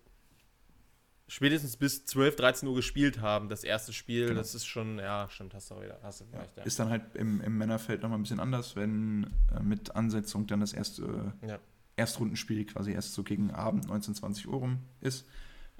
spätestens 1.27 1.75
bis 1.77 2.05
12, 2.05 2.35
13 2.37 2.69
Uhr 2.69 2.75
gespielt 2.75 3.21
haben, 3.21 3.49
das 3.49 3.63
erste 3.63 3.93
Spiel. 3.93 4.27
Genau. 4.27 4.39
Das 4.39 4.55
ist 4.55 4.65
schon, 4.65 4.97
ja, 4.97 5.27
stimmt, 5.29 5.53
hast 5.53 5.69
du 5.71 5.81
wieder, 5.81 5.99
hast 6.01 6.21
du 6.21 6.25
vielleicht, 6.25 6.57
ja. 6.57 6.63
Ist 6.63 6.79
dann 6.79 6.89
halt 6.89 7.15
im, 7.15 7.41
im 7.41 7.57
Männerfeld 7.57 8.01
nochmal 8.01 8.17
ein 8.17 8.23
bisschen 8.23 8.39
anders, 8.39 8.75
wenn 8.75 9.29
äh, 9.55 9.61
mit 9.61 9.95
Ansetzung 9.95 10.47
dann 10.47 10.61
das 10.61 10.73
erste 10.73 11.33
ja. 11.45 11.59
Erstrundenspiel 11.95 12.65
quasi 12.65 12.93
erst 12.93 13.13
so 13.13 13.23
gegen 13.23 13.51
Abend 13.51 13.87
19, 13.87 14.15
20 14.15 14.47
Uhr 14.47 14.59
rum 14.59 14.79
ist. 15.01 15.27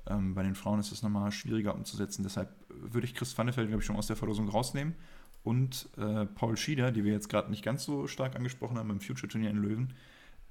Ähm, 0.05 0.36
bei 0.36 0.43
den 0.43 0.55
Frauen 0.55 0.80
ist 0.80 0.91
es 0.91 1.01
nochmal 1.01 1.32
schwieriger 1.32 1.76
umzusetzen. 1.76 2.24
Deshalb 2.24 2.53
würde 2.70 3.05
ich 3.05 3.15
Chris 3.15 3.38
Vannefeld, 3.38 3.68
glaube 3.68 3.82
ich, 3.82 3.86
schon 3.86 3.95
aus 3.95 4.07
der 4.07 4.15
Verlosung 4.15 4.49
rausnehmen. 4.49 4.95
Und 5.44 5.90
äh, 5.98 6.26
Paul 6.26 6.58
Schieder, 6.58 6.92
die 6.92 7.04
wir 7.04 7.14
jetzt 7.14 7.30
gerade 7.30 7.50
nicht 7.50 7.64
ganz 7.64 7.86
so 7.86 8.08
stark 8.08 8.36
angesprochen 8.36 8.78
haben 8.78 8.90
im 8.90 9.00
Future-Turnier 9.00 9.50
in 9.50 9.58
Löwen, 9.58 9.94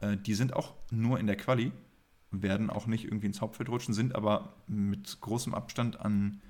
äh, 0.01 0.17
die 0.17 0.35
sind 0.35 0.55
auch 0.55 0.75
nur 0.91 1.21
in 1.21 1.27
der 1.27 1.37
Quali 1.37 1.73
werden 2.31 2.71
auch 2.71 2.87
nicht 2.87 3.05
irgendwie 3.05 3.27
ins 3.27 3.41
Hauptfeld 3.41 3.69
rutschen, 3.69 3.95
sind 3.95 4.15
aber 4.15 4.55
mit 4.67 5.21
großem 5.21 5.55
Abstand 5.55 6.01
an 6.01 6.41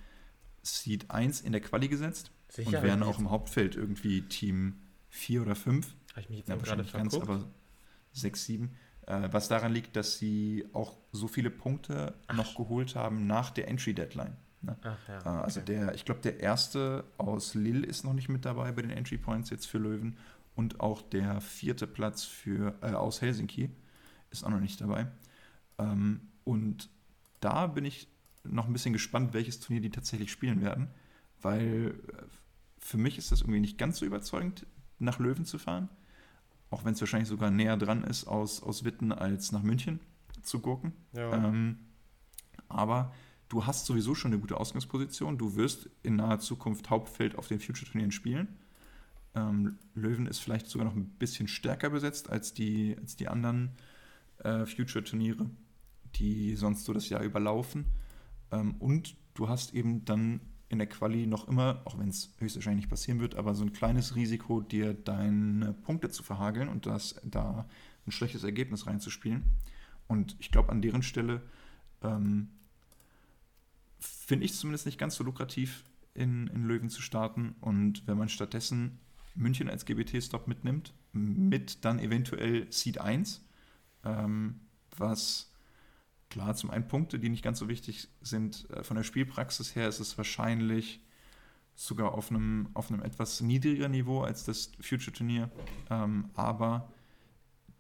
Seed 0.63 1.11
1 1.11 1.43
in 1.43 1.53
der 1.53 1.61
Quali 1.61 1.89
gesetzt 1.89 2.31
Sicher, 2.49 2.79
und 2.79 2.83
werden 2.83 3.03
auch 3.03 3.19
im 3.19 3.31
Hauptfeld 3.31 3.77
irgendwie 3.77 4.23
Team 4.23 4.81
4 5.11 5.43
oder 5.43 5.55
5. 5.55 5.87
Habe 6.11 6.21
ich 6.21 6.29
mich 6.29 6.39
jetzt 6.39 6.49
ja, 6.49 6.57
gerade 6.57 6.85
ganz, 6.85 7.15
aber 7.15 7.45
6, 8.13 8.45
7. 8.45 8.77
Äh, 9.07 9.29
was 9.31 9.49
daran 9.49 9.73
liegt, 9.73 9.95
dass 9.97 10.19
sie 10.19 10.65
auch 10.73 10.97
so 11.13 11.29
viele 11.29 11.51
Punkte 11.51 12.15
Ach. 12.27 12.37
noch 12.37 12.57
geholt 12.57 12.97
haben 12.97 13.27
nach 13.27 13.51
der 13.51 13.69
Entry-Deadline. 13.69 14.37
Ne? 14.67 14.77
Ach, 14.83 15.09
ja, 15.09 15.15
äh, 15.15 15.19
also 15.19 15.31
okay. 15.31 15.45
Also 15.45 15.61
der, 15.61 15.95
ich 15.95 16.05
glaube, 16.05 16.21
der 16.21 16.41
erste 16.41 17.05
aus 17.19 17.55
Lille 17.55 17.87
ist 17.87 18.05
noch 18.05 18.13
nicht 18.13 18.29
mit 18.29 18.45
dabei 18.45 18.73
bei 18.73 18.83
den 18.83 18.91
Entry 18.91 19.17
Points 19.19 19.51
jetzt 19.51 19.67
für 19.67 19.79
Löwen 19.79 20.17
und 20.55 20.81
auch 20.81 21.03
der 21.03 21.41
vierte 21.41 21.87
Platz 21.87 22.25
für, 22.25 22.75
äh, 22.83 22.93
aus 22.93 23.21
Helsinki 23.21 23.71
ist 24.31 24.45
auch 24.45 24.51
noch 24.51 24.61
nicht 24.61 24.81
dabei. 24.81 25.07
Ähm, 25.79 26.21
und 26.45 26.89
da 27.41 27.67
bin 27.67 27.85
ich 27.85 28.09
noch 28.45 28.67
ein 28.67 28.73
bisschen 28.73 28.93
gespannt, 28.93 29.35
welches 29.35 29.61
Turnier 29.61 29.83
die 29.83 29.91
tatsächlich 29.91 30.31
spielen 30.33 30.63
werden, 30.63 30.89
weil 31.43 31.95
äh, 32.09 32.23
für 32.79 32.99
mich 32.99 33.19
ist 33.19 33.33
das 33.33 33.43
irgendwie 33.43 33.61
nicht 33.61 33.79
ganz 33.79 33.99
so 33.99 34.07
überzeugend, 34.07 34.67
nach 34.99 35.19
Löwen 35.19 35.45
zu 35.45 35.59
fahren. 35.59 35.89
Auch 36.71 36.85
wenn 36.85 36.95
es 36.95 37.01
wahrscheinlich 37.01 37.29
sogar 37.29 37.51
näher 37.51 37.77
dran 37.77 38.03
ist 38.05 38.27
aus, 38.27 38.63
aus 38.63 38.85
Witten 38.85 39.13
als 39.13 39.53
nach 39.53 39.63
München 39.63 40.01
zu 40.43 40.61
gurken. 40.61 40.93
Ja. 41.13 41.33
Ähm, 41.33 41.79
aber 42.69 43.13
du 43.49 43.67
hast 43.67 43.87
sowieso 43.87 44.15
schon 44.15 44.33
eine 44.33 44.41
gute 44.41 44.59
Ausgangsposition. 44.59 45.39
Du 45.39 45.57
wirst 45.57 45.89
in 46.03 46.17
naher 46.17 46.39
Zukunft 46.39 46.91
Hauptfeld 46.91 47.37
auf 47.37 47.49
den 47.49 47.61
Future-Turnieren 47.61 48.13
spielen. 48.13 48.57
Ähm, 49.35 49.79
Löwen 49.95 50.27
ist 50.27 50.39
vielleicht 50.39 50.67
sogar 50.67 50.87
noch 50.87 50.95
ein 50.95 51.11
bisschen 51.19 51.49
stärker 51.49 51.91
besetzt 51.91 52.31
als 52.31 52.55
die, 52.55 52.97
als 53.01 53.17
die 53.17 53.29
anderen 53.29 53.71
äh, 54.39 54.67
Future-Turniere 54.67 55.51
die 56.19 56.57
sonst 56.57 56.85
so 56.85 56.93
das 56.93 57.09
Jahr 57.09 57.23
überlaufen. 57.23 57.87
Ähm, 58.51 58.77
und 58.79 59.17
du 59.35 59.49
hast 59.49 59.75
eben 59.75 60.05
dann 60.05 60.41
in 60.69 60.79
der 60.79 60.89
Quali 60.89 61.27
noch 61.27 61.47
immer, 61.47 61.83
auch 61.85 61.99
wenn 61.99 62.09
es 62.09 62.35
höchstwahrscheinlich 62.39 62.85
nicht 62.85 62.91
passieren 62.91 63.21
wird, 63.21 63.37
aber 63.37 63.55
so 63.55 63.65
ein 63.65 63.73
kleines 63.73 64.17
Risiko, 64.17 64.61
dir 64.61 64.95
deine 64.95 65.73
Punkte 65.73 66.11
zu 66.11 66.23
verhageln 66.23 66.69
und 66.69 66.87
das, 66.87 67.21
da 67.25 67.69
ein 68.07 68.11
schlechtes 68.11 68.43
Ergebnis 68.43 68.87
reinzuspielen. 68.87 69.45
Und 70.09 70.37
ich 70.41 70.51
glaube, 70.51 70.71
an 70.71 70.83
deren 70.83 71.03
Stelle 71.03 71.43
ähm, 72.03 72.49
finde 73.99 74.45
ich 74.45 74.53
es 74.53 74.59
zumindest 74.59 74.87
nicht 74.87 74.99
ganz 74.99 75.17
so 75.17 75.25
lukrativ, 75.25 75.85
in, 76.15 76.47
in 76.49 76.65
Löwen 76.65 76.89
zu 76.89 77.03
starten. 77.03 77.57
Und 77.61 78.07
wenn 78.07 78.17
man 78.17 78.29
stattdessen 78.29 78.99
München 79.35 79.69
als 79.69 79.85
GBT-Stop 79.85 80.49
mitnimmt, 80.49 80.95
mit 81.13 81.85
dann 81.85 81.99
eventuell 81.99 82.71
Seed 82.73 83.01
1, 83.01 83.45
ähm, 84.05 84.61
was 84.97 85.51
Klar, 86.29 86.55
zum 86.57 86.71
einen 86.71 86.89
Punkte, 86.89 87.19
die 87.19 87.29
nicht 87.29 87.43
ganz 87.43 87.59
so 87.59 87.69
wichtig 87.69 88.09
sind. 88.21 88.69
Äh, 88.71 88.83
von 88.83 88.97
der 88.97 89.05
Spielpraxis 89.05 89.75
her 89.75 89.89
ist 89.89 90.01
es 90.01 90.19
wahrscheinlich 90.19 91.01
sogar 91.75 92.15
auf 92.15 92.31
einem, 92.31 92.69
auf 92.75 92.91
einem 92.91 93.03
etwas 93.03 93.41
niedrigeren 93.41 93.93
Niveau 93.93 94.23
als 94.23 94.45
das 94.45 94.73
Future-Turnier. 94.81 95.51
Ähm, 95.91 96.31
aber 96.35 96.93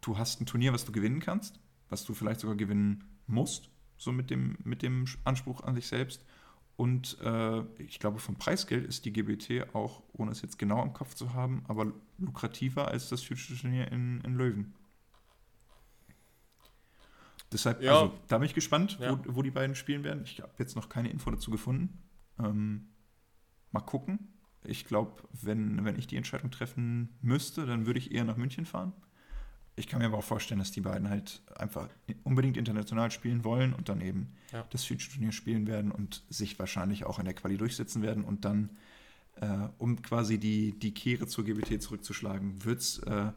du 0.00 0.18
hast 0.18 0.40
ein 0.40 0.46
Turnier, 0.46 0.72
was 0.72 0.84
du 0.84 0.92
gewinnen 0.92 1.20
kannst, 1.20 1.58
was 1.88 2.04
du 2.04 2.14
vielleicht 2.14 2.40
sogar 2.40 2.56
gewinnen 2.56 3.04
musst, 3.26 3.70
so 3.96 4.12
mit 4.12 4.30
dem, 4.30 4.56
mit 4.64 4.82
dem 4.82 5.06
Anspruch 5.24 5.62
an 5.62 5.74
sich 5.74 5.86
selbst. 5.86 6.24
Und 6.76 7.18
äh, 7.22 7.62
ich 7.78 7.98
glaube, 7.98 8.18
vom 8.18 8.36
Preisgeld 8.36 8.86
ist 8.86 9.04
die 9.06 9.12
GBT 9.12 9.74
auch, 9.74 10.02
ohne 10.12 10.30
es 10.32 10.42
jetzt 10.42 10.58
genau 10.58 10.82
im 10.82 10.92
Kopf 10.92 11.14
zu 11.14 11.32
haben, 11.32 11.64
aber 11.68 11.92
lukrativer 12.18 12.88
als 12.88 13.08
das 13.08 13.22
Future-Turnier 13.22 13.90
in, 13.90 14.20
in 14.20 14.34
Löwen. 14.34 14.74
Deshalb, 17.52 17.80
ja. 17.80 17.92
also, 17.92 18.12
da 18.28 18.38
bin 18.38 18.46
ich 18.46 18.54
gespannt, 18.54 18.98
ja. 19.00 19.18
wo, 19.24 19.36
wo, 19.36 19.42
die 19.42 19.50
beiden 19.50 19.74
spielen 19.74 20.04
werden. 20.04 20.24
Ich 20.24 20.40
habe 20.40 20.52
jetzt 20.58 20.76
noch 20.76 20.88
keine 20.88 21.08
Info 21.10 21.30
dazu 21.30 21.50
gefunden. 21.50 22.02
Ähm, 22.38 22.88
mal 23.70 23.80
gucken. 23.80 24.34
Ich 24.64 24.84
glaube, 24.84 25.22
wenn, 25.32 25.84
wenn 25.84 25.98
ich 25.98 26.06
die 26.06 26.16
Entscheidung 26.16 26.50
treffen 26.50 27.16
müsste, 27.22 27.64
dann 27.64 27.86
würde 27.86 28.00
ich 28.00 28.12
eher 28.12 28.24
nach 28.24 28.36
München 28.36 28.66
fahren. 28.66 28.92
Ich 29.78 29.88
kann 29.88 30.00
mir 30.00 30.06
aber 30.06 30.18
auch 30.18 30.24
vorstellen, 30.24 30.58
dass 30.58 30.72
die 30.72 30.80
beiden 30.80 31.10
halt 31.10 31.42
einfach 31.54 31.88
unbedingt 32.24 32.56
international 32.56 33.10
spielen 33.10 33.44
wollen 33.44 33.74
und 33.74 33.90
dann 33.90 34.00
eben 34.00 34.32
ja. 34.50 34.66
das 34.70 34.84
Future-Turnier 34.84 35.32
spielen 35.32 35.66
werden 35.66 35.92
und 35.92 36.24
sich 36.30 36.58
wahrscheinlich 36.58 37.04
auch 37.04 37.18
in 37.18 37.26
der 37.26 37.34
Quali 37.34 37.58
durchsetzen 37.58 38.00
werden 38.00 38.24
und 38.24 38.46
dann, 38.46 38.70
äh, 39.36 39.68
um 39.76 40.00
quasi 40.00 40.38
die, 40.38 40.78
die 40.78 40.94
Kehre 40.94 41.26
zur 41.26 41.44
GBT 41.44 41.82
zurückzuschlagen, 41.82 42.64
wird 42.64 42.80
es 42.80 43.00
äh, 43.00 43.32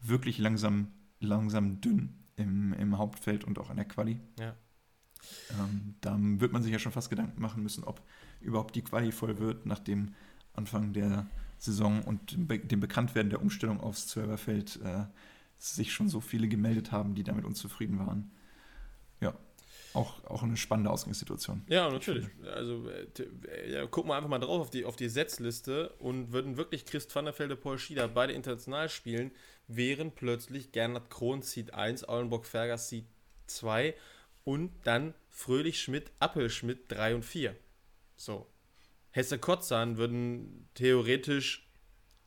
wirklich 0.00 0.38
langsam, 0.38 0.92
langsam 1.18 1.80
dünn 1.80 2.24
im, 2.36 2.72
im 2.74 2.96
Hauptfeld 2.96 3.42
und 3.42 3.58
auch 3.58 3.70
in 3.70 3.76
der 3.76 3.84
Quali. 3.84 4.20
Ja. 4.38 4.54
Ähm, 5.58 5.96
da 6.00 6.16
wird 6.20 6.52
man 6.52 6.62
sich 6.62 6.72
ja 6.72 6.78
schon 6.78 6.92
fast 6.92 7.10
Gedanken 7.10 7.42
machen 7.42 7.64
müssen, 7.64 7.82
ob 7.82 8.00
überhaupt 8.40 8.76
die 8.76 8.82
Quali 8.82 9.10
voll 9.10 9.38
wird 9.38 9.66
nach 9.66 9.80
dem 9.80 10.14
Anfang 10.54 10.92
der 10.92 11.26
Saison 11.58 12.02
und 12.02 12.36
dem 12.36 12.80
Bekanntwerden 12.80 13.30
der 13.30 13.42
Umstellung 13.42 13.80
aufs 13.80 14.06
Zwölferfeld 14.06 14.80
äh, 14.82 15.04
sich 15.60 15.92
schon 15.92 16.08
so 16.08 16.20
viele 16.20 16.48
gemeldet 16.48 16.92
haben, 16.92 17.14
die 17.14 17.22
damit 17.22 17.44
unzufrieden 17.44 17.98
waren. 17.98 18.30
Ja, 19.20 19.34
auch, 19.92 20.24
auch 20.24 20.42
eine 20.42 20.56
spannende 20.56 20.90
Ausgangssituation. 20.90 21.62
Ja, 21.68 21.90
natürlich. 21.90 22.26
Also 22.54 22.88
äh, 22.88 23.72
ja, 23.72 23.86
gucken 23.86 24.10
wir 24.10 24.16
einfach 24.16 24.28
mal 24.28 24.38
drauf 24.38 24.60
auf 24.60 24.70
die, 24.70 24.84
auf 24.84 24.96
die 24.96 25.08
Setzliste 25.08 25.90
und 25.98 26.32
würden 26.32 26.56
wirklich 26.56 26.84
Christ 26.84 27.14
van 27.14 27.24
der 27.24 27.38
Velde, 27.38 27.56
Paul 27.56 27.78
Schieder 27.78 28.08
beide 28.08 28.32
international 28.32 28.88
spielen, 28.88 29.32
wären 29.66 30.12
plötzlich 30.12 30.72
Gernot 30.72 31.10
Krohn 31.10 31.42
Seed 31.42 31.74
1, 31.74 32.08
Aulenburg 32.08 32.46
Ferger 32.46 32.78
Seed 32.78 33.06
2 33.46 33.94
und 34.44 34.70
dann 34.84 35.14
Fröhlich 35.28 35.80
Schmidt, 35.80 36.10
Appelschmidt 36.18 36.84
3 36.88 37.16
und 37.16 37.24
4. 37.24 37.56
So. 38.16 38.46
Hesse 39.10 39.38
Kotzan 39.38 39.96
würden 39.96 40.68
theoretisch 40.74 41.68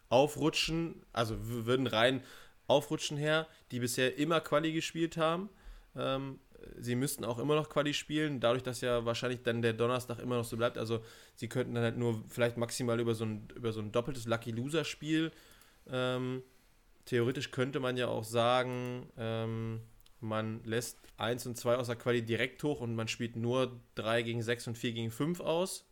aufrutschen, 0.10 1.06
also 1.14 1.36
würden 1.40 1.88
rein 1.88 2.24
aufrutschen 2.68 3.18
her, 3.18 3.48
die 3.72 3.80
bisher 3.80 4.18
immer 4.18 4.40
Quali 4.42 4.74
gespielt 4.74 5.18
haben. 5.18 5.50
Ähm, 5.96 6.40
sie 6.80 6.96
müssten 6.96 7.26
auch 7.26 7.40
immer 7.40 7.56
noch 7.56 7.70
Quali 7.70 7.94
spielen, 7.94 8.40
dadurch, 8.40 8.64
dass 8.64 8.82
ja 8.82 9.06
wahrscheinlich 9.06 9.44
dann 9.44 9.62
der 9.62 9.74
Donnerstag 9.74 10.20
immer 10.20 10.38
noch 10.38 10.46
so 10.46 10.58
bleibt. 10.58 10.78
Also 10.78 11.04
sie 11.36 11.48
könnten 11.48 11.76
dann 11.76 11.84
halt 11.84 11.98
nur 11.98 12.24
vielleicht 12.30 12.58
maximal 12.58 13.00
über 13.00 13.16
so 13.16 13.26
ein, 13.26 13.48
über 13.56 13.72
so 13.72 13.82
ein 13.82 13.92
doppeltes 13.92 14.26
Lucky 14.26 14.52
Loser-Spiel. 14.52 15.32
Ähm, 15.90 16.44
theoretisch 17.06 17.52
könnte 17.52 17.80
man 17.80 17.98
ja 17.98 18.08
auch 18.08 18.24
sagen, 18.24 19.10
ähm, 19.18 19.82
man 20.20 20.64
lässt 20.64 21.00
1 21.18 21.46
und 21.48 21.58
2 21.58 21.76
aus 21.76 21.88
der 21.88 21.98
Quali 21.98 22.22
direkt 22.22 22.64
hoch 22.64 22.80
und 22.80 22.96
man 22.96 23.08
spielt 23.08 23.36
nur 23.36 23.80
3 23.96 24.22
gegen 24.24 24.42
6 24.42 24.68
und 24.68 24.78
4 24.78 24.94
gegen 24.94 25.12
5 25.12 25.42
aus. 25.42 25.86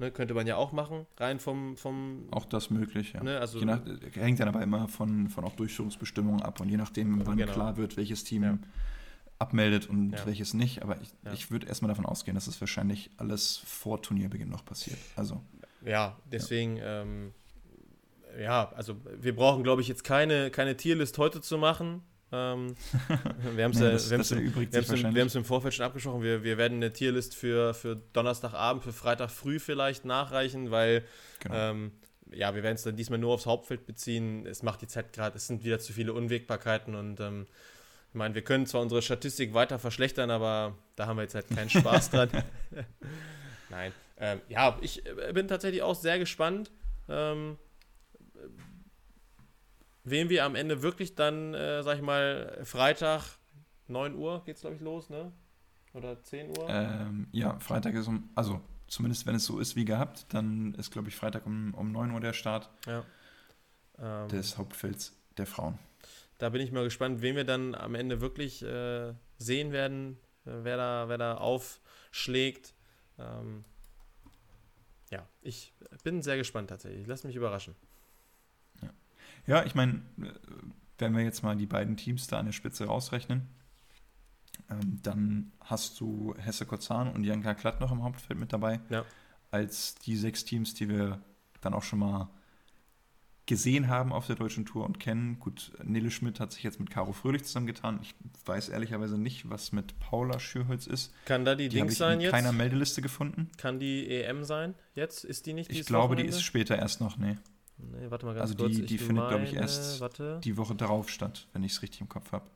Ne, 0.00 0.10
könnte 0.10 0.32
man 0.32 0.46
ja 0.46 0.56
auch 0.56 0.72
machen, 0.72 1.06
rein 1.18 1.38
vom. 1.38 1.76
vom 1.76 2.26
auch 2.30 2.46
das 2.46 2.70
möglich, 2.70 3.12
ja. 3.12 3.22
Ne, 3.22 3.38
also, 3.38 3.58
nach, 3.60 3.82
hängt 4.14 4.40
dann 4.40 4.48
aber 4.48 4.62
immer 4.62 4.88
von, 4.88 5.28
von 5.28 5.44
auch 5.44 5.54
Durchführungsbestimmungen 5.56 6.40
ab 6.40 6.58
und 6.62 6.70
je 6.70 6.78
nachdem, 6.78 7.26
wann 7.26 7.36
genau. 7.36 7.52
klar 7.52 7.76
wird, 7.76 7.98
welches 7.98 8.24
Team 8.24 8.42
ja. 8.42 8.58
abmeldet 9.38 9.90
und 9.90 10.12
ja. 10.12 10.24
welches 10.24 10.54
nicht. 10.54 10.80
Aber 10.80 10.98
ich, 11.02 11.12
ja. 11.22 11.34
ich 11.34 11.50
würde 11.50 11.66
erstmal 11.66 11.90
davon 11.90 12.06
ausgehen, 12.06 12.34
dass 12.34 12.46
es 12.46 12.58
wahrscheinlich 12.62 13.10
alles 13.18 13.58
vor 13.58 14.00
Turnierbeginn 14.00 14.48
noch 14.48 14.64
passiert. 14.64 14.96
Also. 15.16 15.42
Ja, 15.84 16.16
deswegen, 16.32 16.78
ja, 16.78 17.02
ähm, 17.02 17.34
ja 18.40 18.72
also 18.72 18.96
wir 19.20 19.36
brauchen, 19.36 19.62
glaube 19.62 19.82
ich, 19.82 19.88
jetzt 19.88 20.02
keine, 20.02 20.50
keine 20.50 20.78
Tierlist 20.78 21.18
heute 21.18 21.42
zu 21.42 21.58
machen. 21.58 22.00
Ähm, 22.32 22.76
wir 23.54 23.64
haben 23.64 23.72
es 23.72 24.10
nee, 24.10 25.20
im, 25.20 25.28
im 25.28 25.44
Vorfeld 25.44 25.74
schon 25.74 25.84
abgesprochen. 25.84 26.22
Wir, 26.22 26.44
wir 26.44 26.58
werden 26.58 26.76
eine 26.76 26.92
Tierlist 26.92 27.34
für, 27.34 27.74
für 27.74 27.96
Donnerstagabend, 28.12 28.84
für 28.84 28.92
Freitag 28.92 29.30
früh 29.30 29.58
vielleicht 29.58 30.04
nachreichen, 30.04 30.70
weil 30.70 31.04
genau. 31.40 31.70
ähm, 31.70 31.92
ja, 32.32 32.54
wir 32.54 32.62
werden 32.62 32.76
es 32.76 32.82
dann 32.82 32.96
diesmal 32.96 33.18
nur 33.18 33.34
aufs 33.34 33.46
Hauptfeld 33.46 33.86
beziehen. 33.86 34.46
Es 34.46 34.62
macht 34.62 34.82
die 34.82 34.86
Zeit 34.86 35.12
gerade, 35.12 35.36
es 35.36 35.46
sind 35.46 35.64
wieder 35.64 35.80
zu 35.80 35.92
viele 35.92 36.12
Unwägbarkeiten 36.12 36.94
und 36.94 37.20
ähm, 37.20 37.46
ich 38.10 38.14
meine, 38.14 38.34
wir 38.34 38.42
können 38.42 38.66
zwar 38.66 38.80
unsere 38.80 39.02
Statistik 39.02 39.54
weiter 39.54 39.78
verschlechtern, 39.78 40.30
aber 40.30 40.76
da 40.96 41.06
haben 41.06 41.16
wir 41.16 41.22
jetzt 41.22 41.34
halt 41.34 41.48
keinen 41.48 41.70
Spaß 41.70 42.10
dran. 42.10 42.28
Nein. 43.70 43.92
Ähm, 44.18 44.40
ja, 44.48 44.76
ich 44.80 45.06
äh, 45.06 45.32
bin 45.32 45.48
tatsächlich 45.48 45.82
auch 45.82 45.94
sehr 45.94 46.18
gespannt. 46.18 46.70
Ähm, 47.08 47.56
wen 50.10 50.28
wir 50.28 50.44
am 50.44 50.54
Ende 50.54 50.82
wirklich 50.82 51.14
dann, 51.14 51.54
äh, 51.54 51.82
sag 51.82 51.96
ich 51.96 52.02
mal, 52.02 52.60
Freitag 52.64 53.38
9 53.88 54.14
Uhr 54.14 54.42
geht's, 54.44 54.60
glaube 54.60 54.76
ich, 54.76 54.82
los, 54.82 55.10
ne? 55.10 55.32
Oder 55.92 56.22
10 56.22 56.50
Uhr? 56.50 56.68
Ähm, 56.68 57.28
ja, 57.32 57.58
Freitag 57.58 57.94
ist 57.94 58.06
um, 58.06 58.30
also 58.34 58.60
zumindest 58.86 59.26
wenn 59.26 59.34
es 59.34 59.44
so 59.44 59.58
ist 59.58 59.76
wie 59.76 59.84
gehabt, 59.84 60.26
dann 60.30 60.74
ist, 60.74 60.90
glaube 60.90 61.08
ich, 61.08 61.16
Freitag 61.16 61.46
um, 61.46 61.74
um 61.74 61.92
9 61.92 62.10
Uhr 62.12 62.20
der 62.20 62.32
Start 62.32 62.70
ja. 62.86 63.04
ähm, 63.98 64.28
des 64.28 64.58
Hauptfelds 64.58 65.16
der 65.36 65.46
Frauen. 65.46 65.78
Da 66.38 66.48
bin 66.48 66.60
ich 66.60 66.72
mal 66.72 66.84
gespannt, 66.84 67.22
wen 67.22 67.36
wir 67.36 67.44
dann 67.44 67.74
am 67.74 67.94
Ende 67.94 68.20
wirklich 68.20 68.62
äh, 68.62 69.12
sehen 69.38 69.72
werden, 69.72 70.18
äh, 70.44 70.52
wer, 70.62 70.76
da, 70.76 71.08
wer 71.08 71.18
da 71.18 71.34
aufschlägt. 71.36 72.74
Ähm, 73.18 73.64
ja, 75.10 75.28
ich 75.42 75.74
bin 76.02 76.22
sehr 76.22 76.36
gespannt 76.36 76.70
tatsächlich. 76.70 77.06
Lass 77.06 77.24
mich 77.24 77.36
überraschen. 77.36 77.74
Ja, 79.50 79.64
ich 79.64 79.74
meine, 79.74 80.02
wenn 80.98 81.16
wir 81.16 81.24
jetzt 81.24 81.42
mal 81.42 81.56
die 81.56 81.66
beiden 81.66 81.96
Teams 81.96 82.28
da 82.28 82.38
an 82.38 82.46
der 82.46 82.52
Spitze 82.52 82.84
rausrechnen, 82.84 83.48
ähm, 84.70 85.00
dann 85.02 85.52
hast 85.60 85.98
du 86.00 86.34
Hesse 86.38 86.66
Kozan 86.66 87.12
und 87.12 87.24
Janka 87.24 87.54
Klatt 87.54 87.80
noch 87.80 87.90
im 87.90 88.04
Hauptfeld 88.04 88.38
mit 88.38 88.52
dabei. 88.52 88.80
Ja. 88.90 89.04
Als 89.50 89.96
die 89.96 90.16
sechs 90.16 90.44
Teams, 90.44 90.74
die 90.74 90.88
wir 90.88 91.20
dann 91.60 91.74
auch 91.74 91.82
schon 91.82 91.98
mal 91.98 92.30
gesehen 93.46 93.88
haben 93.88 94.12
auf 94.12 94.28
der 94.28 94.36
deutschen 94.36 94.64
Tour 94.64 94.84
und 94.84 95.00
kennen. 95.00 95.40
Gut, 95.40 95.72
Nele 95.82 96.12
Schmidt 96.12 96.38
hat 96.38 96.52
sich 96.52 96.62
jetzt 96.62 96.78
mit 96.78 96.88
Caro 96.88 97.12
Fröhlich 97.12 97.42
zusammengetan. 97.42 97.98
Ich 98.00 98.14
weiß 98.46 98.68
ehrlicherweise 98.68 99.18
nicht, 99.18 99.50
was 99.50 99.72
mit 99.72 99.98
Paula 99.98 100.38
Schürholz 100.38 100.86
ist. 100.86 101.12
Kann 101.24 101.44
da 101.44 101.56
die, 101.56 101.68
die 101.68 101.78
Dings 101.78 101.98
sein 101.98 102.20
jetzt? 102.20 102.30
keiner 102.30 102.52
Meldeliste 102.52 103.02
gefunden. 103.02 103.50
Kann 103.56 103.80
die 103.80 104.08
EM 104.08 104.44
sein 104.44 104.76
jetzt? 104.94 105.24
Ist 105.24 105.46
die 105.46 105.54
nicht 105.54 105.72
Ich 105.72 105.84
glaube, 105.86 106.10
Wochenende? 106.10 106.22
die 106.22 106.28
ist 106.28 106.42
später 106.44 106.78
erst 106.78 107.00
noch, 107.00 107.18
nee. 107.18 107.38
Nee, 107.92 108.10
warte 108.10 108.26
mal 108.26 108.34
ganz 108.34 108.50
also 108.50 108.54
kurz. 108.54 108.68
Also 108.68 108.80
die, 108.80 108.86
die 108.86 108.98
findet, 108.98 109.28
glaube 109.28 109.44
ich, 109.44 109.54
erst 109.54 110.00
warte. 110.00 110.40
die 110.42 110.56
Woche 110.56 110.74
darauf 110.74 111.08
statt, 111.08 111.48
wenn 111.52 111.62
ich 111.62 111.72
es 111.72 111.82
richtig 111.82 112.00
im 112.00 112.08
Kopf 112.08 112.32
habe. 112.32 112.50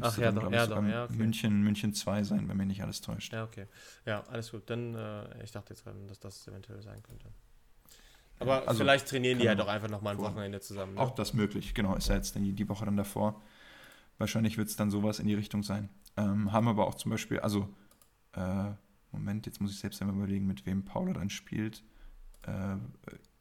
Ach 0.00 0.16
ja, 0.18 0.30
doch, 0.30 0.50
ja, 0.52 0.66
doch, 0.66 0.84
ja, 0.84 1.04
okay. 1.04 1.16
München, 1.16 1.62
München 1.62 1.92
2 1.92 2.22
sein, 2.22 2.48
wenn 2.48 2.56
mich 2.56 2.66
nicht 2.66 2.82
alles 2.82 3.00
täuscht. 3.00 3.32
Ja, 3.32 3.44
okay. 3.44 3.66
Ja, 4.06 4.22
alles 4.28 4.52
gut. 4.52 4.70
Dann, 4.70 4.94
äh, 4.94 5.42
ich 5.42 5.50
dachte 5.50 5.74
jetzt 5.74 5.82
gerade, 5.82 5.98
dass 6.06 6.20
das 6.20 6.46
eventuell 6.46 6.80
sein 6.82 7.02
könnte. 7.02 7.26
Aber 8.38 8.66
also, 8.66 8.78
vielleicht 8.78 9.08
trainieren 9.08 9.38
die 9.38 9.48
halt 9.48 9.60
auch 9.60 9.66
einfach 9.68 9.88
nochmal 9.88 10.14
ein. 10.14 10.20
Wochenende 10.20 10.60
zusammen. 10.60 10.94
Ne? 10.94 11.00
Auch 11.00 11.10
das 11.10 11.34
möglich, 11.34 11.74
genau. 11.74 11.94
Ist 11.96 12.08
ja 12.08 12.14
jetzt 12.14 12.34
die, 12.36 12.52
die 12.52 12.68
Woche 12.68 12.84
dann 12.84 12.96
davor. 12.96 13.42
Wahrscheinlich 14.18 14.56
wird 14.56 14.68
es 14.68 14.76
dann 14.76 14.90
sowas 14.90 15.18
in 15.18 15.26
die 15.26 15.34
Richtung 15.34 15.62
sein. 15.62 15.88
Ähm, 16.16 16.52
haben 16.52 16.68
aber 16.68 16.86
auch 16.86 16.94
zum 16.94 17.10
Beispiel, 17.10 17.40
also 17.40 17.68
äh, 18.32 18.70
Moment, 19.12 19.46
jetzt 19.46 19.60
muss 19.60 19.72
ich 19.72 19.78
selbst 19.78 20.00
einmal 20.00 20.16
überlegen, 20.16 20.46
mit 20.46 20.66
wem 20.66 20.84
Paula 20.84 21.12
dann 21.12 21.30
spielt. 21.30 21.82
Äh, 22.42 22.76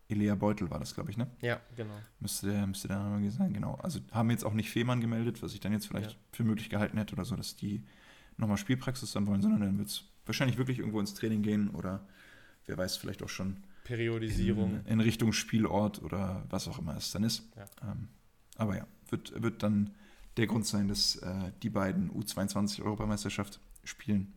Elea 0.10 0.34
Beutel 0.34 0.72
war 0.72 0.80
das, 0.80 0.96
glaube 0.96 1.12
ich, 1.12 1.18
ne? 1.18 1.28
Ja, 1.42 1.62
genau. 1.76 1.94
Müsste 2.20 2.48
der, 2.48 2.66
müsste 2.66 2.88
der 2.88 2.98
Name 2.98 3.30
sein, 3.30 3.54
genau. 3.54 3.76
Also 3.76 4.00
haben 4.12 4.32
jetzt 4.32 4.44
auch 4.44 4.54
nicht 4.54 4.72
Fehmarn 4.72 5.02
gemeldet, 5.02 5.44
was 5.44 5.54
ich 5.54 5.60
dann 5.60 5.72
jetzt 5.72 5.88
vielleicht 5.88 6.12
ja. 6.12 6.18
für 6.32 6.44
möglich 6.44 6.70
gehalten 6.70 6.98
hätte 6.98 7.14
oder 7.14 7.26
so, 7.26 7.36
dass 7.36 7.56
die 7.56 7.84
nochmal 8.38 8.58
Spielpraxis 8.58 9.12
dann 9.12 9.28
wollen, 9.28 9.42
sondern 9.42 9.62
dann 9.62 9.78
wird 9.78 9.90
es 9.90 10.06
wahrscheinlich 10.26 10.58
wirklich 10.58 10.80
irgendwo 10.80 11.00
ins 11.00 11.14
Training 11.14 11.44
gehen 11.44 11.70
oder 11.70 12.08
wer 12.66 12.78
weiß, 12.78 12.98
vielleicht 12.98 13.22
auch 13.22 13.30
schon 13.30 13.58
Periodisierung. 13.84 14.82
In, 14.86 14.94
in 14.94 15.00
Richtung 15.00 15.32
Spielort 15.32 16.02
oder 16.02 16.46
was 16.50 16.68
auch 16.68 16.80
immer 16.80 16.96
es 16.98 17.12
dann 17.12 17.24
ist. 17.24 17.48
Ja. 17.56 17.92
Ähm, 17.92 18.08
aber 18.56 18.78
ja, 18.78 18.88
wird, 19.10 19.42
wird 19.42 19.62
dann 19.62 19.92
der 20.38 20.48
Grund 20.48 20.66
sein, 20.66 20.88
dass 20.88 21.18
äh, 21.18 21.52
die 21.62 21.70
beiden 21.70 22.12
U22-Europameisterschaft 22.12 23.60
spielen 23.84 24.34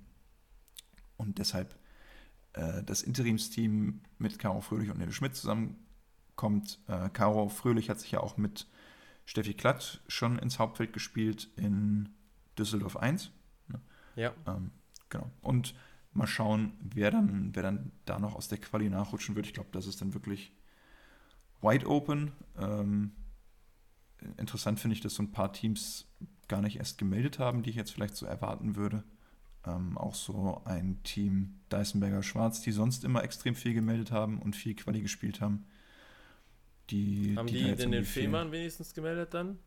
und 1.17 1.39
deshalb 1.39 1.75
äh, 2.55 2.83
das 2.83 3.03
Interimsteam 3.03 4.01
mit 4.19 4.39
Caro 4.39 4.61
Fröhlich 4.61 4.91
und 4.91 4.99
Nele 4.99 5.13
Schmidt 5.13 5.35
zusammenkommt. 5.35 6.81
Äh, 6.87 7.09
Caro 7.11 7.49
Fröhlich 7.49 7.91
hat 7.91 8.01
sich 8.01 8.13
ja 8.13 8.21
auch 8.21 8.37
mit 8.37 8.67
Steffi 9.25 9.55
Klatt 9.55 10.03
schon 10.09 10.39
ins 10.39 10.59
Hauptfeld 10.59 10.93
gespielt 10.93 11.49
in 11.57 12.11
Düsseldorf 12.59 12.97
1. 12.97 13.31
Ne? 13.69 13.81
Ja. 14.17 14.33
Ähm, 14.47 14.73
genau. 15.09 15.31
Und 15.41 15.75
mal 16.13 16.27
schauen, 16.27 16.75
wer 16.81 17.11
dann, 17.11 17.55
wer 17.55 17.63
dann 17.63 17.93
da 18.05 18.19
noch 18.19 18.35
aus 18.35 18.49
der 18.49 18.59
Quali 18.59 18.91
nachrutschen 18.91 19.35
wird. 19.35 19.47
Ich 19.47 19.55
glaube, 19.55 19.71
das 19.73 19.87
ist 19.87 20.01
dann 20.01 20.13
wirklich 20.13 20.53
wide 21.63 21.87
open. 21.89 22.33
Ähm, 22.59 23.13
interessant 24.37 24.79
finde 24.81 24.95
ich, 24.95 25.01
dass 25.01 25.15
so 25.15 25.23
ein 25.23 25.33
paar 25.33 25.53
Teams 25.53 26.07
gar 26.49 26.61
nicht 26.61 26.77
erst 26.77 26.99
gemeldet 26.99 27.39
haben, 27.39 27.63
die 27.63 27.71
ich 27.71 27.77
jetzt 27.77 27.93
vielleicht 27.93 28.17
so 28.17 28.27
erwarten 28.27 28.77
würde 28.77 29.05
ähm, 29.67 29.97
auch 29.97 30.15
so 30.15 30.61
ein 30.65 31.03
Team 31.03 31.61
Deisenberger 31.69 32.23
Schwarz, 32.23 32.61
die 32.61 32.73
sonst 32.73 33.05
immer 33.05 33.23
extrem 33.23 33.55
viel 33.55 33.75
gemeldet 33.75 34.11
haben 34.11 34.41
und 34.41 34.57
viel 34.57 34.75
Quali 34.75 35.01
gespielt 35.01 35.41
haben. 35.41 35.67
Die, 36.91 37.35
haben 37.37 37.47
die, 37.47 37.65
die 37.65 37.75
denn 37.75 37.93
den 37.93 38.05
Fehmarn 38.05 38.53
wenigstens 38.53 38.93
gemeldet 38.93 39.35
dann? 39.35 39.59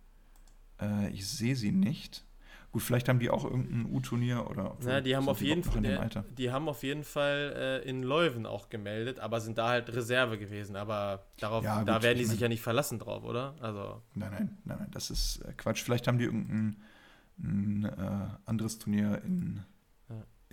Äh, 0.79 1.09
ich 1.09 1.27
sehe 1.27 1.55
sie 1.55 1.71
nicht. 1.71 2.25
Gut, 2.71 2.83
vielleicht 2.83 3.07
haben 3.07 3.19
die 3.19 3.29
auch 3.29 3.45
irgendein 3.45 3.85
U-Turnier 3.85 4.49
oder. 4.49 4.75
Ja, 4.85 4.99
die 4.99 5.15
haben 5.15 5.29
auf 5.29 5.39
jeden 5.39 5.63
Fall. 5.63 5.81
Der, 5.81 6.25
die 6.37 6.51
haben 6.51 6.67
auf 6.67 6.83
jeden 6.83 7.05
Fall 7.05 7.81
äh, 7.85 7.89
in 7.89 8.03
Leuven 8.03 8.45
auch 8.45 8.69
gemeldet, 8.69 9.21
aber 9.21 9.39
sind 9.39 9.57
da 9.57 9.69
halt 9.69 9.95
Reserve 9.95 10.37
gewesen. 10.37 10.75
Aber 10.75 11.25
darauf, 11.39 11.63
ja, 11.63 11.79
gut, 11.79 11.87
da 11.87 12.03
werden 12.03 12.17
die 12.17 12.25
sich 12.25 12.41
ja 12.41 12.49
nicht 12.49 12.61
verlassen 12.61 12.99
drauf, 12.99 13.23
oder? 13.23 13.55
Also. 13.61 14.01
Nein, 14.13 14.29
nein, 14.29 14.57
nein, 14.65 14.77
nein, 14.79 14.87
das 14.91 15.09
ist 15.09 15.37
äh, 15.45 15.53
Quatsch. 15.53 15.83
Vielleicht 15.83 16.05
haben 16.09 16.17
die 16.17 16.25
irgendein 16.25 16.75
ein, 17.39 17.85
äh, 17.85 18.27
anderes 18.45 18.77
Turnier 18.77 19.21
in 19.23 19.63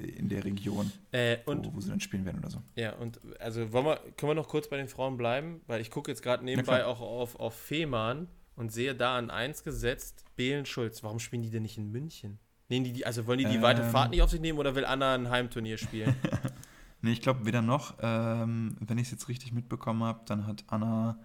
in 0.06 0.28
der 0.28 0.44
Region, 0.44 0.90
äh, 1.12 1.38
und, 1.46 1.66
wo, 1.66 1.74
wo, 1.74 1.80
sie 1.80 1.90
dann 1.90 2.00
spielen 2.00 2.24
werden 2.24 2.38
oder 2.38 2.50
so. 2.50 2.62
Ja, 2.76 2.94
und 2.94 3.20
also 3.38 3.72
wollen 3.72 3.86
wir, 3.86 3.96
können 4.16 4.30
wir 4.30 4.34
noch 4.34 4.48
kurz 4.48 4.68
bei 4.68 4.76
den 4.76 4.88
Frauen 4.88 5.16
bleiben, 5.16 5.60
weil 5.66 5.80
ich 5.80 5.90
gucke 5.90 6.10
jetzt 6.10 6.22
gerade 6.22 6.44
nebenbei 6.44 6.84
auch 6.84 7.00
auf, 7.00 7.38
auf 7.38 7.54
Fehmarn 7.54 8.28
und 8.56 8.72
sehe 8.72 8.94
da 8.94 9.16
an 9.16 9.30
1 9.30 9.64
gesetzt 9.64 10.24
Belen 10.36 10.66
Schulz. 10.66 11.02
Warum 11.02 11.18
spielen 11.18 11.42
die 11.42 11.50
denn 11.50 11.62
nicht 11.62 11.78
in 11.78 11.90
München? 11.90 12.38
Nehmen 12.68 12.84
die, 12.84 12.92
die 12.92 13.06
also 13.06 13.26
wollen 13.26 13.38
die 13.38 13.44
die 13.44 13.56
ähm, 13.56 13.62
weite 13.62 13.84
Fahrt 13.84 14.10
nicht 14.10 14.22
auf 14.22 14.30
sich 14.30 14.40
nehmen 14.40 14.58
oder 14.58 14.74
will 14.74 14.84
Anna 14.84 15.14
ein 15.14 15.30
Heimturnier 15.30 15.78
spielen? 15.78 16.14
nee, 17.02 17.12
ich 17.12 17.20
glaube 17.20 17.44
weder 17.44 17.62
noch. 17.62 17.96
Ähm, 18.00 18.76
wenn 18.80 18.98
ich 18.98 19.04
es 19.04 19.10
jetzt 19.10 19.28
richtig 19.28 19.52
mitbekommen 19.52 20.02
habe, 20.02 20.22
dann 20.26 20.46
hat 20.46 20.64
Anna 20.68 21.18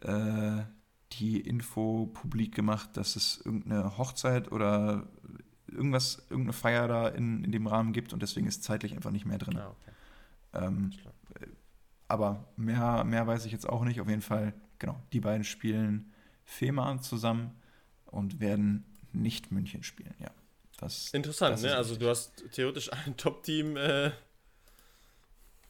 äh, 0.00 0.62
die 1.12 1.40
Info 1.40 2.06
publik 2.06 2.54
gemacht, 2.54 2.96
dass 2.96 3.16
es 3.16 3.40
irgendeine 3.44 3.98
Hochzeit 3.98 4.50
oder 4.52 5.06
irgendwas, 5.74 6.18
irgendeine 6.30 6.52
Feier 6.52 6.88
da 6.88 7.08
in, 7.08 7.44
in 7.44 7.52
dem 7.52 7.66
Rahmen 7.66 7.92
gibt 7.92 8.12
und 8.12 8.22
deswegen 8.22 8.46
ist 8.46 8.64
zeitlich 8.64 8.94
einfach 8.94 9.10
nicht 9.10 9.26
mehr 9.26 9.38
drin. 9.38 9.58
Ah, 9.58 9.68
okay. 9.70 10.66
ähm, 10.66 10.92
aber 12.08 12.44
mehr, 12.56 13.04
mehr 13.04 13.26
weiß 13.26 13.44
ich 13.44 13.52
jetzt 13.52 13.68
auch 13.68 13.84
nicht. 13.84 14.00
Auf 14.00 14.08
jeden 14.08 14.22
Fall, 14.22 14.52
genau, 14.78 15.00
die 15.12 15.20
beiden 15.20 15.44
spielen 15.44 16.12
Fehmarn 16.44 17.00
zusammen 17.00 17.52
und 18.06 18.40
werden 18.40 18.84
nicht 19.12 19.52
München 19.52 19.82
spielen, 19.82 20.14
ja. 20.18 20.30
Das, 20.78 21.12
Interessant, 21.12 21.54
das 21.54 21.62
ne? 21.62 21.76
Also 21.76 21.96
du 21.96 22.08
hast 22.08 22.44
theoretisch 22.52 22.92
ein 22.92 23.16
Top-Team 23.16 23.76
äh, 23.76 24.10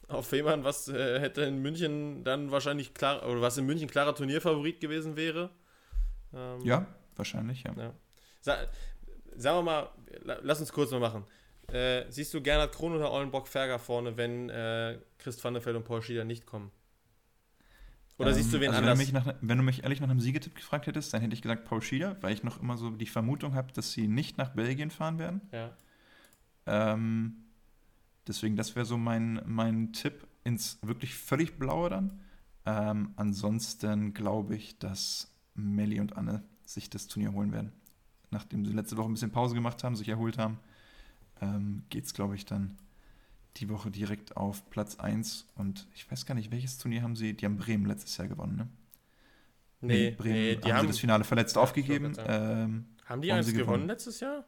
auf 0.09 0.29
Fehmarn, 0.29 0.65
was 0.65 0.89
äh, 0.89 1.21
hätte 1.21 1.43
in 1.43 1.61
München 1.61 2.25
dann 2.25 2.51
wahrscheinlich 2.51 2.95
klar, 2.95 3.27
oder 3.27 3.41
was 3.41 3.59
in 3.59 3.67
München 3.67 3.89
klarer 3.89 4.15
Turnierfavorit 4.15 4.81
gewesen 4.81 5.17
wäre. 5.17 5.51
Ähm, 6.33 6.61
Ja, 6.63 6.87
wahrscheinlich, 7.17 7.65
ja. 7.65 7.75
ja. 7.77 7.95
Sa 9.37 9.43
sagen 9.53 9.59
wir 9.59 9.63
mal, 9.63 9.89
la- 10.25 10.39
lass 10.43 10.61
uns 10.61 10.73
kurz 10.73 10.91
mal 10.91 11.01
machen. 11.01 11.25
Äh, 11.69 12.05
siehst 12.11 12.33
du 12.35 12.43
Gernot 12.43 12.73
Kron 12.73 12.95
oder 12.95 13.11
Ollenbock 13.11 13.49
Ferger 13.49 13.79
vorne, 13.79 14.17
wenn 14.17 14.51
äh, 14.51 14.99
Chris 15.19 15.43
van 15.43 15.55
der 15.55 15.65
Velde 15.65 15.79
und 15.79 15.85
Paul 15.85 16.03
Schieder 16.03 16.25
nicht 16.25 16.45
kommen? 16.47 16.71
Oder 18.19 18.29
Ähm, 18.29 18.35
siehst 18.35 18.53
du 18.53 18.61
wen 18.61 18.69
also 18.71 18.81
anders? 18.81 18.99
Wenn 18.99 19.07
du, 19.07 19.13
mich 19.19 19.25
nach, 19.27 19.35
wenn 19.41 19.59
du 19.59 19.65
mich 19.65 19.83
ehrlich 19.83 20.01
nach 20.01 20.09
einem 20.11 20.21
Siegetipp 20.21 20.55
gefragt 20.55 20.87
hättest, 20.87 21.13
dann 21.15 21.21
hätte 21.23 21.35
ich 21.35 21.43
gesagt 21.43 21.65
Paul 21.65 21.81
Schieder, 21.83 22.17
weil 22.21 22.33
ich 22.35 22.43
noch 22.45 22.61
immer 22.61 22.77
so 22.77 22.91
die 22.91 23.07
Vermutung 23.07 23.55
habe, 23.55 23.73
dass 23.73 23.93
sie 23.93 24.07
nicht 24.09 24.37
nach 24.39 24.51
Belgien 24.51 24.91
fahren 24.91 25.19
werden. 25.19 25.41
ja. 25.53 25.71
Ähm, 26.67 27.37
deswegen, 28.27 28.57
das 28.57 28.75
wäre 28.75 28.87
so 28.87 28.97
mein, 28.97 29.43
mein 29.47 29.93
Tipp 29.93 30.27
ins 30.45 30.79
wirklich 30.83 31.15
völlig 31.15 31.59
Blaue 31.59 31.91
dann. 31.91 32.21
Ähm, 32.67 33.13
ansonsten 33.17 34.15
glaube 34.15 34.57
ich, 34.57 34.79
dass 34.79 35.31
Melli 35.55 36.01
und 36.01 36.17
Anne 36.17 36.43
sich 36.65 36.89
das 36.89 37.07
Turnier 37.07 37.33
holen 37.33 37.53
werden. 37.53 37.73
Nachdem 38.35 38.67
sie 38.67 38.73
letzte 38.75 38.99
Woche 38.99 39.09
ein 39.11 39.15
bisschen 39.15 39.33
Pause 39.33 39.55
gemacht 39.57 39.85
haben, 39.85 39.97
sich 39.97 40.09
erholt 40.11 40.39
haben, 40.39 40.59
ähm, 41.43 41.85
geht 41.91 42.07
es, 42.07 42.15
glaube 42.15 42.37
ich, 42.37 42.47
dann 42.47 42.77
die 43.59 43.69
Woche 43.71 43.91
direkt 43.91 44.37
auf 44.37 44.69
Platz 44.71 44.97
1. 45.01 45.47
Und 45.57 45.89
ich 45.95 46.11
weiß 46.11 46.27
gar 46.27 46.35
nicht, 46.37 46.51
welches 46.53 46.79
Turnier 46.79 47.03
haben 47.03 47.17
sie? 47.17 47.35
Die 47.35 47.47
haben 47.47 47.59
Bremen 47.59 47.87
letztes 47.87 48.17
Jahr 48.19 48.29
gewonnen, 48.29 48.57
ne? 48.57 48.69
Nee, 49.81 50.11
Bremen 50.11 50.35
nee, 50.35 50.55
haben, 50.55 50.61
die 50.63 50.73
sie 50.73 50.73
haben, 50.73 50.87
das 50.89 50.99
Finale 50.99 51.25
verletzt 51.25 51.57
Ja, 51.57 51.63
aufgegeben. 51.63 52.17
Ähm, 52.27 52.87
haben 53.05 53.23
die 53.23 53.33
haben 53.33 53.39
eins 53.39 53.53
gewonnen 53.53 53.59
gewonnen. 53.59 53.87
letztes 53.87 54.21
Jahr? 54.21 54.45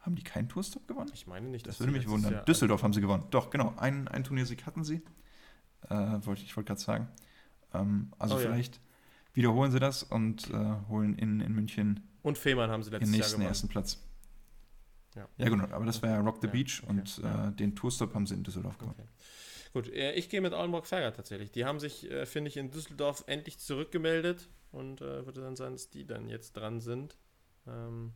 haben 0.00 0.14
die 0.14 0.22
keinen 0.22 0.48
Tourstop 0.48 0.86
gewonnen? 0.88 1.10
Ich 1.12 1.26
meine 1.26 1.48
nicht. 1.48 1.66
Das 1.66 1.80
würde 1.80 1.92
mich 1.92 2.08
wundern. 2.08 2.32
Jahr- 2.32 2.44
Düsseldorf 2.44 2.82
haben 2.82 2.92
sie 2.92 3.00
gewonnen. 3.00 3.24
Doch, 3.30 3.50
genau. 3.50 3.74
Ein, 3.76 4.08
ein 4.08 4.24
Turniersieg 4.24 4.64
hatten 4.66 4.84
sie. 4.84 5.02
Äh, 5.88 5.94
wollte, 6.26 6.42
ich 6.42 6.56
wollte 6.56 6.68
gerade 6.68 6.80
sagen. 6.80 7.08
Ähm, 7.74 8.12
also 8.18 8.36
Oh 8.36 8.38
ja. 8.40 8.46
vielleicht 8.46 8.80
wiederholen 9.34 9.72
sie 9.72 9.80
das 9.80 10.02
und 10.02 10.50
äh, 10.50 10.74
holen 10.88 11.14
in, 11.16 11.40
in 11.40 11.54
München 11.54 12.00
Und 12.28 12.38
Fehmarn 12.38 12.70
haben 12.70 12.82
sie 12.82 12.90
den 12.90 13.00
letztes 13.00 13.10
Jahr 13.10 13.18
nächsten 13.18 13.32
gewonnen. 13.36 13.48
ersten 13.48 13.68
Platz. 13.68 13.98
Ja. 15.14 15.28
Ja, 15.38 15.48
genau. 15.48 15.64
Aber 15.74 15.86
das 15.86 16.02
war 16.02 16.10
ja 16.10 16.20
Rock 16.20 16.38
the 16.40 16.46
Ja, 16.46 16.52
Beach 16.52 16.82
okay. 16.82 16.90
und 16.90 17.18
Ja. 17.18 17.48
äh, 17.48 17.52
den 17.52 17.74
Tourstop 17.74 18.14
haben 18.14 18.26
sie 18.26 18.34
in 18.34 18.44
Düsseldorf 18.44 18.78
gewonnen. 18.78 18.96
Okay. 18.98 19.08
Gut, 19.72 19.88
äh, 19.88 20.12
ich 20.12 20.28
gehe 20.28 20.40
mit 20.40 20.52
Aulenburg 20.54 20.86
Ferger 20.86 21.12
tatsächlich. 21.12 21.50
Die 21.52 21.64
haben 21.64 21.80
sich, 21.80 22.10
äh, 22.10 22.26
finde 22.26 22.48
ich, 22.48 22.56
in 22.56 22.70
Düsseldorf 22.70 23.24
endlich 23.26 23.58
zurückgemeldet 23.58 24.48
und 24.72 25.00
äh, 25.00 25.24
würde 25.26 25.40
dann 25.40 25.56
sein, 25.56 25.72
dass 25.72 25.90
die 25.90 26.06
dann 26.06 26.28
jetzt 26.28 26.52
dran 26.56 26.80
sind. 26.80 27.16
Ähm, 27.66 28.12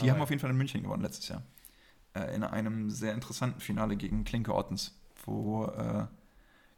Die 0.00 0.10
haben 0.10 0.20
auf 0.20 0.30
jeden 0.30 0.40
Fall 0.40 0.50
in 0.50 0.56
München 0.56 0.82
gewonnen 0.82 1.02
letztes 1.02 1.28
Jahr. 1.28 1.42
Äh, 2.14 2.34
in 2.34 2.42
einem 2.42 2.90
sehr 2.90 3.12
interessanten 3.14 3.60
Finale 3.60 3.96
gegen 3.96 4.24
Klinke 4.24 4.54
Ottens, 4.54 4.98
wo 5.24 5.66
äh, 5.66 6.06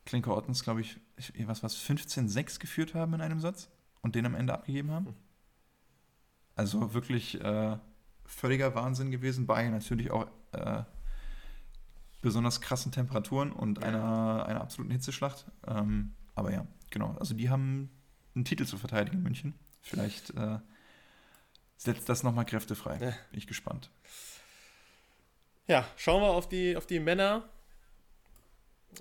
Klinke 0.04 0.34
Ottens, 0.34 0.62
glaube 0.62 0.80
ich, 0.80 0.98
ich, 1.16 1.46
was 1.48 1.62
was 1.62 1.76
15-6 1.76 2.58
geführt 2.60 2.94
haben 2.94 3.14
in 3.14 3.20
einem 3.20 3.40
Satz 3.40 3.68
und 4.02 4.14
den 4.14 4.26
am 4.26 4.34
Ende 4.34 4.52
abgegeben 4.54 4.90
haben. 4.90 5.06
Hm. 5.06 5.14
Also 6.56 6.92
wirklich 6.94 7.40
äh, 7.40 7.76
völliger 8.24 8.74
Wahnsinn 8.74 9.10
gewesen 9.12 9.46
bei 9.46 9.68
natürlich 9.68 10.10
auch 10.10 10.26
äh, 10.52 10.82
besonders 12.22 12.60
krassen 12.60 12.90
Temperaturen 12.90 13.52
und 13.52 13.78
Ja. 13.78 13.84
einer, 13.88 14.46
einer 14.46 14.60
absoluten 14.60 14.90
Hitzeschlacht. 14.92 15.44
Ähm, 15.66 16.14
aber 16.34 16.52
ja, 16.52 16.66
genau. 16.90 17.14
Also 17.20 17.34
die 17.34 17.50
haben 17.50 17.90
einen 18.34 18.44
Titel 18.44 18.64
zu 18.66 18.78
verteidigen 18.78 19.18
in 19.18 19.22
München. 19.22 19.54
Vielleicht 19.82 20.30
äh, 20.30 20.58
setzt 21.76 22.08
das 22.08 22.22
nochmal 22.22 22.44
Kräfte 22.46 22.74
frei. 22.74 22.96
Bin 22.96 23.14
ich 23.32 23.46
gespannt. 23.46 23.90
Ja, 25.68 25.86
schauen 25.96 26.22
wir 26.22 26.30
auf 26.30 26.48
die, 26.48 26.76
auf 26.76 26.86
die 26.86 27.00
Männer. 27.00 27.48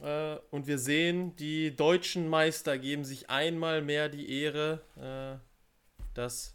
Äh, 0.01 0.35
und 0.51 0.67
wir 0.67 0.77
sehen, 0.77 1.35
die 1.37 1.75
deutschen 1.75 2.27
Meister 2.29 2.77
geben 2.77 3.05
sich 3.05 3.29
einmal 3.29 3.81
mehr 3.81 4.09
die 4.09 4.29
Ehre, 4.29 4.81
äh, 4.97 5.39
das 6.13 6.54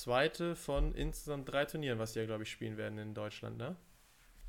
zweite 0.00 0.56
von 0.56 0.94
insgesamt 0.94 1.48
drei 1.50 1.64
Turnieren, 1.64 1.98
was 1.98 2.12
sie 2.12 2.20
ja, 2.20 2.26
glaube 2.26 2.42
ich, 2.44 2.50
spielen 2.50 2.76
werden 2.76 2.98
in 2.98 3.14
Deutschland, 3.14 3.56
ne? 3.58 3.76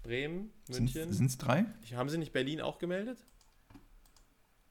Bremen, 0.03 0.51
München. 0.69 1.11
Sind 1.13 1.25
es 1.27 1.37
drei? 1.37 1.65
Ich- 1.83 1.95
Haben 1.95 2.09
sie 2.09 2.17
nicht 2.17 2.31
Berlin 2.33 2.61
auch 2.61 2.77
gemeldet? 2.77 3.17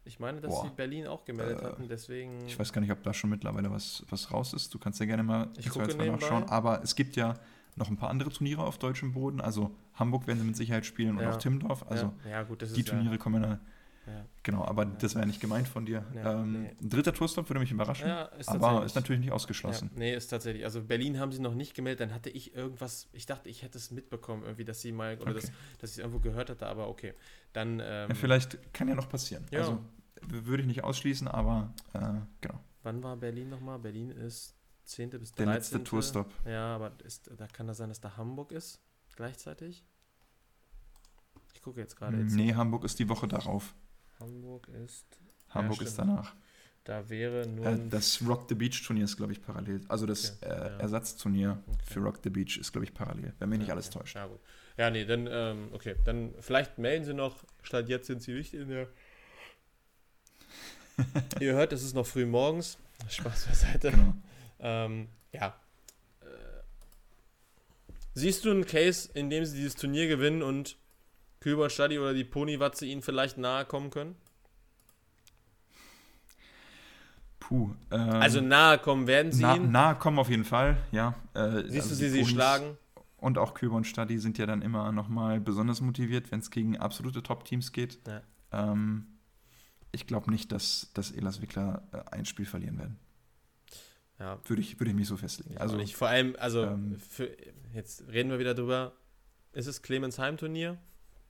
Ich 0.06 0.20
meine, 0.20 0.40
dass 0.40 0.50
Boah. 0.50 0.64
sie 0.66 0.70
Berlin 0.74 1.06
auch 1.06 1.24
gemeldet 1.24 1.60
Äh, 1.62 1.64
hatten, 1.64 1.88
deswegen. 1.88 2.46
Ich 2.46 2.58
weiß 2.58 2.72
gar 2.72 2.80
nicht, 2.82 2.92
ob 2.92 3.02
da 3.02 3.14
schon 3.14 3.30
mittlerweile 3.30 3.70
was, 3.70 4.04
was 4.10 4.30
raus 4.30 4.52
ist. 4.52 4.72
Du 4.74 4.78
kannst 4.78 5.00
ja 5.00 5.06
gerne 5.06 5.22
mal 5.22 5.48
Ich 5.56 5.74
nachschauen. 5.74 6.44
Aber 6.44 6.82
es 6.82 6.94
gibt 6.94 7.16
ja 7.16 7.34
noch 7.76 7.88
ein 7.88 7.96
paar 7.96 8.10
andere 8.10 8.30
Turniere 8.30 8.62
auf 8.64 8.78
deutschem 8.78 9.14
Boden. 9.14 9.40
Also 9.40 9.74
Hamburg 9.94 10.26
werden 10.26 10.38
sie 10.40 10.44
mit 10.44 10.56
Sicherheit 10.56 10.84
spielen 10.84 11.16
und 11.16 11.22
Ja. 11.22 11.32
auch 11.32 11.36
Timmendorf. 11.36 11.86
Also 11.88 12.12
ja, 12.24 12.30
ja, 12.30 12.42
gut, 12.42 12.62
die 12.76 12.84
Turniere 12.84 13.16
kommen 13.18 13.42
ja, 13.42 13.58
ja, 14.06 14.12
ja. 14.12 14.26
genau, 14.42 14.64
aber 14.64 14.84
das 14.84 15.14
wäre 15.14 15.22
ja 15.22 15.26
nicht 15.26 15.40
gemeint 15.40 15.66
von 15.68 15.86
dir. 15.86 16.04
Ja, 16.14 16.40
ähm, 16.40 16.52
nee. 16.62 16.70
Ein 16.80 16.88
dritter 16.90 17.12
Tourstop 17.12 17.48
würde 17.48 17.60
mich 17.60 17.70
überraschen, 17.70 18.06
Ja, 18.08 18.24
ist 18.24 18.48
aber 18.48 18.84
ist 18.84 18.94
natürlich 18.94 19.20
nicht 19.20 19.32
ausgeschlossen. 19.32 19.90
Ja, 19.94 19.98
nee, 19.98 20.14
ist 20.14 20.28
tatsächlich. 20.28 20.64
Also 20.64 20.82
Berlin 20.82 21.18
haben 21.18 21.32
sie 21.32 21.40
noch 21.40 21.54
nicht 21.54 21.74
gemeldet, 21.74 22.00
dann 22.00 22.14
hatte 22.14 22.30
ich 22.30 22.54
irgendwas, 22.54 23.08
ich 23.12 23.26
dachte, 23.26 23.48
ich 23.48 23.62
hätte 23.62 23.78
es 23.78 23.90
mitbekommen, 23.90 24.42
irgendwie, 24.42 24.64
dass 24.64 24.80
sie 24.80 24.92
mal, 24.92 25.14
oder 25.20 25.32
Okay. 25.32 25.40
dass, 25.40 25.52
dass 25.78 25.90
ich 25.90 25.96
es 25.96 25.98
irgendwo 25.98 26.20
gehört 26.20 26.50
hatte, 26.50 26.66
aber 26.66 26.88
okay. 26.88 27.14
Dann, 27.52 27.80
ähm, 27.82 28.08
Ja, 28.08 28.14
vielleicht 28.14 28.72
kann 28.72 28.88
ja 28.88 28.94
noch 28.94 29.08
passieren. 29.08 29.44
Ja. 29.50 29.60
Also 29.60 29.80
würde 30.26 30.62
ich 30.62 30.66
nicht 30.66 30.84
ausschließen, 30.84 31.28
aber 31.28 31.72
äh, 31.92 31.98
genau. 32.40 32.60
wann 32.82 33.02
war 33.02 33.16
Berlin 33.16 33.48
nochmal? 33.48 33.78
Berlin 33.78 34.10
ist 34.10 34.54
10. 34.84 35.10
bis 35.10 35.32
13. 35.32 35.46
Der 35.46 35.54
letzte 35.54 35.84
Tourstop. 35.84 36.30
Ja, 36.46 36.74
aber 36.74 36.92
ist, 37.04 37.30
da 37.36 37.46
kann 37.46 37.66
das 37.66 37.78
sein, 37.78 37.88
dass 37.88 38.00
da 38.00 38.16
Hamburg 38.16 38.52
ist, 38.52 38.80
gleichzeitig? 39.16 39.84
Ich 41.54 41.62
gucke 41.62 41.80
jetzt 41.80 41.96
gerade. 41.96 42.18
jetzt. 42.18 42.34
Nee, 42.34 42.54
Hamburg 42.54 42.84
ist 42.84 42.98
die 42.98 43.08
Woche 43.08 43.26
darauf. 43.28 43.74
Hamburg 44.20 44.68
ist, 44.68 45.06
Hamburg 45.50 45.76
stimmt. 45.76 45.88
ist 45.90 45.98
danach. 45.98 46.34
da 46.84 47.08
wäre 47.08 47.46
nur 47.48 47.66
Äh, 47.66 47.78
das 47.88 48.20
Rock 48.26 48.46
the 48.48 48.54
Beach 48.54 48.82
Turnier 48.86 49.04
ist, 49.04 49.16
glaube 49.16 49.32
ich, 49.32 49.42
parallel. 49.42 49.80
Also 49.88 50.06
das 50.06 50.38
Okay, 50.42 50.50
äh, 50.50 50.56
ja. 50.56 50.76
Ersatzturnier 50.78 51.62
Okay. 51.66 51.78
für 51.86 52.00
Rock 52.00 52.18
the 52.22 52.30
Beach 52.30 52.56
ist, 52.58 52.72
glaube 52.72 52.84
ich, 52.84 52.94
parallel. 52.94 53.32
Wenn 53.38 53.48
mich 53.48 53.58
nicht 53.60 53.70
alles 53.70 53.86
ja, 53.86 53.92
täuscht. 54.00 54.14
Ja, 54.16 54.26
gut. 54.26 54.40
Ja, 54.76 54.90
nee, 54.90 55.04
dann, 55.04 55.28
ähm, 55.30 55.68
okay, 55.72 55.94
dann 56.04 56.34
vielleicht 56.40 56.78
melden 56.78 57.04
sie 57.04 57.14
noch, 57.14 57.44
statt 57.62 57.88
jetzt 57.88 58.06
sind 58.08 58.22
sie 58.22 58.32
nicht 58.32 58.54
in 58.54 58.68
der. 58.68 58.88
Ihr 61.40 61.54
hört, 61.54 61.72
es 61.72 61.82
ist 61.82 61.94
noch 61.94 62.06
früh 62.06 62.26
morgens. 62.26 62.78
Spaß 63.08 63.46
beiseite. 63.46 63.90
Genau. 63.90 64.14
Ähm, 64.60 65.08
ja. 65.32 65.48
Äh, 66.20 66.26
siehst 68.14 68.44
du 68.44 68.50
einen 68.50 68.66
Case, 68.66 69.10
in 69.14 69.30
dem 69.30 69.44
sie 69.44 69.56
dieses 69.56 69.74
Turnier 69.74 70.06
gewinnen 70.08 70.42
und 70.42 70.76
Küber 71.44 71.68
Stadi 71.68 71.98
oder 71.98 72.14
die 72.14 72.24
Ponywatze 72.24 72.86
ihnen 72.86 73.02
vielleicht 73.02 73.36
nahe 73.36 73.66
kommen 73.66 73.90
können? 73.90 74.16
Puh. 77.38 77.74
Ähm, 77.90 78.00
also 78.00 78.40
nahe 78.40 78.78
kommen 78.78 79.06
werden 79.06 79.30
sie 79.30 79.42
na, 79.42 79.56
ihnen. 79.56 79.70
nahe 79.70 79.94
kommen 79.96 80.18
auf 80.18 80.30
jeden 80.30 80.46
Fall, 80.46 80.78
ja. 80.90 81.14
Äh, 81.34 81.64
Siehst 81.66 81.74
also 81.74 81.88
du 81.90 81.94
sie 81.96 82.08
sie 82.08 82.24
schlagen? 82.24 82.78
Und 83.18 83.36
auch 83.36 83.52
Köber 83.52 83.76
und 83.76 83.86
Stadi 83.86 84.16
sind 84.16 84.38
ja 84.38 84.46
dann 84.46 84.62
immer 84.62 84.90
nochmal 84.90 85.38
besonders 85.38 85.82
motiviert, 85.82 86.32
wenn 86.32 86.40
es 86.40 86.50
gegen 86.50 86.78
absolute 86.78 87.22
Top-Teams 87.22 87.72
geht. 87.72 87.98
Ja. 88.06 88.22
Ähm, 88.50 89.18
ich 89.92 90.06
glaube 90.06 90.30
nicht, 90.30 90.50
dass, 90.50 90.92
dass 90.94 91.10
Elas 91.10 91.42
Wickler 91.42 91.82
äh, 91.92 92.10
ein 92.10 92.24
Spiel 92.24 92.46
verlieren 92.46 92.78
werden. 92.78 92.98
Ja, 94.18 94.38
Würde 94.46 94.62
ich, 94.62 94.80
würde 94.80 94.92
ich 94.92 94.96
mich 94.96 95.08
so 95.08 95.18
festlegen. 95.18 95.52
Ich 95.52 95.60
also 95.60 95.76
nicht. 95.76 95.94
Vor 95.94 96.08
allem, 96.08 96.36
also, 96.38 96.62
ähm, 96.62 96.96
für, 96.98 97.36
jetzt 97.74 98.08
reden 98.08 98.30
wir 98.30 98.38
wieder 98.38 98.54
drüber. 98.54 98.94
Ist 99.52 99.66
es 99.66 99.82
Clemens 99.82 100.18
Heimturnier? 100.18 100.78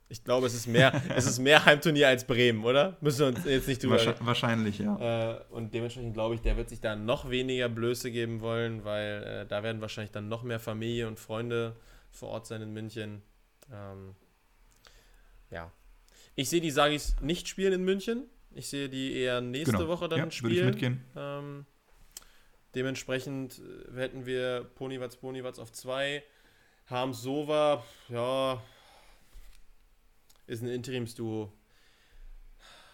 Ich 0.07 0.23
glaube, 0.23 0.45
es 0.45 0.53
ist 0.53 0.67
mehr, 0.67 1.01
es 1.15 1.25
ist 1.25 1.39
mehr 1.39 1.65
Heimturnier 1.65 2.07
als 2.07 2.25
Bremen, 2.25 2.63
oder? 2.63 2.97
Müssen 3.01 3.19
wir 3.19 3.27
uns 3.27 3.45
jetzt 3.45 3.67
nicht 3.67 3.81
drüber 3.81 3.95
wahrscheinlich, 3.95 4.25
wahrscheinlich, 4.25 4.79
ja. 4.79 5.33
äh, 5.33 5.41
Und 5.49 5.73
dementsprechend 5.73 6.13
glaube 6.13 6.35
ich, 6.35 6.41
der 6.41 6.57
wird 6.57 6.69
sich 6.69 6.79
da 6.79 6.95
noch 6.95 7.29
weniger 7.29 7.69
Blöße 7.69 8.11
geben 8.11 8.41
wollen, 8.41 8.83
weil 8.83 9.23
äh, 9.23 9.45
da 9.47 9.63
werden 9.63 9.81
wahrscheinlich 9.81 10.11
dann 10.11 10.27
noch 10.27 10.43
mehr 10.43 10.59
Familie 10.59 11.07
und 11.07 11.19
Freunde 11.19 11.75
vor 12.11 12.29
Ort 12.29 12.45
sein 12.47 12.61
in 12.61 12.71
München. 12.73 13.23
Ähm, 13.71 14.15
ja. 15.49 15.71
Ich 16.35 16.49
sehe 16.49 16.61
die 16.61 16.71
Sagis 16.71 17.15
nicht 17.21 17.47
spielen 17.47 17.73
in 17.73 17.83
München. 17.83 18.25
Ich 18.53 18.67
sehe 18.67 18.89
die 18.89 19.13
eher 19.17 19.41
nächste 19.41 19.77
genau. 19.77 19.87
Woche 19.87 20.07
dann 20.07 20.19
ja, 20.19 20.25
Würde 20.25 20.31
ich 20.31 20.37
spielen. 20.37 20.65
mitgehen. 20.65 21.03
Ähm, 21.15 21.65
dementsprechend 22.75 23.59
äh, 23.59 23.97
hätten 23.99 24.25
wir 24.25 24.69
Ponywatz, 24.75 25.15
Ponywatz 25.15 25.59
auf 25.59 25.71
2. 25.71 26.23
Harms 26.87 27.21
Sova, 27.23 27.83
ja, 28.09 28.61
ist 30.47 30.61
ein 30.63 30.67
Interimsduo. 30.69 31.51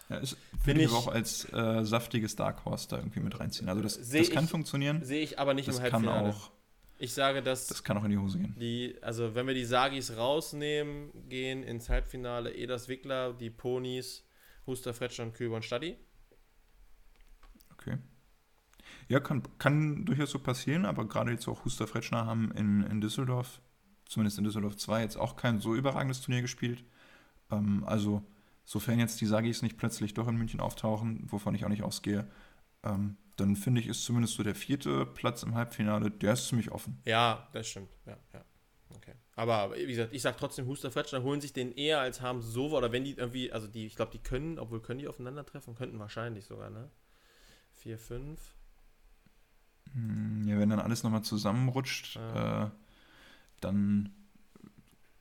Ja, 0.08 0.16
ist, 0.18 0.36
Bin 0.50 0.66
würde 0.66 0.80
ich 0.80 0.86
ich- 0.86 0.92
auch 0.92 1.08
als 1.08 1.50
äh, 1.52 1.84
saftiges 1.84 2.36
Dark 2.36 2.64
Horse 2.64 2.88
da 2.88 2.98
irgendwie 2.98 3.20
mit 3.20 3.38
reinziehen. 3.38 3.68
Also 3.68 3.82
das, 3.82 3.96
das 4.10 4.30
kann 4.30 4.44
ich- 4.44 4.50
funktionieren. 4.50 5.04
Sehe 5.04 5.22
ich 5.22 5.38
aber 5.38 5.54
nicht 5.54 5.68
Das 5.68 5.76
im 5.78 5.82
kann 5.84 5.92
Halbfinale. 6.06 6.30
auch, 6.34 6.50
Ich 6.98 7.14
sage, 7.14 7.42
dass 7.42 7.66
das 7.68 7.82
kann 7.82 7.96
auch 7.98 8.04
in 8.04 8.10
die 8.10 8.18
Hose 8.18 8.38
gehen. 8.38 8.54
die, 8.58 8.96
also 9.02 9.34
wenn 9.34 9.46
wir 9.46 9.54
die 9.54 9.64
Sagis 9.64 10.16
rausnehmen, 10.16 11.10
gehen 11.28 11.62
ins 11.62 11.88
Halbfinale 11.88 12.54
Edas 12.54 12.88
Wickler, 12.88 13.32
die 13.32 13.50
Ponys, 13.50 14.24
Huster, 14.66 14.92
Fretscher 14.94 15.22
und 15.24 15.34
Küber 15.34 15.56
und 15.56 15.64
Stadi. 15.64 15.96
Okay. 17.72 17.98
Ja, 19.08 19.20
kann, 19.20 19.42
kann 19.58 20.04
durchaus 20.04 20.30
so 20.30 20.38
passieren, 20.38 20.84
aber 20.86 21.06
gerade 21.08 21.32
jetzt 21.32 21.48
auch 21.48 21.64
Huster 21.64 21.86
Fretschner 21.86 22.24
haben 22.26 22.52
in, 22.52 22.82
in 22.84 23.00
Düsseldorf, 23.00 23.60
zumindest 24.06 24.38
in 24.38 24.44
Düsseldorf 24.44 24.76
2, 24.76 25.02
jetzt 25.02 25.16
auch 25.16 25.36
kein 25.36 25.60
so 25.60 25.74
überragendes 25.74 26.20
Turnier 26.20 26.42
gespielt. 26.42 26.84
Ähm, 27.52 27.84
also, 27.86 28.22
sofern 28.64 28.98
jetzt 28.98 29.20
die 29.20 29.26
Sagis 29.26 29.62
nicht 29.62 29.76
plötzlich 29.76 30.14
doch 30.14 30.26
in 30.26 30.36
München 30.36 30.60
auftauchen, 30.60 31.24
wovon 31.30 31.54
ich 31.54 31.64
auch 31.64 31.68
nicht 31.68 31.82
ausgehe, 31.82 32.26
ähm, 32.82 33.16
dann 33.36 33.56
finde 33.56 33.80
ich, 33.80 33.86
ist 33.86 34.04
zumindest 34.04 34.34
so 34.34 34.42
der 34.42 34.54
vierte 34.54 35.06
Platz 35.06 35.42
im 35.42 35.54
Halbfinale, 35.54 36.10
der 36.10 36.34
ist 36.34 36.48
ziemlich 36.48 36.70
offen. 36.70 37.00
Ja, 37.04 37.48
das 37.52 37.68
stimmt. 37.68 37.90
Ja, 38.06 38.16
ja. 38.32 38.44
Okay. 38.96 39.14
Aber 39.36 39.74
wie 39.74 39.86
gesagt, 39.86 40.12
ich 40.12 40.22
sage 40.22 40.36
trotzdem, 40.38 40.66
Huster 40.66 40.90
Fretschner 40.90 41.22
holen 41.22 41.40
sich 41.40 41.52
den 41.52 41.72
eher 41.72 42.00
als 42.00 42.20
haben 42.20 42.42
Sova 42.42 42.78
oder 42.78 42.92
wenn 42.92 43.04
die 43.04 43.12
irgendwie, 43.12 43.50
also 43.50 43.66
die, 43.66 43.86
ich 43.86 43.96
glaube, 43.96 44.12
die 44.12 44.18
können, 44.18 44.58
obwohl 44.58 44.80
können 44.80 44.98
die 44.98 45.08
aufeinandertreffen, 45.08 45.74
könnten 45.74 45.98
wahrscheinlich 45.98 46.44
sogar, 46.44 46.70
ne? 46.70 46.90
4, 47.72 47.98
5. 47.98 48.54
Hm, 49.94 50.46
ja, 50.46 50.58
wenn 50.58 50.68
dann 50.68 50.78
alles 50.80 51.02
nochmal 51.02 51.22
zusammenrutscht, 51.22 52.16
ja. 52.16 52.66
äh, 52.66 52.70
dann 53.60 54.14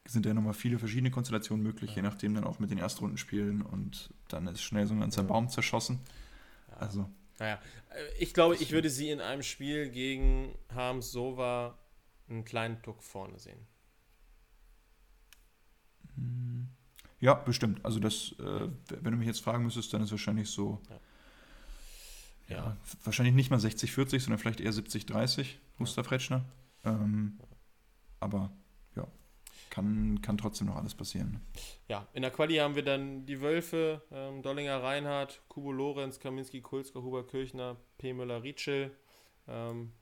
sind 0.06 0.26
ja 0.26 0.34
nochmal 0.34 0.54
viele 0.54 0.80
verschiedene 0.80 1.12
Konstellationen 1.12 1.64
möglich, 1.64 1.92
ja. 1.92 1.98
je 1.98 2.02
nachdem 2.02 2.34
dann 2.34 2.44
auch 2.44 2.60
mit 2.60 2.72
den 2.72 2.78
Erstrundenspielen 2.78 3.62
und 3.62 4.14
dann 4.28 4.48
ist 4.48 4.62
schnell 4.62 4.88
so 4.88 4.94
ein 4.94 5.00
ganzer 5.00 5.22
ja. 5.22 5.28
Baum 5.28 5.50
zerschossen. 5.50 6.00
Also. 6.80 7.10
Naja, 7.40 7.60
äh, 7.90 8.18
ich 8.20 8.34
glaube, 8.34 8.56
ich 8.56 8.72
würde 8.72 8.90
sie 8.90 9.10
in 9.10 9.22
einem 9.22 9.44
Spiel 9.44 9.90
gegen 9.90 10.56
Harms 10.74 11.12
Sova 11.12 11.78
einen 12.30 12.46
kleinen 12.46 12.82
Tuck 12.82 13.04
vorne 13.04 13.38
sehen. 13.40 13.68
Hm. 16.16 16.68
Ja, 17.20 17.36
bestimmt. 17.36 17.86
Also 17.86 18.00
das, 18.00 18.34
äh, 18.40 18.68
wenn 18.90 19.12
du 19.12 19.18
mich 19.18 19.28
jetzt 19.28 19.42
fragen 19.42 19.64
müsstest, 19.64 19.94
dann 19.94 20.02
ist 20.02 20.12
wahrscheinlich 20.12 20.50
so, 20.50 20.82
ja, 22.48 22.56
ja 22.58 22.78
wahrscheinlich 23.04 23.36
nicht 23.36 23.52
mal 23.52 23.60
60-40, 23.60 24.20
sondern 24.22 24.40
vielleicht 24.40 24.60
eher 24.60 24.74
70-30, 24.74 25.58
Muster 25.78 26.04
Fretschner. 26.04 26.46
Ähm, 26.84 27.40
aber 28.20 28.40
ja, 28.40 28.61
kann, 29.72 30.22
kann 30.22 30.38
trotzdem 30.38 30.68
noch 30.68 30.76
alles 30.76 30.94
passieren. 30.94 31.42
Ja, 31.88 32.08
in 32.14 32.22
der 32.22 32.30
Quali 32.30 32.58
haben 32.58 32.76
wir 32.76 32.84
dann 32.84 33.26
die 33.26 33.42
Wölfe, 33.42 34.04
ähm, 34.12 34.44
Dollinger 34.44 34.84
Reinhardt, 34.84 35.42
Kubo 35.48 35.72
Lorenz, 35.72 36.20
Kaminski, 36.20 36.62
Kulska, 36.62 37.00
Huber 37.02 37.26
Kirchner, 37.26 37.78
P. 37.98 38.14
Müller-Rietschel. 38.14 38.92
Ähm, 39.48 39.94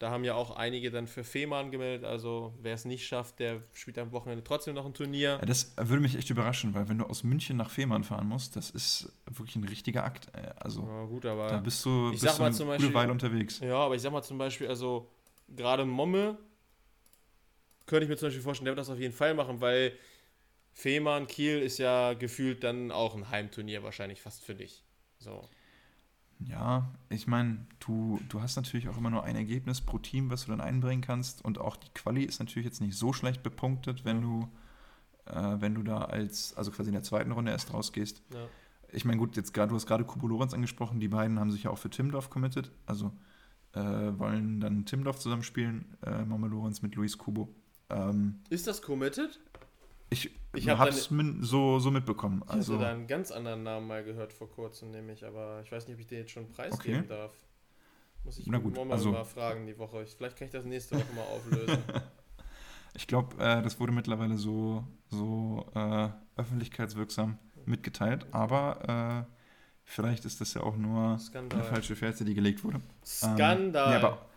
da 0.00 0.10
haben 0.10 0.24
ja 0.24 0.34
auch 0.34 0.56
einige 0.56 0.90
dann 0.90 1.06
für 1.06 1.24
Fehmarn 1.24 1.70
gemeldet. 1.70 2.06
Also 2.06 2.54
wer 2.62 2.72
es 2.74 2.86
nicht 2.86 3.06
schafft, 3.06 3.38
der 3.38 3.62
spielt 3.74 3.98
am 3.98 4.12
Wochenende 4.12 4.42
trotzdem 4.42 4.74
noch 4.74 4.86
ein 4.86 4.94
Turnier. 4.94 5.36
Ja, 5.38 5.44
das 5.44 5.74
würde 5.76 6.00
mich 6.00 6.16
echt 6.16 6.30
überraschen, 6.30 6.72
weil 6.74 6.88
wenn 6.88 6.96
du 6.96 7.04
aus 7.04 7.22
München 7.22 7.58
nach 7.58 7.68
Fehmarn 7.68 8.02
fahren 8.02 8.26
musst, 8.26 8.56
das 8.56 8.70
ist 8.70 9.12
wirklich 9.26 9.56
ein 9.56 9.64
richtiger 9.64 10.02
Akt. 10.04 10.32
Also 10.56 10.86
ja, 10.88 11.04
gut, 11.04 11.26
aber 11.26 11.48
da 11.48 11.58
bist 11.58 11.84
du, 11.84 12.12
ich 12.14 12.20
bist 12.20 12.38
du 12.38 12.42
eine 12.42 12.52
gute 12.52 12.64
Beispiel, 12.64 12.94
Weile 12.94 13.12
unterwegs. 13.12 13.60
Ja, 13.60 13.76
aber 13.76 13.94
ich 13.94 14.00
sag 14.00 14.10
mal 14.10 14.22
zum 14.22 14.38
Beispiel, 14.38 14.68
also 14.68 15.10
gerade 15.48 15.84
Momme 15.84 16.38
könnte 17.90 18.04
ich 18.04 18.08
mir 18.08 18.16
zum 18.16 18.28
Beispiel 18.28 18.42
vorstellen, 18.42 18.66
der 18.66 18.76
wird 18.76 18.78
das 18.78 18.88
auf 18.88 19.00
jeden 19.00 19.12
Fall 19.12 19.34
machen, 19.34 19.60
weil 19.60 19.92
Fehmarn, 20.72 21.26
Kiel 21.26 21.58
ist 21.58 21.78
ja 21.78 22.14
gefühlt 22.14 22.62
dann 22.62 22.92
auch 22.92 23.16
ein 23.16 23.30
Heimturnier 23.30 23.82
wahrscheinlich 23.82 24.22
fast 24.22 24.44
für 24.44 24.54
dich. 24.54 24.84
So. 25.18 25.48
Ja, 26.38 26.94
ich 27.08 27.26
meine, 27.26 27.66
du, 27.80 28.20
du 28.28 28.40
hast 28.40 28.54
natürlich 28.54 28.88
auch 28.88 28.96
immer 28.96 29.10
nur 29.10 29.24
ein 29.24 29.34
Ergebnis 29.34 29.80
pro 29.80 29.98
Team, 29.98 30.30
was 30.30 30.44
du 30.44 30.52
dann 30.52 30.60
einbringen 30.60 31.02
kannst. 31.02 31.44
Und 31.44 31.58
auch 31.58 31.76
die 31.76 31.90
Quali 31.92 32.22
ist 32.22 32.38
natürlich 32.38 32.64
jetzt 32.64 32.80
nicht 32.80 32.96
so 32.96 33.12
schlecht 33.12 33.42
bepunktet, 33.42 34.04
wenn 34.04 34.22
du, 34.22 34.48
äh, 35.26 35.56
wenn 35.60 35.74
du 35.74 35.82
da 35.82 35.98
als, 36.04 36.56
also 36.56 36.70
quasi 36.70 36.90
in 36.90 36.94
der 36.94 37.02
zweiten 37.02 37.32
Runde 37.32 37.50
erst 37.50 37.74
rausgehst. 37.74 38.22
Ja. 38.32 38.46
Ich 38.92 39.04
meine, 39.04 39.18
gut, 39.18 39.36
jetzt 39.36 39.52
gerade, 39.52 39.70
du 39.70 39.74
hast 39.74 39.86
gerade 39.86 40.04
Kubo 40.04 40.28
Lorenz 40.28 40.54
angesprochen, 40.54 41.00
die 41.00 41.08
beiden 41.08 41.40
haben 41.40 41.50
sich 41.50 41.64
ja 41.64 41.70
auch 41.70 41.78
für 41.78 41.90
Timdorf 41.90 42.30
committed. 42.30 42.70
Also 42.86 43.10
äh, 43.72 43.80
wollen 43.80 44.60
dann 44.60 44.86
Timdorf 44.86 45.18
zusammenspielen, 45.18 45.96
äh, 46.06 46.24
Mama 46.24 46.46
Lorenz 46.46 46.82
mit 46.82 46.94
Luis 46.94 47.18
Kubo. 47.18 47.54
Ähm, 47.90 48.40
ist 48.48 48.66
das 48.66 48.82
committed? 48.82 49.40
Ich, 50.10 50.30
ich 50.54 50.68
habe 50.68 50.90
es 50.90 51.08
so, 51.40 51.78
so 51.78 51.90
mitbekommen. 51.90 52.42
Ich 52.46 52.50
also, 52.50 52.74
hatte 52.74 52.84
da 52.84 52.90
einen 52.90 53.06
ganz 53.06 53.30
anderen 53.30 53.62
Namen 53.62 53.86
mal 53.86 54.02
gehört 54.02 54.32
vor 54.32 54.50
kurzem, 54.50 54.90
nämlich, 54.90 55.24
aber 55.24 55.60
ich 55.64 55.70
weiß 55.70 55.86
nicht, 55.86 55.94
ob 55.94 56.00
ich 56.00 56.06
den 56.06 56.18
jetzt 56.18 56.32
schon 56.32 56.48
preisgeben 56.48 57.00
okay. 57.00 57.08
darf. 57.08 57.32
Muss 58.24 58.38
ich 58.38 58.46
Na 58.46 58.58
gut, 58.58 58.74
mal 58.76 58.90
also, 58.90 59.12
mal 59.12 59.24
fragen 59.24 59.66
die 59.66 59.78
Woche. 59.78 60.04
Vielleicht 60.04 60.36
kann 60.36 60.46
ich 60.46 60.52
das 60.52 60.64
nächste 60.64 60.96
Woche 60.96 61.12
mal 61.14 61.22
auflösen. 61.22 61.78
ich 62.94 63.06
glaube, 63.06 63.36
äh, 63.42 63.62
das 63.62 63.78
wurde 63.78 63.92
mittlerweile 63.92 64.36
so, 64.36 64.84
so 65.08 65.66
äh, 65.74 66.08
öffentlichkeitswirksam 66.36 67.38
mitgeteilt, 67.66 68.26
aber 68.32 69.26
äh, 69.28 69.32
vielleicht 69.84 70.24
ist 70.24 70.40
das 70.40 70.54
ja 70.54 70.62
auch 70.62 70.76
nur 70.76 71.18
Skandal. 71.18 71.60
eine 71.60 71.68
falsche 71.68 71.94
Fährte, 71.94 72.24
die 72.24 72.34
gelegt 72.34 72.64
wurde. 72.64 72.80
Skandal! 73.04 73.86
Ähm, 73.86 73.92
ja, 73.92 74.08
aber 74.08 74.29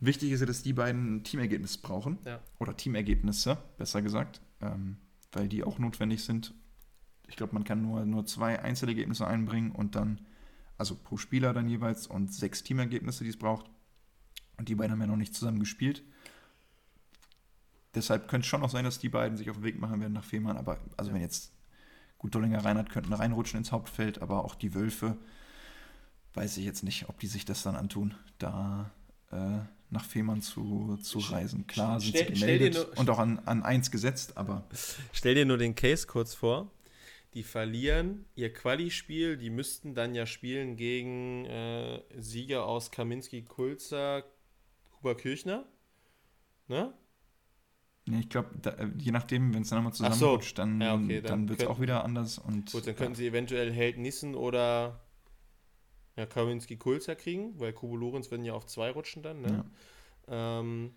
wichtig 0.00 0.32
ist 0.32 0.40
ja, 0.40 0.46
dass 0.46 0.62
die 0.62 0.72
beiden 0.72 1.22
Teamergebnisse 1.24 1.80
brauchen. 1.80 2.18
Ja. 2.24 2.40
Oder 2.58 2.76
Teamergebnisse, 2.76 3.58
besser 3.78 4.02
gesagt. 4.02 4.40
Ähm, 4.60 4.96
weil 5.32 5.48
die 5.48 5.64
auch 5.64 5.78
notwendig 5.78 6.24
sind. 6.24 6.54
Ich 7.28 7.36
glaube, 7.36 7.54
man 7.54 7.64
kann 7.64 7.82
nur, 7.82 8.04
nur 8.04 8.26
zwei 8.26 8.60
Einzelergebnisse 8.60 9.26
einbringen 9.26 9.70
und 9.70 9.94
dann, 9.94 10.20
also 10.76 10.96
pro 10.96 11.16
Spieler 11.16 11.52
dann 11.52 11.68
jeweils 11.68 12.06
und 12.06 12.32
sechs 12.32 12.64
Teamergebnisse, 12.64 13.24
die 13.24 13.30
es 13.30 13.38
braucht. 13.38 13.70
Und 14.56 14.68
die 14.68 14.74
beiden 14.74 14.92
haben 14.92 15.00
ja 15.00 15.06
noch 15.06 15.16
nicht 15.16 15.34
zusammen 15.34 15.60
gespielt. 15.60 16.02
Deshalb 17.94 18.28
könnte 18.28 18.44
es 18.44 18.48
schon 18.48 18.62
auch 18.62 18.70
sein, 18.70 18.84
dass 18.84 18.98
die 18.98 19.08
beiden 19.08 19.36
sich 19.36 19.50
auf 19.50 19.56
den 19.56 19.64
Weg 19.64 19.80
machen 19.80 20.00
werden 20.00 20.12
nach 20.12 20.24
Fehmarn. 20.24 20.56
Aber 20.56 20.78
also 20.96 21.10
ja. 21.10 21.14
wenn 21.14 21.22
jetzt 21.22 21.52
gut 22.18 22.34
Dollinger 22.34 22.64
Reinhardt 22.64 22.90
könnten 22.90 23.12
reinrutschen 23.12 23.58
ins 23.58 23.72
Hauptfeld, 23.72 24.20
aber 24.20 24.44
auch 24.44 24.54
die 24.54 24.74
Wölfe, 24.74 25.16
weiß 26.34 26.56
ich 26.56 26.64
jetzt 26.64 26.82
nicht, 26.82 27.08
ob 27.08 27.18
die 27.20 27.26
sich 27.26 27.44
das 27.44 27.62
dann 27.62 27.76
antun. 27.76 28.14
Da 28.38 28.90
äh, 29.30 29.60
nach 29.90 30.04
Fehmarn 30.04 30.40
zu, 30.40 30.98
zu 31.02 31.18
reisen. 31.18 31.66
Klar 31.66 32.00
sind 32.00 32.16
stell, 32.16 32.34
sie 32.34 32.40
gemeldet 32.40 32.74
nur, 32.74 32.98
und 32.98 33.10
auch 33.10 33.18
an, 33.18 33.40
an 33.40 33.62
eins 33.62 33.90
gesetzt, 33.90 34.36
aber. 34.36 34.64
Stell 35.12 35.34
dir 35.34 35.44
nur 35.44 35.58
den 35.58 35.74
Case 35.74 36.06
kurz 36.06 36.34
vor. 36.34 36.70
Die 37.34 37.42
verlieren 37.44 38.24
ihr 38.34 38.52
Quali-Spiel, 38.52 39.36
die 39.36 39.50
müssten 39.50 39.94
dann 39.94 40.14
ja 40.14 40.26
spielen 40.26 40.76
gegen 40.76 41.44
äh, 41.44 42.02
Sieger 42.18 42.66
aus 42.66 42.90
Kaminski, 42.90 43.42
Kulzer, 43.42 44.24
Huber 44.98 45.16
Kirchner. 45.16 45.64
Ne? 46.66 46.92
Nee, 48.06 48.20
ich 48.20 48.28
glaube, 48.28 48.48
äh, 48.64 48.88
je 48.98 49.12
nachdem, 49.12 49.54
wenn 49.54 49.62
es 49.62 49.68
dann 49.68 49.78
nochmal 49.78 49.92
zusammenrutscht, 49.92 50.56
so. 50.56 50.62
dann, 50.62 50.80
ja, 50.80 50.94
okay, 50.94 51.20
dann, 51.20 51.30
dann 51.30 51.48
wird 51.48 51.62
es 51.62 51.66
auch 51.68 51.80
wieder 51.80 52.04
anders. 52.04 52.38
Und, 52.38 52.72
gut, 52.72 52.86
dann 52.86 52.96
könnten 52.96 53.12
ja. 53.12 53.18
sie 53.18 53.26
eventuell 53.28 53.72
Held 53.72 53.98
Nissen 53.98 54.34
oder 54.34 55.00
ja, 56.20 56.26
Kaminski 56.26 56.76
Kulzer 56.76 57.16
kriegen, 57.16 57.58
weil 57.58 57.72
Kubo 57.72 57.96
Lorenz 57.96 58.30
werden 58.30 58.44
ja 58.44 58.52
auf 58.52 58.66
zwei 58.66 58.90
rutschen 58.90 59.22
dann. 59.22 59.40
Ne? 59.40 59.64
Ja. 60.28 60.60
Ähm, 60.60 60.94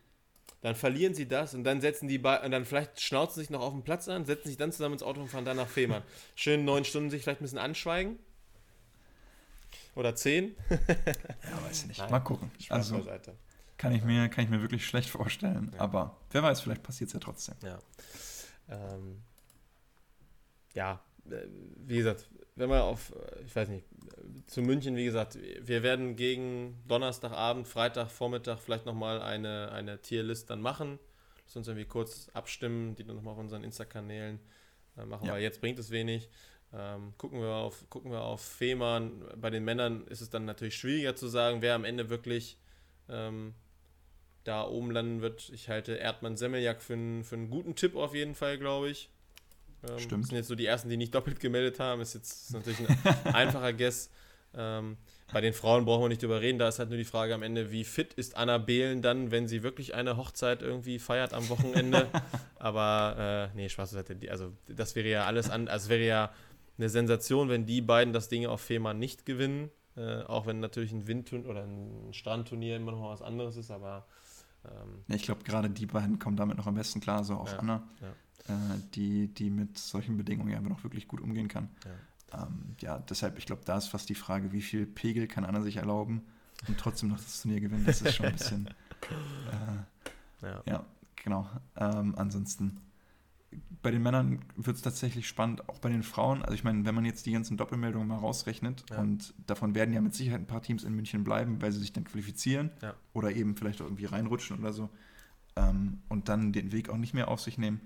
dann 0.62 0.76
verlieren 0.76 1.14
sie 1.14 1.28
das 1.28 1.54
und 1.54 1.64
dann 1.64 1.82
setzen 1.82 2.08
die 2.08 2.20
und 2.20 2.52
dann 2.52 2.66
vielleicht 2.66 3.00
schnauzen 3.02 3.40
sich 3.40 3.50
noch 3.50 3.62
auf 3.62 3.72
dem 3.74 3.84
Platz 3.84 4.08
an, 4.10 4.26
setzen 4.26 4.50
sich 4.50 4.58
dann 4.58 4.72
zusammen 4.72 4.94
ins 4.94 5.04
Auto 5.04 5.22
und 5.22 5.30
fahren 5.30 5.46
dann 5.46 5.58
nach 5.58 5.68
Fehmarn. 5.68 6.04
Schön 6.36 6.66
neun 6.66 6.84
Stunden 6.84 7.10
sich 7.10 7.24
vielleicht 7.24 7.40
ein 7.42 7.46
bisschen 7.46 7.58
anschweigen. 7.58 8.20
Oder 9.96 10.16
zehn. 10.16 10.56
ja, 10.70 11.66
weiß 11.66 11.82
ich 11.84 11.88
nicht. 11.88 12.00
Nein, 12.00 12.12
Mal 12.12 12.20
gucken. 12.20 12.52
Also, 12.70 13.02
kann 13.78 13.94
ich, 13.94 14.04
mir, 14.04 14.28
kann 14.30 14.44
ich 14.44 14.50
mir 14.50 14.62
wirklich 14.62 14.86
schlecht 14.86 15.10
vorstellen. 15.10 15.72
Ja. 15.74 15.82
Aber 15.82 16.18
wer 16.32 16.44
weiß, 16.44 16.62
vielleicht 16.62 16.84
passiert 16.84 17.10
es 17.10 17.14
ja 17.14 17.20
trotzdem. 17.20 17.56
Ja. 17.64 17.80
Ähm, 18.70 19.22
ja, 20.74 21.02
äh, 21.30 21.48
wie 21.78 21.98
gesagt, 21.98 22.30
wenn 22.56 22.70
man 22.70 22.82
auf, 22.82 23.12
äh, 23.12 23.44
ich 23.46 23.56
weiß 23.56 23.70
nicht, 23.70 23.86
zu 24.48 24.62
München, 24.62 24.96
wie 24.96 25.06
gesagt, 25.06 25.38
wir 25.62 25.84
werden 25.84 26.16
gegen 26.16 26.82
Donnerstagabend, 26.88 27.68
Freitagvormittag 27.68 28.60
vielleicht 28.60 28.86
nochmal 28.86 29.22
eine, 29.22 29.72
eine 29.72 30.02
Tierlist 30.02 30.50
dann 30.50 30.62
machen. 30.62 31.00
Lass 31.46 31.56
uns 31.56 31.68
irgendwie 31.68 31.88
kurz 31.88 32.30
abstimmen, 32.34 32.96
die 32.96 33.04
dann 33.04 33.16
nochmal 33.16 33.34
auf 33.34 33.40
unseren 33.40 33.64
Insta-Kanälen 33.64 34.40
äh, 34.98 35.06
machen, 35.06 35.28
ja. 35.28 35.34
weil 35.34 35.42
jetzt 35.42 35.62
bringt 35.62 35.80
es 35.80 35.92
wenig. 35.92 36.30
Ähm, 36.74 37.14
gucken, 37.18 37.40
wir 37.40 37.50
auf, 37.50 37.90
gucken 37.90 38.12
wir 38.12 38.22
auf 38.22 38.42
Fehmarn. 38.42 39.24
Bei 39.38 39.50
den 39.50 39.64
Männern 39.64 40.08
ist 40.08 40.22
es 40.22 40.30
dann 40.30 40.46
natürlich 40.46 40.76
schwieriger 40.76 41.16
zu 41.16 41.28
sagen, 41.28 41.62
wer 41.62 41.76
am 41.76 41.86
Ende 41.86 42.10
wirklich 42.10 42.58
ähm, 43.10 43.54
da 44.44 44.68
oben 44.68 44.92
landen 44.92 45.22
wird. 45.22 45.50
Ich 45.50 45.70
halte 45.70 45.94
Erdmann 45.94 46.38
Semmeljak 46.38 46.82
für, 46.82 46.94
einen, 46.94 47.24
für 47.24 47.36
einen 47.36 47.50
guten 47.50 47.76
Tipp 47.76 47.96
auf 47.96 48.16
jeden 48.16 48.36
Fall, 48.36 48.58
glaube 48.58 48.90
ich. 48.90 49.10
Ähm, 49.88 50.00
Stimmt. 50.00 50.24
Das 50.24 50.30
sind 50.30 50.38
jetzt 50.38 50.48
so 50.48 50.56
die 50.56 50.66
ersten, 50.66 50.90
die 50.90 50.98
nicht 50.98 51.14
doppelt 51.14 51.40
gemeldet 51.40 51.80
haben. 51.80 52.02
Ist 52.02 52.14
jetzt 52.14 52.50
ist 52.50 52.54
natürlich 52.54 52.80
ein 52.80 53.34
einfacher 53.34 53.74
Guess. 53.74 54.10
Ähm, 54.56 54.98
bei 55.32 55.42
den 55.42 55.54
Frauen 55.54 55.86
brauchen 55.86 56.04
wir 56.04 56.10
nicht 56.10 56.22
drüber 56.22 56.42
reden. 56.42 56.60
Da 56.60 56.68
ist 56.68 56.80
halt 56.80 56.90
nur 56.90 56.98
die 56.98 57.06
Frage 57.06 57.34
am 57.34 57.42
Ende, 57.42 57.72
wie 57.72 57.84
fit 57.84 58.14
ist 58.14 58.38
Anna 58.38 58.60
Behlen 58.60 59.02
dann, 59.02 59.32
wenn 59.32 59.48
sie 59.48 59.64
wirklich 59.64 59.96
eine 59.96 60.16
Hochzeit 60.16 60.62
irgendwie 60.62 61.00
feiert 61.00 61.34
am 61.34 61.50
Wochenende. 61.50 62.08
Aber 62.60 63.50
äh, 63.54 63.58
nee, 63.58 63.68
Spaß 63.68 63.96
Also 64.30 64.52
das 64.68 64.96
wäre 64.96 65.10
ja 65.10 65.26
alles 65.26 65.50
an. 65.50 65.68
Also 65.68 65.90
wäre 65.90 66.06
ja 66.06 66.32
eine 66.78 66.90
Sensation, 66.90 67.50
wenn 67.50 67.66
die 67.66 67.82
beiden 67.82 68.14
das 68.14 68.30
Ding 68.30 68.46
auf 68.46 68.62
Fehmarn 68.62 69.00
nicht 69.00 69.26
gewinnen. 69.26 69.72
Äh, 69.96 70.22
auch 70.24 70.46
wenn 70.46 70.60
natürlich 70.60 70.92
ein 70.92 71.08
Windturnier 71.08 71.50
oder 71.50 71.64
ein 71.64 72.14
Strandturnier 72.14 72.78
immer 72.78 72.94
noch 72.94 73.12
was 73.12 73.22
anderes 73.22 73.58
ist, 73.58 73.70
aber 73.70 74.08
ähm, 74.66 75.04
ja, 75.08 75.16
ich 75.16 75.22
glaube, 75.22 75.44
gerade 75.44 75.70
die 75.70 75.86
beiden 75.86 76.18
kommen 76.18 76.36
damit 76.36 76.58
noch 76.58 76.66
am 76.66 76.74
besten 76.74 77.00
klar, 77.00 77.24
so 77.24 77.36
auch 77.36 77.52
ja, 77.52 77.60
Anna. 77.60 77.84
Ja 78.02 78.08
die, 78.94 79.28
die 79.28 79.50
mit 79.50 79.78
solchen 79.78 80.18
Bedingungen 80.18 80.52
ja 80.52 80.60
noch 80.62 80.84
wirklich 80.84 81.08
gut 81.08 81.22
umgehen 81.22 81.48
kann. 81.48 81.70
Ja, 82.34 82.44
ähm, 82.44 82.76
ja 82.82 83.00
deshalb, 83.00 83.38
ich 83.38 83.46
glaube, 83.46 83.62
da 83.66 83.78
ist 83.78 83.88
fast 83.88 84.10
die 84.10 84.16
Frage, 84.16 84.52
wie 84.52 84.62
viel 84.62 84.86
Pegel 84.86 85.28
kann 85.28 85.46
Anna 85.46 85.62
sich 85.62 85.78
erlauben 85.78 86.22
und 86.68 86.78
trotzdem 86.78 87.10
noch 87.10 87.18
das 87.18 87.42
Turnier 87.42 87.62
gewinnen. 87.62 87.86
Das 87.86 88.02
ist 88.02 88.16
schon 88.16 88.26
ein 88.28 88.34
bisschen. 88.34 88.70
Äh, 90.42 90.46
Ja. 90.48 90.64
ja, 90.66 90.86
genau. 91.24 91.50
Ähm, 91.76 92.16
ansonsten, 92.18 92.78
bei 93.82 93.92
den 93.92 94.02
Männern 94.02 94.40
wird 94.56 94.78
es 94.78 94.82
tatsächlich 94.82 95.28
spannend, 95.28 95.68
auch 95.70 95.80
bei 95.80 95.90
den 95.90 96.04
Frauen. 96.04 96.42
Also 96.42 96.54
ich 96.54 96.64
meine, 96.64 96.86
wenn 96.86 96.96
man 96.96 97.04
jetzt 97.06 97.26
die 97.26 97.34
ganzen 97.34 97.58
Doppelmeldungen 97.58 98.08
mal 98.08 98.18
rausrechnet 98.18 98.86
Ja. 98.90 99.00
und 99.00 99.34
davon 99.46 99.76
werden 99.76 99.94
ja 99.94 100.00
mit 100.02 100.14
Sicherheit 100.16 100.40
ein 100.42 100.48
paar 100.48 100.62
Teams 100.62 100.84
in 100.86 100.96
München 100.96 101.24
bleiben, 101.26 101.62
weil 101.62 101.72
sie 101.74 101.80
sich 101.80 101.92
dann 101.94 102.06
qualifizieren 102.06 102.72
oder 103.14 103.32
eben 103.32 103.56
vielleicht 103.58 103.82
auch 103.82 103.86
irgendwie 103.86 104.06
reinrutschen 104.06 104.58
oder 104.60 104.72
so 104.74 104.90
ähm, 105.58 106.00
und 106.10 106.30
dann 106.30 106.52
den 106.54 106.72
Weg 106.72 106.90
auch 106.90 106.98
nicht 106.98 107.14
mehr 107.14 107.28
auf 107.28 107.42
sich 107.42 107.58
nehmen. 107.58 107.82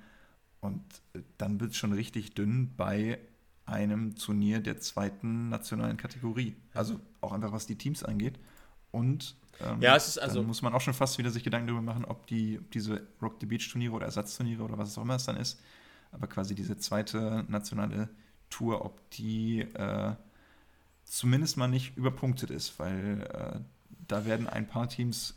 Und 0.59 0.81
äh, 1.13 1.19
dann 1.37 1.59
wird 1.59 1.71
es 1.71 1.77
schon 1.77 1.93
richtig 1.93 2.33
dünn 2.35 2.73
bei 2.75 3.19
einem 3.65 4.15
Turnier 4.15 4.59
der 4.61 4.79
zweiten 4.79 5.49
nationalen 5.49 5.97
Kategorie. 5.97 6.55
Also 6.73 6.99
auch 7.21 7.31
einfach 7.33 7.51
was 7.51 7.65
die 7.67 7.75
Teams 7.77 8.03
angeht. 8.03 8.39
Und 8.91 9.35
ähm, 9.61 9.81
Ja, 9.81 9.95
es 9.95 10.07
ist 10.07 10.17
also- 10.19 10.39
dann 10.39 10.47
muss 10.47 10.61
man 10.61 10.73
auch 10.73 10.81
schon 10.81 10.93
fast 10.93 11.17
wieder 11.17 11.29
sich 11.31 11.43
Gedanken 11.43 11.67
darüber 11.67 11.81
machen, 11.83 12.05
ob 12.05 12.25
die 12.27 12.59
ob 12.59 12.71
diese 12.71 13.05
Rock 13.21 13.37
the 13.41 13.45
Beach 13.45 13.69
Turniere 13.69 13.93
oder 13.93 14.05
Ersatzturniere 14.05 14.63
oder 14.63 14.77
was 14.77 14.97
auch 14.97 15.01
immer 15.03 15.15
es 15.15 15.25
dann 15.25 15.35
ist, 15.37 15.59
aber 16.11 16.27
quasi 16.27 16.55
diese 16.55 16.77
zweite 16.77 17.45
nationale 17.49 18.09
Tour, 18.49 18.85
ob 18.85 19.09
die 19.11 19.59
äh, 19.61 20.15
zumindest 21.03 21.57
mal 21.57 21.67
nicht 21.67 21.97
überpunktet 21.97 22.49
ist, 22.49 22.79
weil 22.79 23.27
äh, 23.33 23.59
da 24.07 24.25
werden 24.25 24.47
ein 24.47 24.67
paar 24.67 24.87
Teams 24.87 25.35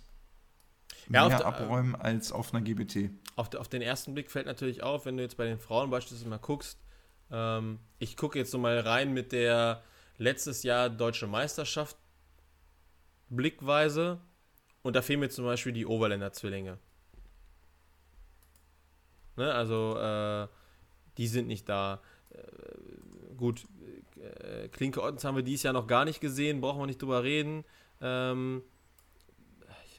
Ja, 1.08 1.28
mehr 1.28 1.38
der- 1.38 1.46
abräumen 1.46 1.96
als 1.96 2.30
auf 2.30 2.54
einer 2.54 2.62
GBT. 2.62 3.10
Auf, 3.36 3.54
auf 3.54 3.68
den 3.68 3.82
ersten 3.82 4.14
Blick 4.14 4.30
fällt 4.30 4.46
natürlich 4.46 4.82
auf, 4.82 5.06
wenn 5.06 5.16
du 5.16 5.22
jetzt 5.22 5.36
bei 5.36 5.46
den 5.46 5.58
Frauen 5.58 5.90
beispielsweise 5.90 6.28
mal 6.28 6.38
guckst, 6.38 6.78
ähm, 7.30 7.78
ich 7.98 8.16
gucke 8.16 8.38
jetzt 8.38 8.50
so 8.50 8.58
mal 8.58 8.78
rein 8.80 9.12
mit 9.12 9.32
der 9.32 9.82
letztes 10.18 10.62
Jahr 10.62 10.90
deutsche 10.90 11.26
Meisterschaft 11.26 11.96
Blickweise 13.28 14.20
und 14.82 14.96
da 14.96 15.02
fehlen 15.02 15.20
mir 15.20 15.30
zum 15.30 15.44
Beispiel 15.44 15.72
die 15.72 15.86
Overländer 15.86 16.32
Zwillinge. 16.32 16.78
Ne, 19.36 19.54
also 19.54 19.96
äh, 19.98 20.48
die 21.16 21.28
sind 21.28 21.46
nicht 21.46 21.68
da. 21.68 22.02
Äh, 22.30 23.34
gut, 23.36 23.66
äh, 24.16 24.68
Klinke 24.68 25.02
Ottens 25.02 25.24
haben 25.24 25.36
wir 25.36 25.42
dieses 25.42 25.62
Jahr 25.62 25.72
noch 25.72 25.86
gar 25.86 26.04
nicht 26.04 26.20
gesehen, 26.20 26.60
brauchen 26.60 26.80
wir 26.80 26.86
nicht 26.86 27.00
drüber 27.00 27.22
reden. 27.22 27.64
Ähm, 28.00 28.62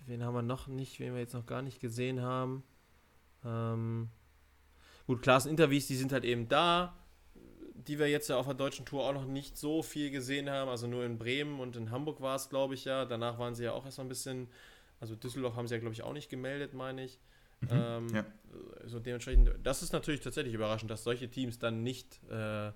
wen 0.06 0.24
haben 0.24 0.36
wir 0.36 0.42
noch 0.42 0.68
nicht, 0.68 1.00
wen 1.00 1.14
wir 1.14 1.22
jetzt 1.22 1.34
noch 1.34 1.46
gar 1.46 1.62
nicht 1.62 1.80
gesehen 1.80 2.22
haben? 2.22 2.64
Ähm, 3.46 4.10
gut, 5.08 5.22
Klaas 5.22 5.46
Interviews, 5.46 5.88
die 5.88 5.96
sind 5.96 6.12
halt 6.12 6.24
eben 6.24 6.48
da, 6.48 6.98
die 7.74 8.00
wir 8.00 8.08
jetzt 8.08 8.30
ja 8.30 8.38
auf 8.38 8.46
der 8.46 8.56
deutschen 8.56 8.86
Tour 8.86 9.04
auch 9.06 9.14
noch 9.14 9.26
nicht 9.26 9.58
so 9.58 9.82
viel 9.82 10.12
gesehen 10.12 10.50
haben. 10.50 10.70
Also 10.70 10.88
nur 10.88 11.06
in 11.06 11.18
Bremen 11.18 11.60
und 11.60 11.76
in 11.76 11.92
Hamburg 11.92 12.22
war 12.22 12.36
es, 12.36 12.50
glaube 12.50 12.74
ich, 12.74 12.86
ja. 12.86 13.06
Danach 13.06 13.40
waren 13.40 13.56
sie 13.56 13.64
ja 13.64 13.74
auch 13.74 13.86
erst 13.86 13.98
mal 13.98 14.06
ein 14.06 14.10
bisschen, 14.10 14.50
also 15.00 15.16
Düsseldorf 15.16 15.56
haben 15.56 15.68
sie 15.68 15.76
ja, 15.76 15.80
glaube 15.80 15.94
ich, 15.94 16.04
auch 16.04 16.14
nicht 16.14 16.30
gemeldet, 16.30 16.74
meine 16.74 17.04
ich. 17.04 17.20
Ähm, 17.70 18.08
ja. 18.10 18.26
So 18.86 19.00
dementsprechend, 19.00 19.52
das 19.64 19.84
ist 19.84 19.94
natürlich 19.94 20.22
tatsächlich 20.22 20.54
überraschend, 20.54 20.90
dass 20.90 21.04
solche 21.04 21.30
Teams 21.30 21.60
dann 21.60 21.84
nicht 21.84 22.20
äh, 22.30 22.70
äh, 22.70 22.72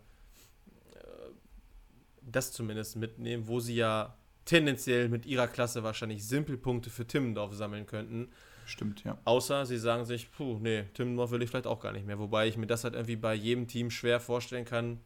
das 2.22 2.51
zumindest 2.51 2.95
mitnehmen, 2.95 3.47
wo 3.47 3.59
sie 3.59 3.76
ja 3.76 4.16
tendenziell 4.45 5.09
mit 5.09 5.26
ihrer 5.26 5.47
Klasse 5.47 5.84
wahrscheinlich 5.84 6.28
Simpelpunkte 6.28 6.89
für 6.89 7.07
Timmendorf 7.07 7.53
sammeln 7.53 7.88
könnten. 7.88 8.32
Stimmt, 8.66 9.03
ja. 9.03 9.18
Außer 9.26 9.66
sie 9.66 9.78
sagen 9.78 10.05
sich, 10.05 10.32
puh, 10.32 10.57
nee, 10.59 10.84
Timmendorf 10.93 11.32
will 11.32 11.41
ich 11.41 11.49
vielleicht 11.49 11.68
auch 11.68 11.80
gar 11.80 11.91
nicht 11.91 12.05
mehr. 12.05 12.20
Wobei 12.20 12.47
ich 12.47 12.57
mir 12.57 12.68
das 12.68 12.84
halt 12.84 12.95
irgendwie 12.95 13.16
bei 13.16 13.34
jedem 13.34 13.68
Team 13.68 13.91
schwer 13.91 14.20
vorstellen 14.20 14.66
kann, 14.66 14.99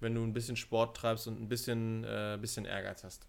wenn 0.00 0.14
du 0.14 0.22
ein 0.22 0.32
bisschen 0.32 0.56
Sport 0.56 0.96
treibst 0.96 1.26
und 1.28 1.40
ein 1.40 1.48
bisschen, 1.48 2.04
äh, 2.04 2.36
bisschen 2.40 2.64
Ehrgeiz 2.64 3.04
hast. 3.04 3.26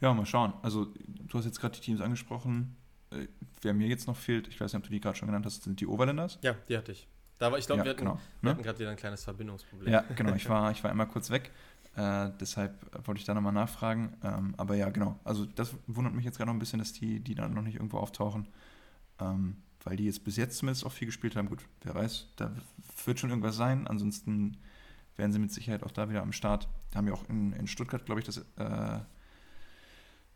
Ja, 0.00 0.14
mal 0.14 0.26
schauen. 0.26 0.52
Also, 0.62 0.86
du 1.06 1.38
hast 1.38 1.44
jetzt 1.44 1.60
gerade 1.60 1.74
die 1.74 1.80
Teams 1.80 2.00
angesprochen. 2.00 2.76
Äh, 3.10 3.26
Wer 3.60 3.74
mir 3.74 3.88
jetzt 3.88 4.06
noch 4.06 4.16
fehlt, 4.16 4.46
ich 4.46 4.60
weiß 4.60 4.72
nicht, 4.72 4.78
ob 4.78 4.84
du 4.84 4.90
die 4.90 5.00
gerade 5.00 5.16
schon 5.16 5.26
genannt 5.26 5.44
hast, 5.44 5.64
sind 5.64 5.80
die 5.80 5.86
Overlanders. 5.88 6.38
Ja, 6.42 6.54
die 6.68 6.78
hatte 6.78 6.92
ich. 6.92 7.08
Da 7.38 7.50
war, 7.50 7.58
ich 7.58 7.66
glaube, 7.66 7.80
ja, 7.80 7.84
wir 7.84 7.90
hatten, 7.90 8.00
genau. 8.00 8.20
Ne? 8.42 8.50
hatten 8.50 8.62
gerade 8.62 8.78
wieder 8.78 8.90
ein 8.90 8.96
kleines 8.96 9.24
Verbindungsproblem. 9.24 9.92
Ja, 9.92 10.04
genau. 10.14 10.34
Ich 10.34 10.48
war, 10.48 10.70
ich 10.70 10.82
war 10.84 10.92
immer 10.92 11.06
kurz 11.06 11.30
weg. 11.30 11.50
Äh, 11.98 12.30
deshalb 12.40 13.06
wollte 13.08 13.18
ich 13.18 13.24
da 13.24 13.34
nochmal 13.34 13.52
nachfragen. 13.52 14.12
Ähm, 14.22 14.54
aber 14.56 14.76
ja, 14.76 14.88
genau. 14.90 15.18
Also, 15.24 15.46
das 15.46 15.74
wundert 15.88 16.14
mich 16.14 16.24
jetzt 16.24 16.36
gerade 16.36 16.46
noch 16.46 16.54
ein 16.54 16.60
bisschen, 16.60 16.78
dass 16.78 16.92
die, 16.92 17.18
die 17.18 17.34
dann 17.34 17.54
noch 17.54 17.62
nicht 17.62 17.74
irgendwo 17.74 17.98
auftauchen. 17.98 18.46
Ähm, 19.18 19.56
weil 19.82 19.96
die 19.96 20.04
jetzt 20.04 20.22
bis 20.22 20.36
jetzt 20.36 20.58
zumindest 20.58 20.86
auch 20.86 20.92
viel 20.92 21.06
gespielt 21.06 21.34
haben. 21.34 21.48
Gut, 21.48 21.64
wer 21.82 21.94
weiß, 21.96 22.28
da 22.36 22.52
wird 23.04 23.18
schon 23.18 23.30
irgendwas 23.30 23.56
sein. 23.56 23.88
Ansonsten 23.88 24.58
wären 25.16 25.32
sie 25.32 25.40
mit 25.40 25.52
Sicherheit 25.52 25.82
auch 25.82 25.90
da 25.90 26.08
wieder 26.08 26.22
am 26.22 26.32
Start. 26.32 26.68
Da 26.92 26.98
haben 26.98 27.06
wir 27.06 27.14
auch 27.14 27.28
in, 27.28 27.52
in 27.52 27.66
Stuttgart, 27.66 28.06
glaube 28.06 28.20
ich, 28.20 28.26
das 28.26 28.38
äh, 28.56 29.00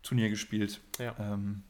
Turnier 0.01 0.29
gespielt. 0.29 0.81
Ja. 0.99 1.15
Ähm, 1.17 1.63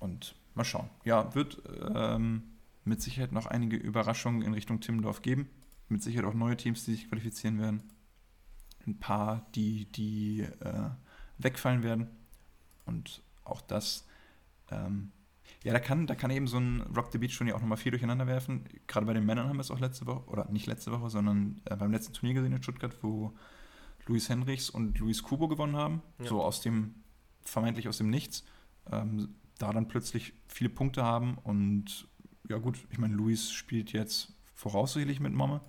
und 0.00 0.34
mal 0.54 0.64
schauen. 0.64 0.90
Ja, 1.04 1.34
wird 1.34 1.62
ähm, 1.94 2.42
mit 2.84 3.00
Sicherheit 3.00 3.32
noch 3.32 3.46
einige 3.46 3.78
Überraschungen 3.78 4.42
in 4.42 4.52
Richtung 4.52 4.80
Timmendorf 4.80 5.22
geben. 5.22 5.48
Mit 5.88 6.02
Sicherheit 6.02 6.26
auch 6.26 6.34
neue 6.34 6.58
Teams, 6.58 6.84
die 6.84 6.92
sich 6.92 7.08
qualifizieren 7.08 7.58
werden. 7.58 7.82
Ein 8.86 8.98
paar, 8.98 9.46
die, 9.54 9.86
die 9.86 10.40
äh, 10.40 10.90
wegfallen 11.38 11.82
werden. 11.82 12.08
Und 12.86 13.22
auch 13.44 13.60
das, 13.60 14.06
ähm, 14.70 15.12
ja, 15.62 15.72
da 15.72 15.80
kann, 15.80 16.06
da 16.06 16.14
kann 16.14 16.30
eben 16.30 16.46
so 16.46 16.58
ein 16.58 16.82
Rock 16.94 17.10
the 17.12 17.18
Beach 17.18 17.36
Turnier 17.36 17.56
auch 17.56 17.60
nochmal 17.60 17.78
viel 17.78 17.90
durcheinander 17.90 18.26
werfen. 18.26 18.64
Gerade 18.86 19.06
bei 19.06 19.14
den 19.14 19.24
Männern 19.24 19.48
haben 19.48 19.56
wir 19.56 19.62
es 19.62 19.70
auch 19.70 19.80
letzte 19.80 20.06
Woche, 20.06 20.28
oder 20.28 20.50
nicht 20.50 20.66
letzte 20.66 20.92
Woche, 20.92 21.08
sondern 21.10 21.60
äh, 21.64 21.76
beim 21.76 21.92
letzten 21.92 22.12
Turnier 22.12 22.34
gesehen 22.34 22.52
in 22.52 22.62
Stuttgart, 22.62 22.96
wo 23.02 23.32
Luis 24.06 24.28
Henrichs 24.28 24.68
und 24.68 24.98
Luis 24.98 25.22
Kubo 25.22 25.48
gewonnen 25.48 25.76
haben. 25.76 26.02
Ja. 26.18 26.26
So 26.26 26.42
aus 26.42 26.60
dem, 26.60 26.94
vermeintlich 27.42 27.88
aus 27.88 27.98
dem 27.98 28.10
Nichts. 28.10 28.44
Ähm, 28.90 29.34
da 29.58 29.72
dann 29.72 29.88
plötzlich 29.88 30.34
viele 30.46 30.70
Punkte 30.70 31.04
haben 31.04 31.38
und 31.38 32.08
ja 32.48 32.58
gut, 32.58 32.86
ich 32.90 32.98
meine, 32.98 33.14
Luis 33.14 33.52
spielt 33.52 33.92
jetzt 33.92 34.34
voraussichtlich 34.52 35.20
mit 35.20 35.32
Momme. 35.32 35.60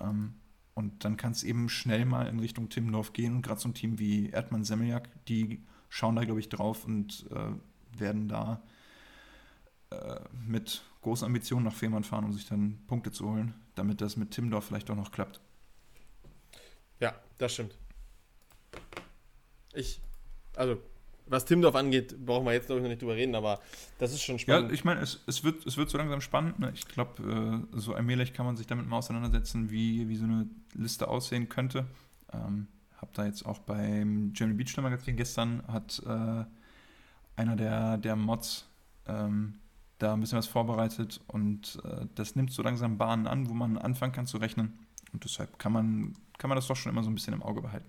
Ähm, 0.00 0.34
und 0.78 1.04
dann 1.04 1.16
kann 1.16 1.32
es 1.32 1.42
eben 1.42 1.68
schnell 1.68 2.04
mal 2.04 2.28
in 2.28 2.38
Richtung 2.38 2.68
Timmendorf 2.68 3.12
gehen. 3.12 3.34
Und 3.34 3.42
gerade 3.42 3.60
so 3.60 3.68
ein 3.68 3.74
Team 3.74 3.98
wie 3.98 4.30
Erdmann 4.30 4.62
Semmeljak, 4.62 5.08
die 5.26 5.64
schauen 5.88 6.14
da, 6.14 6.24
glaube 6.24 6.38
ich, 6.38 6.48
drauf 6.48 6.84
und 6.84 7.26
äh, 7.32 7.98
werden 8.00 8.28
da 8.28 8.62
äh, 9.90 10.20
mit 10.46 10.84
großen 11.02 11.26
Ambitionen 11.26 11.64
nach 11.64 11.74
Fehmarn 11.74 12.04
fahren, 12.04 12.26
um 12.26 12.32
sich 12.32 12.46
dann 12.46 12.78
Punkte 12.86 13.10
zu 13.10 13.28
holen, 13.28 13.54
damit 13.74 14.00
das 14.00 14.16
mit 14.16 14.30
Timmendorf 14.30 14.66
vielleicht 14.66 14.88
auch 14.88 14.94
noch 14.94 15.10
klappt. 15.10 15.40
Ja, 17.00 17.12
das 17.38 17.54
stimmt. 17.54 17.76
Ich, 19.74 20.00
also, 20.54 20.80
was 21.30 21.44
Timmendorf 21.44 21.74
angeht, 21.74 22.24
brauchen 22.24 22.44
wir 22.46 22.52
jetzt, 22.52 22.66
glaube 22.66 22.80
ich, 22.80 22.82
noch 22.82 22.90
nicht 22.90 23.02
drüber 23.02 23.16
reden, 23.16 23.34
aber 23.34 23.60
das 23.98 24.12
ist 24.12 24.22
schon 24.22 24.36
Ja, 24.36 24.40
spannend. 24.40 24.72
ich 24.72 24.84
meine, 24.84 25.00
es, 25.00 25.22
es, 25.26 25.44
wird, 25.44 25.66
es 25.66 25.76
wird 25.76 25.90
so 25.90 25.98
langsam 25.98 26.20
spannend. 26.20 26.58
Ne? 26.58 26.72
Ich 26.74 26.86
glaube, 26.88 27.66
äh, 27.72 27.78
so 27.78 27.94
allmählich 27.94 28.32
kann 28.32 28.46
man 28.46 28.56
sich 28.56 28.66
damit 28.66 28.86
mal 28.86 28.98
auseinandersetzen, 28.98 29.70
wie, 29.70 30.08
wie 30.08 30.16
so 30.16 30.24
eine 30.24 30.46
Liste 30.74 31.08
aussehen 31.08 31.48
könnte. 31.48 31.86
Ähm, 32.32 32.68
hab 33.00 33.12
da 33.14 33.24
jetzt 33.26 33.46
auch 33.46 33.58
beim 33.60 34.32
German 34.32 34.56
Beach 34.56 34.76
Magazin 34.76 35.16
gestern 35.16 35.62
hat 35.68 36.02
äh, 36.04 36.44
einer 37.36 37.56
der, 37.56 37.96
der 37.98 38.16
Mods 38.16 38.66
ähm, 39.06 39.54
da 39.98 40.14
ein 40.14 40.20
bisschen 40.20 40.38
was 40.38 40.46
vorbereitet 40.46 41.20
und 41.26 41.78
äh, 41.84 42.06
das 42.14 42.36
nimmt 42.36 42.52
so 42.52 42.62
langsam 42.62 42.98
Bahnen 42.98 43.26
an, 43.26 43.48
wo 43.48 43.54
man 43.54 43.78
anfangen 43.78 44.12
kann 44.12 44.26
zu 44.26 44.38
rechnen. 44.38 44.78
Und 45.12 45.24
deshalb 45.24 45.58
kann 45.58 45.72
man, 45.72 46.14
kann 46.38 46.48
man 46.48 46.56
das 46.56 46.66
doch 46.66 46.76
schon 46.76 46.92
immer 46.92 47.02
so 47.02 47.10
ein 47.10 47.14
bisschen 47.14 47.34
im 47.34 47.42
Auge 47.42 47.62
behalten. 47.62 47.88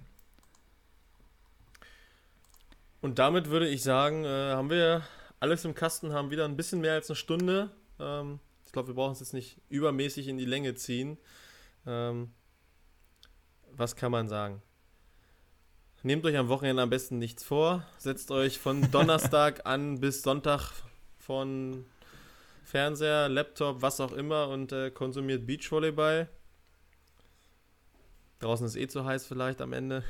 Und 3.02 3.20
damit 3.20 3.50
würde 3.50 3.68
ich 3.68 3.84
sagen, 3.84 4.26
äh, 4.26 4.52
haben 4.52 4.70
wir 4.70 5.04
alles 5.40 5.64
im 5.66 5.74
Kasten, 5.74 6.14
haben 6.14 6.32
wieder 6.32 6.46
ein 6.46 6.58
bisschen 6.58 6.82
mehr 6.82 6.94
als 6.94 7.10
eine 7.10 7.16
Stunde. 7.16 7.72
Ähm, 8.00 8.40
ich 8.66 8.72
glaube, 8.72 8.90
wir 8.90 8.96
brauchen 8.96 9.14
es 9.14 9.20
jetzt 9.20 9.34
nicht 9.34 9.58
übermäßig 9.70 10.28
in 10.28 10.38
die 10.38 10.46
Länge 10.46 10.76
ziehen. 10.76 11.18
Ähm, 11.88 12.32
was 13.72 13.96
kann 13.96 14.12
man 14.12 14.28
sagen? 14.28 14.62
Nehmt 16.04 16.26
euch 16.26 16.38
am 16.38 16.50
Wochenende 16.50 16.82
am 16.82 16.90
besten 16.90 17.20
nichts 17.20 17.44
vor. 17.44 17.86
Setzt 17.98 18.32
euch 18.32 18.60
von 18.60 18.92
Donnerstag 18.92 19.66
an 19.66 20.00
bis 20.00 20.22
Sonntag 20.22 20.72
von 21.18 21.86
Fernseher, 22.64 23.30
Laptop, 23.30 23.82
was 23.82 24.00
auch 24.00 24.12
immer 24.12 24.50
und 24.50 24.72
äh, 24.72 24.92
konsumiert 24.92 25.48
Beachvolleyball. 25.48 26.30
Draußen 28.40 28.66
ist 28.66 28.76
eh 28.76 28.88
zu 28.88 29.06
heiß 29.06 29.26
vielleicht 29.26 29.62
am 29.62 29.74
Ende. 29.74 30.04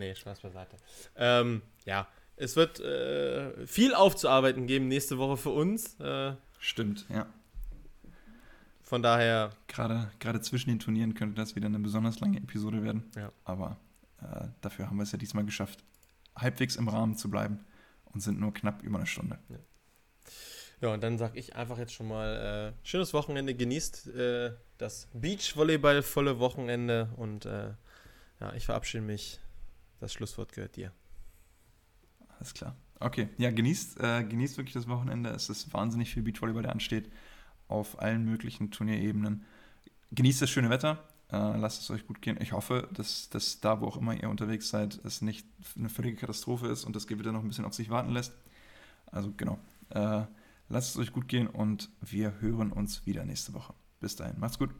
Nee, 0.00 0.14
Spaß 0.14 0.40
beiseite. 0.40 0.76
Ähm, 1.16 1.62
ja, 1.84 2.08
es 2.36 2.56
wird 2.56 2.80
äh, 2.80 3.66
viel 3.66 3.94
aufzuarbeiten 3.94 4.66
geben 4.66 4.88
nächste 4.88 5.18
Woche 5.18 5.36
für 5.36 5.50
uns. 5.50 6.00
Äh, 6.00 6.34
Stimmt, 6.58 7.06
ja. 7.08 7.26
von 8.82 9.02
daher, 9.02 9.50
Gerade, 9.68 10.10
gerade 10.18 10.40
zwischen 10.40 10.70
den 10.70 10.78
Turnieren 10.78 11.14
könnte 11.14 11.36
das 11.36 11.54
wieder 11.54 11.66
eine 11.66 11.78
besonders 11.78 12.18
lange 12.20 12.38
Episode 12.38 12.82
werden. 12.82 13.10
Ja. 13.14 13.30
Aber 13.44 13.76
äh, 14.22 14.48
dafür 14.60 14.88
haben 14.88 14.96
wir 14.96 15.04
es 15.04 15.12
ja 15.12 15.18
diesmal 15.18 15.44
geschafft, 15.44 15.84
halbwegs 16.36 16.76
im 16.76 16.88
Rahmen 16.88 17.16
zu 17.16 17.30
bleiben 17.30 17.64
und 18.06 18.20
sind 18.20 18.40
nur 18.40 18.52
knapp 18.52 18.82
über 18.82 18.98
eine 18.98 19.06
Stunde. 19.06 19.38
ja, 20.80 20.94
und 20.94 21.02
dann 21.02 21.18
sage 21.18 21.38
ich 21.38 21.56
einfach 21.56 21.78
jetzt 21.78 21.92
schon 21.92 22.08
mal 22.08 22.74
äh, 22.74 22.86
schönes 22.86 23.12
Wochenende, 23.12 23.54
genießt 23.54 24.08
äh, 24.08 24.52
das 24.78 25.08
Beachvolleyball 25.12 26.02
volle 26.02 26.38
Wochenende 26.38 27.10
und 27.16 27.44
äh, 27.44 27.74
ja, 28.40 28.54
ich 28.54 28.64
verabschiede 28.64 29.04
mich 29.04 29.40
das 30.00 30.12
Schlusswort 30.12 30.52
gehört 30.52 30.76
dir. 30.76 30.92
Alles 32.28 32.54
klar. 32.54 32.74
Okay, 32.98 33.28
ja, 33.38 33.50
genießt, 33.50 34.00
äh, 34.00 34.24
genießt 34.24 34.56
wirklich 34.58 34.74
das 34.74 34.88
Wochenende. 34.88 35.30
Es 35.30 35.48
ist 35.48 35.72
wahnsinnig 35.72 36.12
viel 36.12 36.22
Beachvolleyball, 36.22 36.62
der 36.62 36.72
ansteht, 36.72 37.10
auf 37.68 38.00
allen 38.00 38.24
möglichen 38.24 38.70
Turnierebenen. 38.70 39.44
Genießt 40.10 40.42
das 40.42 40.50
schöne 40.50 40.70
Wetter, 40.70 41.02
äh, 41.30 41.36
lasst 41.56 41.82
es 41.82 41.90
euch 41.90 42.06
gut 42.06 42.20
gehen. 42.20 42.38
Ich 42.40 42.52
hoffe, 42.52 42.88
dass, 42.92 43.30
dass 43.30 43.60
da, 43.60 43.80
wo 43.80 43.86
auch 43.86 43.96
immer 43.96 44.14
ihr 44.14 44.28
unterwegs 44.28 44.68
seid, 44.68 45.00
es 45.04 45.22
nicht 45.22 45.46
eine 45.76 45.88
völlige 45.88 46.16
Katastrophe 46.16 46.66
ist 46.66 46.84
und 46.84 46.96
das 46.96 47.06
Gewitter 47.06 47.32
noch 47.32 47.42
ein 47.42 47.48
bisschen 47.48 47.64
auf 47.64 47.74
sich 47.74 47.90
warten 47.90 48.10
lässt. 48.10 48.32
Also 49.06 49.32
genau, 49.36 49.58
äh, 49.90 50.24
lasst 50.68 50.90
es 50.90 50.98
euch 50.98 51.12
gut 51.12 51.28
gehen 51.28 51.46
und 51.46 51.90
wir 52.00 52.40
hören 52.40 52.72
uns 52.72 53.06
wieder 53.06 53.24
nächste 53.24 53.54
Woche. 53.54 53.74
Bis 54.00 54.16
dahin, 54.16 54.38
macht's 54.38 54.58
gut. 54.58 54.70